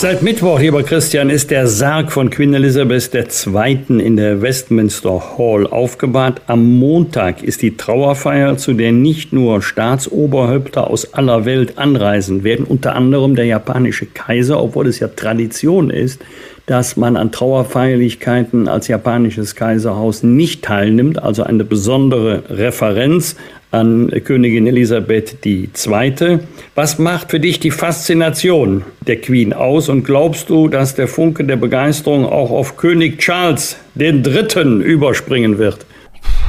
[0.00, 3.98] Seit Mittwoch, lieber Christian, ist der Sarg von Queen Elizabeth II.
[3.98, 6.40] in der Westminster Hall aufgebahrt.
[6.46, 12.64] Am Montag ist die Trauerfeier, zu der nicht nur Staatsoberhäupter aus aller Welt anreisen werden,
[12.64, 16.20] unter anderem der japanische Kaiser, obwohl es ja Tradition ist,
[16.66, 23.34] dass man an Trauerfeierlichkeiten als japanisches Kaiserhaus nicht teilnimmt, also eine besondere Referenz
[23.70, 26.38] an Königin Elisabeth II.
[26.74, 31.44] Was macht für dich die Faszination der Queen aus und glaubst du, dass der Funke
[31.44, 34.82] der Begeisterung auch auf König Charles III.
[34.82, 35.84] überspringen wird?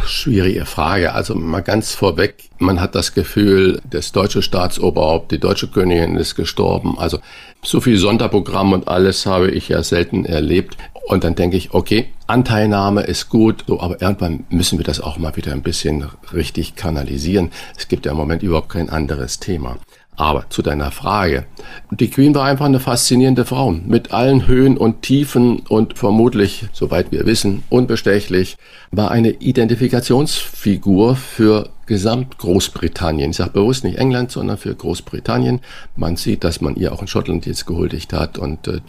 [0.09, 1.13] Schwierige Frage.
[1.13, 6.33] Also mal ganz vorweg, man hat das Gefühl, das deutsche Staatsoberhaupt, die deutsche Königin ist
[6.35, 6.97] gestorben.
[6.97, 7.19] Also
[7.63, 10.77] so viel Sonderprogramm und alles habe ich ja selten erlebt.
[11.07, 15.17] Und dann denke ich, okay, Anteilnahme ist gut, so, aber irgendwann müssen wir das auch
[15.17, 17.51] mal wieder ein bisschen richtig kanalisieren.
[17.77, 19.77] Es gibt ja im Moment überhaupt kein anderes Thema.
[20.19, 21.45] Aber zu deiner Frage.
[21.91, 27.13] Die Queen war einfach eine faszinierende Frau mit allen Höhen und Tiefen und vermutlich, soweit
[27.13, 28.57] wir wissen, unbestechlich,
[28.91, 33.31] war eine Identifikationsfigur für gesamt Großbritannien.
[33.31, 35.61] Ich sage bewusst nicht England, sondern für Großbritannien.
[35.95, 38.37] Man sieht, dass man ihr auch in Schottland jetzt gehuldigt hat.
[38.37, 38.81] Und äh,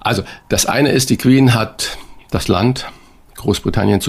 [0.00, 1.96] also das eine ist, die Queen hat
[2.30, 2.84] das Land
[3.36, 4.02] Großbritannien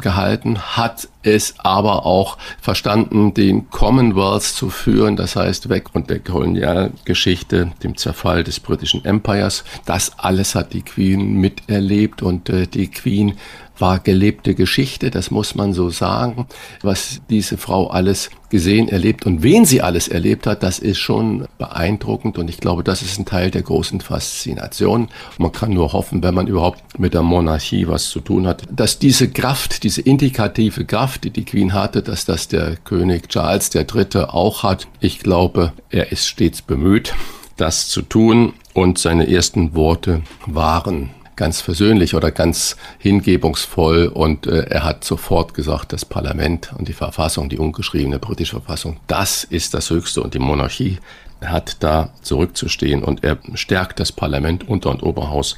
[0.00, 6.18] zusammengehalten, hat es aber auch verstanden, den Commonwealth zu führen, das heißt weg von der
[6.20, 9.64] Kolonialgeschichte, dem Zerfall des britischen Empires.
[9.84, 13.34] Das alles hat die Queen miterlebt und äh, die Queen
[13.80, 16.46] war gelebte Geschichte, das muss man so sagen.
[16.82, 21.46] Was diese Frau alles gesehen, erlebt und wen sie alles erlebt hat, das ist schon
[21.58, 25.08] beeindruckend und ich glaube, das ist ein Teil der großen Faszination.
[25.38, 28.98] Man kann nur hoffen, wenn man überhaupt mit der Monarchie was zu tun hat, dass
[28.98, 34.24] diese Kraft, diese indikative Kraft, die die Queen hatte, dass das der König Charles III.
[34.28, 34.88] auch hat.
[35.00, 37.14] Ich glaube, er ist stets bemüht,
[37.56, 44.66] das zu tun und seine ersten Worte waren ganz versöhnlich oder ganz hingebungsvoll und äh,
[44.68, 49.72] er hat sofort gesagt, das Parlament und die Verfassung, die ungeschriebene britische Verfassung, das ist
[49.72, 50.98] das Höchste und die Monarchie
[51.42, 55.56] hat da zurückzustehen und er stärkt das Parlament, Unter- und Oberhaus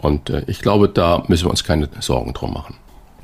[0.00, 2.76] und äh, ich glaube, da müssen wir uns keine Sorgen drum machen.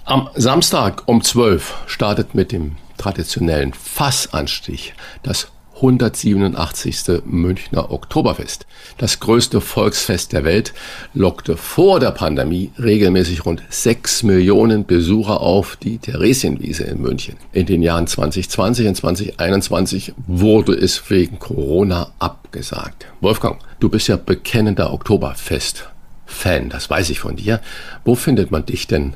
[0.05, 7.23] Am Samstag um 12 startet mit dem traditionellen Fassanstich das 187.
[7.25, 8.67] Münchner Oktoberfest.
[8.99, 10.73] Das größte Volksfest der Welt
[11.15, 17.37] lockte vor der Pandemie regelmäßig rund 6 Millionen Besucher auf die Theresienwiese in München.
[17.53, 23.07] In den Jahren 2020 und 2021 wurde es wegen Corona abgesagt.
[23.21, 27.61] Wolfgang, du bist ja bekennender Oktoberfest-Fan, das weiß ich von dir.
[28.05, 29.15] Wo findet man dich denn,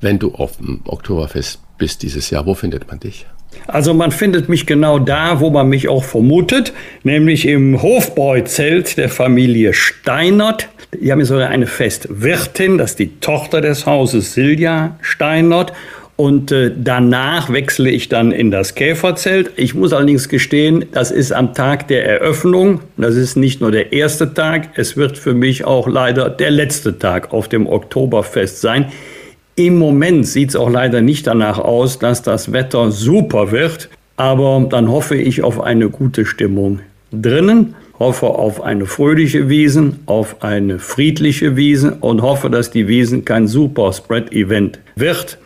[0.00, 2.46] wenn du auf dem Oktoberfest bist dieses Jahr?
[2.46, 3.26] Wo findet man dich?
[3.72, 6.72] Also man findet mich genau da, wo man mich auch vermutet,
[7.04, 10.68] nämlich im Hofbräuzelt der Familie Steinert.
[11.00, 15.72] Die haben sogar eine Festwirtin, das ist die Tochter des Hauses Silja Steinert.
[16.16, 19.52] Und äh, danach wechsle ich dann in das Käferzelt.
[19.56, 22.80] Ich muss allerdings gestehen, das ist am Tag der Eröffnung.
[22.98, 26.98] Das ist nicht nur der erste Tag, es wird für mich auch leider der letzte
[26.98, 28.92] Tag auf dem Oktoberfest sein.
[29.56, 34.66] Im Moment sieht es auch leider nicht danach aus, dass das Wetter super wird, aber
[34.68, 36.80] dann hoffe ich auf eine gute Stimmung
[37.12, 43.24] drinnen, hoffe auf eine fröhliche Wiesen, auf eine friedliche Wiesen und hoffe, dass die Wiesen
[43.24, 45.38] kein Super Spread Event wird.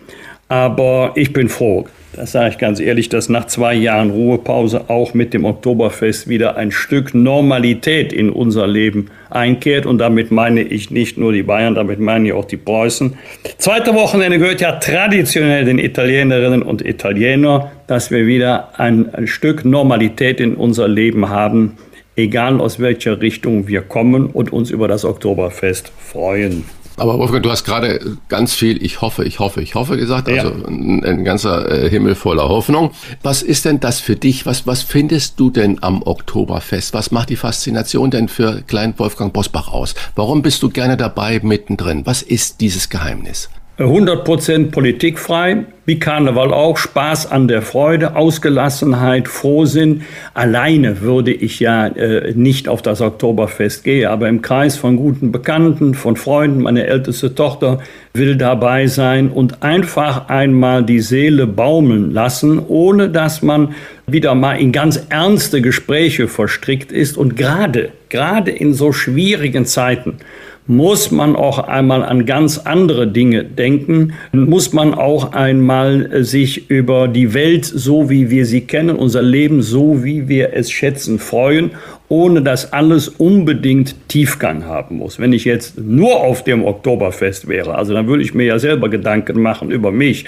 [0.49, 1.87] Aber ich bin froh.
[2.17, 6.57] Das sage ich ganz ehrlich, dass nach zwei Jahren Ruhepause auch mit dem Oktoberfest wieder
[6.57, 9.87] ein Stück Normalität in unser Leben einkehrt.
[9.87, 13.15] Und damit meine ich nicht nur die Bayern, damit meine ich auch die Preußen.
[13.59, 19.65] Zweite Wochenende gehört ja traditionell den Italienerinnen und Italienern, dass wir wieder ein, ein Stück
[19.65, 21.77] Normalität in unser Leben haben,
[22.17, 26.65] egal aus welcher Richtung wir kommen und uns über das Oktoberfest freuen.
[26.97, 30.49] Aber Wolfgang, du hast gerade ganz viel Ich hoffe, ich hoffe, ich hoffe gesagt, also
[30.49, 30.69] ja.
[30.69, 32.93] ein, ein, ganzer äh, Himmel voller Hoffnung.
[33.23, 34.47] Was ist denn das für dich?
[34.47, 36.95] Was, was findest du denn am Oktoberfest?
[36.95, 39.95] Was macht die Faszination denn für Klein Wolfgang Bosbach aus?
[40.15, 42.07] Warum bist du gerne dabei mittendrin?
[42.07, 43.49] Was ist dieses Geheimnis?
[43.79, 50.03] 100% politikfrei, wie Karneval auch, Spaß an der Freude, Ausgelassenheit, Frohsinn.
[50.33, 55.33] Alleine würde ich ja äh, nicht auf das Oktoberfest gehen, aber im Kreis von guten
[55.33, 57.81] Bekannten, von Freunden, meine älteste Tochter
[58.13, 63.75] will dabei sein und einfach einmal die Seele baumeln lassen, ohne dass man
[64.07, 70.19] wieder mal in ganz ernste Gespräche verstrickt ist und gerade, gerade in so schwierigen Zeiten,
[70.67, 76.71] muss man auch einmal an ganz andere Dinge denken, muss man auch einmal äh, sich
[76.71, 81.19] über die Welt so, wie wir sie kennen, unser Leben so, wie wir es schätzen,
[81.19, 81.73] freuen,
[82.09, 85.19] ohne dass alles unbedingt Tiefgang haben muss.
[85.19, 88.89] Wenn ich jetzt nur auf dem Oktoberfest wäre, also dann würde ich mir ja selber
[88.89, 90.25] Gedanken machen über mich,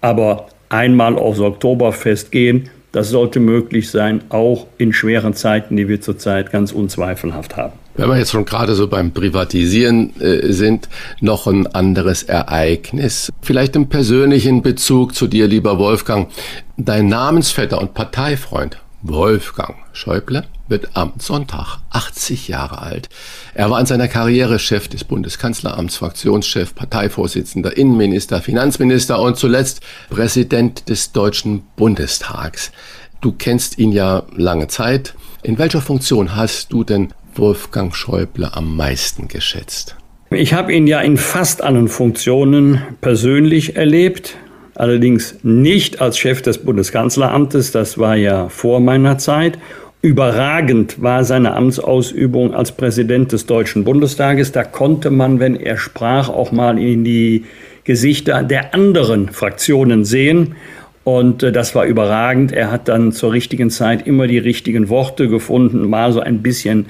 [0.00, 6.00] aber einmal aufs Oktoberfest gehen, das sollte möglich sein, auch in schweren Zeiten, die wir
[6.00, 7.81] zurzeit ganz unzweifelhaft haben.
[7.94, 10.88] Wenn wir jetzt schon gerade so beim Privatisieren äh, sind,
[11.20, 13.30] noch ein anderes Ereignis.
[13.42, 16.28] Vielleicht im persönlichen Bezug zu dir, lieber Wolfgang.
[16.78, 23.08] Dein Namensvetter und Parteifreund Wolfgang Schäuble wird am Sonntag 80 Jahre alt.
[23.52, 30.88] Er war in seiner Karriere Chef des Bundeskanzleramts, Fraktionschef, Parteivorsitzender, Innenminister, Finanzminister und zuletzt Präsident
[30.88, 32.72] des Deutschen Bundestags.
[33.20, 35.14] Du kennst ihn ja lange Zeit.
[35.42, 39.96] In welcher Funktion hast du denn Wolfgang Schäuble am meisten geschätzt?
[40.30, 44.36] Ich habe ihn ja in fast allen Funktionen persönlich erlebt,
[44.74, 49.58] allerdings nicht als Chef des Bundeskanzleramtes, das war ja vor meiner Zeit.
[50.00, 54.50] Überragend war seine Amtsausübung als Präsident des Deutschen Bundestages.
[54.50, 57.44] Da konnte man, wenn er sprach, auch mal in die
[57.84, 60.56] Gesichter der anderen Fraktionen sehen.
[61.04, 62.50] Und äh, das war überragend.
[62.50, 66.86] Er hat dann zur richtigen Zeit immer die richtigen Worte gefunden, mal so ein bisschen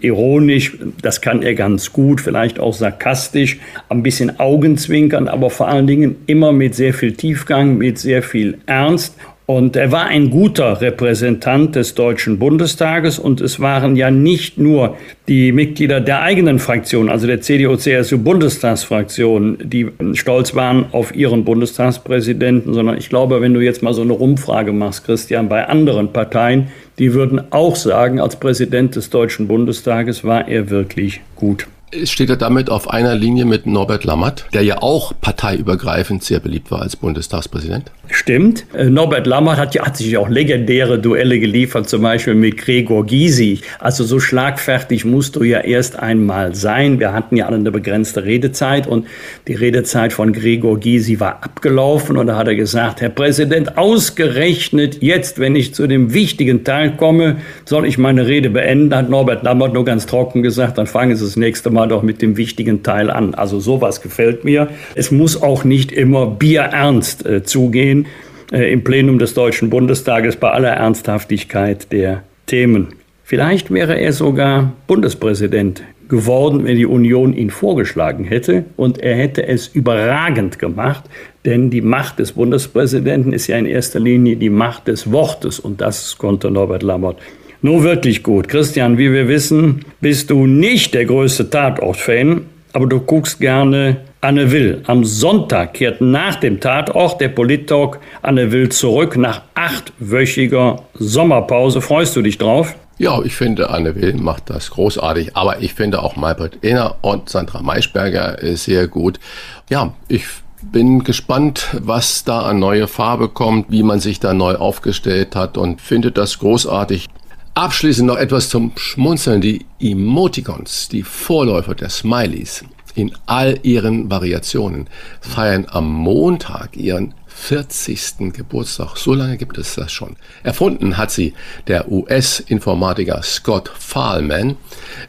[0.00, 3.58] ironisch, das kann er ganz gut, vielleicht auch sarkastisch,
[3.88, 8.58] ein bisschen Augenzwinkern, aber vor allen Dingen immer mit sehr viel Tiefgang, mit sehr viel
[8.66, 9.16] Ernst.
[9.46, 14.96] Und er war ein guter Repräsentant des Deutschen Bundestages und es waren ja nicht nur
[15.28, 22.98] die Mitglieder der eigenen Fraktion, also der CDU-CSU-Bundestagsfraktion, die stolz waren auf ihren Bundestagspräsidenten, sondern
[22.98, 26.66] ich glaube, wenn du jetzt mal so eine Rumfrage machst, Christian, bei anderen Parteien,
[26.98, 31.66] die würden auch sagen, als Präsident des Deutschen Bundestages war er wirklich gut.
[32.02, 36.72] Steht er damit auf einer Linie mit Norbert Lammert, der ja auch parteiübergreifend sehr beliebt
[36.72, 37.92] war als Bundestagspräsident?
[38.08, 38.66] Stimmt.
[38.74, 43.06] Äh, Norbert Lammert hat, ja, hat sich auch legendäre Duelle geliefert, zum Beispiel mit Gregor
[43.06, 43.60] Gysi.
[43.78, 46.98] Also so schlagfertig musst du ja erst einmal sein.
[46.98, 49.06] Wir hatten ja alle eine begrenzte Redezeit und
[49.46, 55.02] die Redezeit von Gregor Gysi war abgelaufen und da hat er gesagt, Herr Präsident, ausgerechnet
[55.02, 59.44] jetzt, wenn ich zu dem wichtigen Teil komme, soll ich meine Rede beenden, hat Norbert
[59.44, 62.36] Lammert nur ganz trocken gesagt, dann fangen Sie das nächste Mal mal doch mit dem
[62.36, 63.34] wichtigen Teil an.
[63.34, 64.68] Also sowas gefällt mir.
[64.96, 68.06] Es muss auch nicht immer bierernst äh, zugehen
[68.50, 72.88] äh, im Plenum des Deutschen Bundestages bei aller Ernsthaftigkeit der Themen.
[73.22, 78.64] Vielleicht wäre er sogar Bundespräsident geworden, wenn die Union ihn vorgeschlagen hätte.
[78.76, 81.04] Und er hätte es überragend gemacht,
[81.44, 85.58] denn die Macht des Bundespräsidenten ist ja in erster Linie die Macht des Wortes.
[85.58, 87.18] Und das konnte Norbert Lammert
[87.62, 88.48] nur wirklich gut.
[88.48, 94.50] Christian, wie wir wissen, bist du nicht der größte Tatort-Fan, aber du guckst gerne Anne
[94.50, 94.82] Will.
[94.86, 101.80] Am Sonntag kehrt nach dem Tatort der Polit-Talk Anne Will zurück nach achtwöchiger Sommerpause.
[101.80, 102.74] Freust du dich drauf?
[102.98, 107.28] Ja, ich finde, Anne Will macht das großartig, aber ich finde auch Maybrit Ehner und
[107.28, 109.20] Sandra Maischberger sehr gut.
[109.68, 110.24] Ja, ich
[110.62, 115.58] bin gespannt, was da an neue Farbe kommt, wie man sich da neu aufgestellt hat
[115.58, 117.08] und finde das großartig.
[117.56, 119.40] Abschließend noch etwas zum Schmunzeln.
[119.40, 122.62] Die Emoticons, die Vorläufer der Smileys,
[122.94, 124.90] in all ihren Variationen
[125.22, 128.32] feiern am Montag ihren 40.
[128.32, 128.96] Geburtstag.
[128.96, 130.16] So lange gibt es das schon.
[130.42, 131.34] Erfunden hat sie
[131.68, 134.56] der US-Informatiker Scott Fahlman,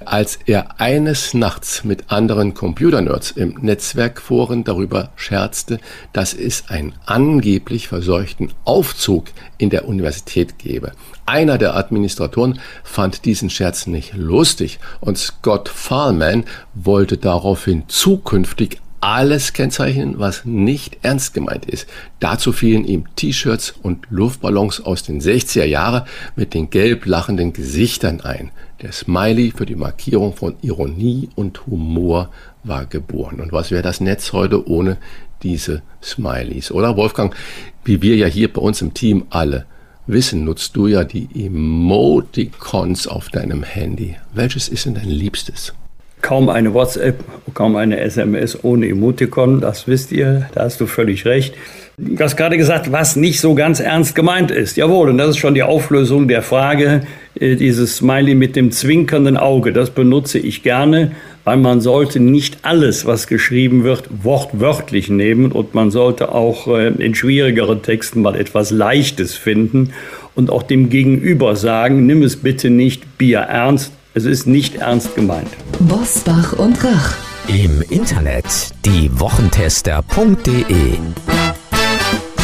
[0.05, 5.79] als er eines Nachts mit anderen Computernerds im Netzwerkforen darüber scherzte,
[6.13, 10.91] dass es einen angeblich verseuchten Aufzug in der Universität gebe.
[11.25, 16.45] Einer der Administratoren fand diesen Scherz nicht lustig und Scott Fahlman
[16.75, 21.87] wollte daraufhin zukünftig alles kennzeichnen, was nicht ernst gemeint ist.
[22.19, 26.03] Dazu fielen ihm T-Shirts und Luftballons aus den 60er Jahren
[26.35, 28.51] mit den gelb lachenden Gesichtern ein.
[28.81, 32.29] Der Smiley für die Markierung von Ironie und Humor
[32.63, 33.39] war geboren.
[33.39, 34.97] Und was wäre das Netz heute ohne
[35.43, 36.71] diese Smileys?
[36.71, 37.35] Oder Wolfgang,
[37.83, 39.65] wie wir ja hier bei uns im Team alle
[40.05, 44.15] wissen, nutzt du ja die Emoticons auf deinem Handy.
[44.33, 45.73] Welches ist denn dein Liebstes?
[46.21, 47.23] Kaum eine WhatsApp,
[47.53, 51.53] kaum eine SMS ohne Emoticon, das wisst ihr, da hast du völlig recht.
[51.99, 54.77] Du hast gerade gesagt, was nicht so ganz ernst gemeint ist.
[54.77, 57.01] Jawohl, und das ist schon die Auflösung der Frage,
[57.39, 61.13] äh, dieses Smiley mit dem zwinkernden Auge, das benutze ich gerne,
[61.43, 66.89] weil man sollte nicht alles, was geschrieben wird, wortwörtlich nehmen und man sollte auch äh,
[66.89, 69.93] in schwierigeren Texten mal etwas Leichtes finden
[70.35, 75.15] und auch dem Gegenüber sagen, nimm es bitte nicht Bier ernst, es ist nicht ernst
[75.15, 75.47] gemeint.
[75.79, 77.13] Bosbach und Rach.
[77.47, 78.45] Im Internet
[78.85, 80.97] diewochentester.de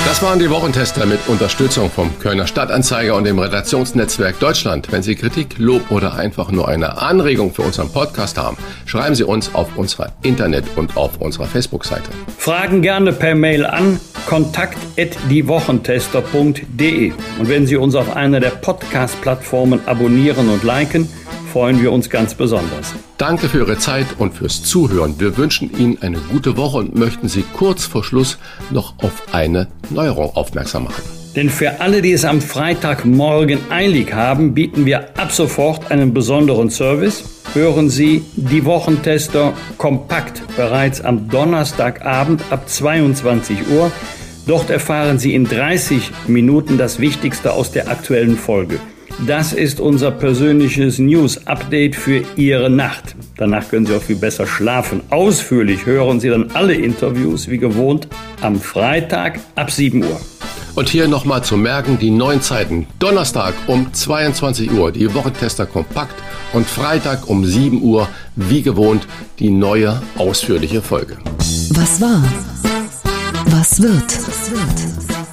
[0.06, 4.92] das waren die Wochentester mit Unterstützung vom Kölner Stadtanzeiger und dem Redaktionsnetzwerk Deutschland.
[4.92, 8.56] Wenn Sie Kritik, Lob oder einfach nur eine Anregung für unseren Podcast haben,
[8.86, 12.12] schreiben Sie uns auf unserer Internet- und auf unserer Facebook-Seite.
[12.38, 17.12] Fragen gerne per Mail an kontakt.diewochentester.de.
[17.40, 21.10] Und wenn Sie uns auf einer der Podcast-Plattformen abonnieren und liken,
[21.54, 22.96] freuen wir uns ganz besonders.
[23.20, 25.20] Danke für Ihre Zeit und fürs Zuhören.
[25.20, 28.40] Wir wünschen Ihnen eine gute Woche und möchten Sie kurz vor Schluss
[28.72, 31.04] noch auf eine Neuerung aufmerksam machen.
[31.36, 36.72] Denn für alle, die es am Freitagmorgen eilig haben, bieten wir ab sofort einen besonderen
[36.72, 37.24] Service.
[37.54, 43.92] Hören Sie die Wochentester kompakt bereits am Donnerstagabend ab 22 Uhr.
[44.48, 48.80] Dort erfahren Sie in 30 Minuten das Wichtigste aus der aktuellen Folge.
[49.20, 53.16] Das ist unser persönliches News-Update für Ihre Nacht.
[53.38, 55.02] Danach können Sie auch viel besser schlafen.
[55.10, 58.08] Ausführlich hören Sie dann alle Interviews wie gewohnt
[58.42, 60.20] am Freitag ab 7 Uhr.
[60.76, 62.88] Und hier nochmal zu merken, die neuen Zeiten.
[63.00, 66.16] Donnerstag um 22 Uhr die Wochentester kompakt
[66.52, 69.08] und Freitag um 7 Uhr wie gewohnt
[69.40, 71.18] die neue ausführliche Folge.
[71.70, 72.24] Was war?
[73.46, 74.28] Was wird?
[74.28, 75.13] Was wird?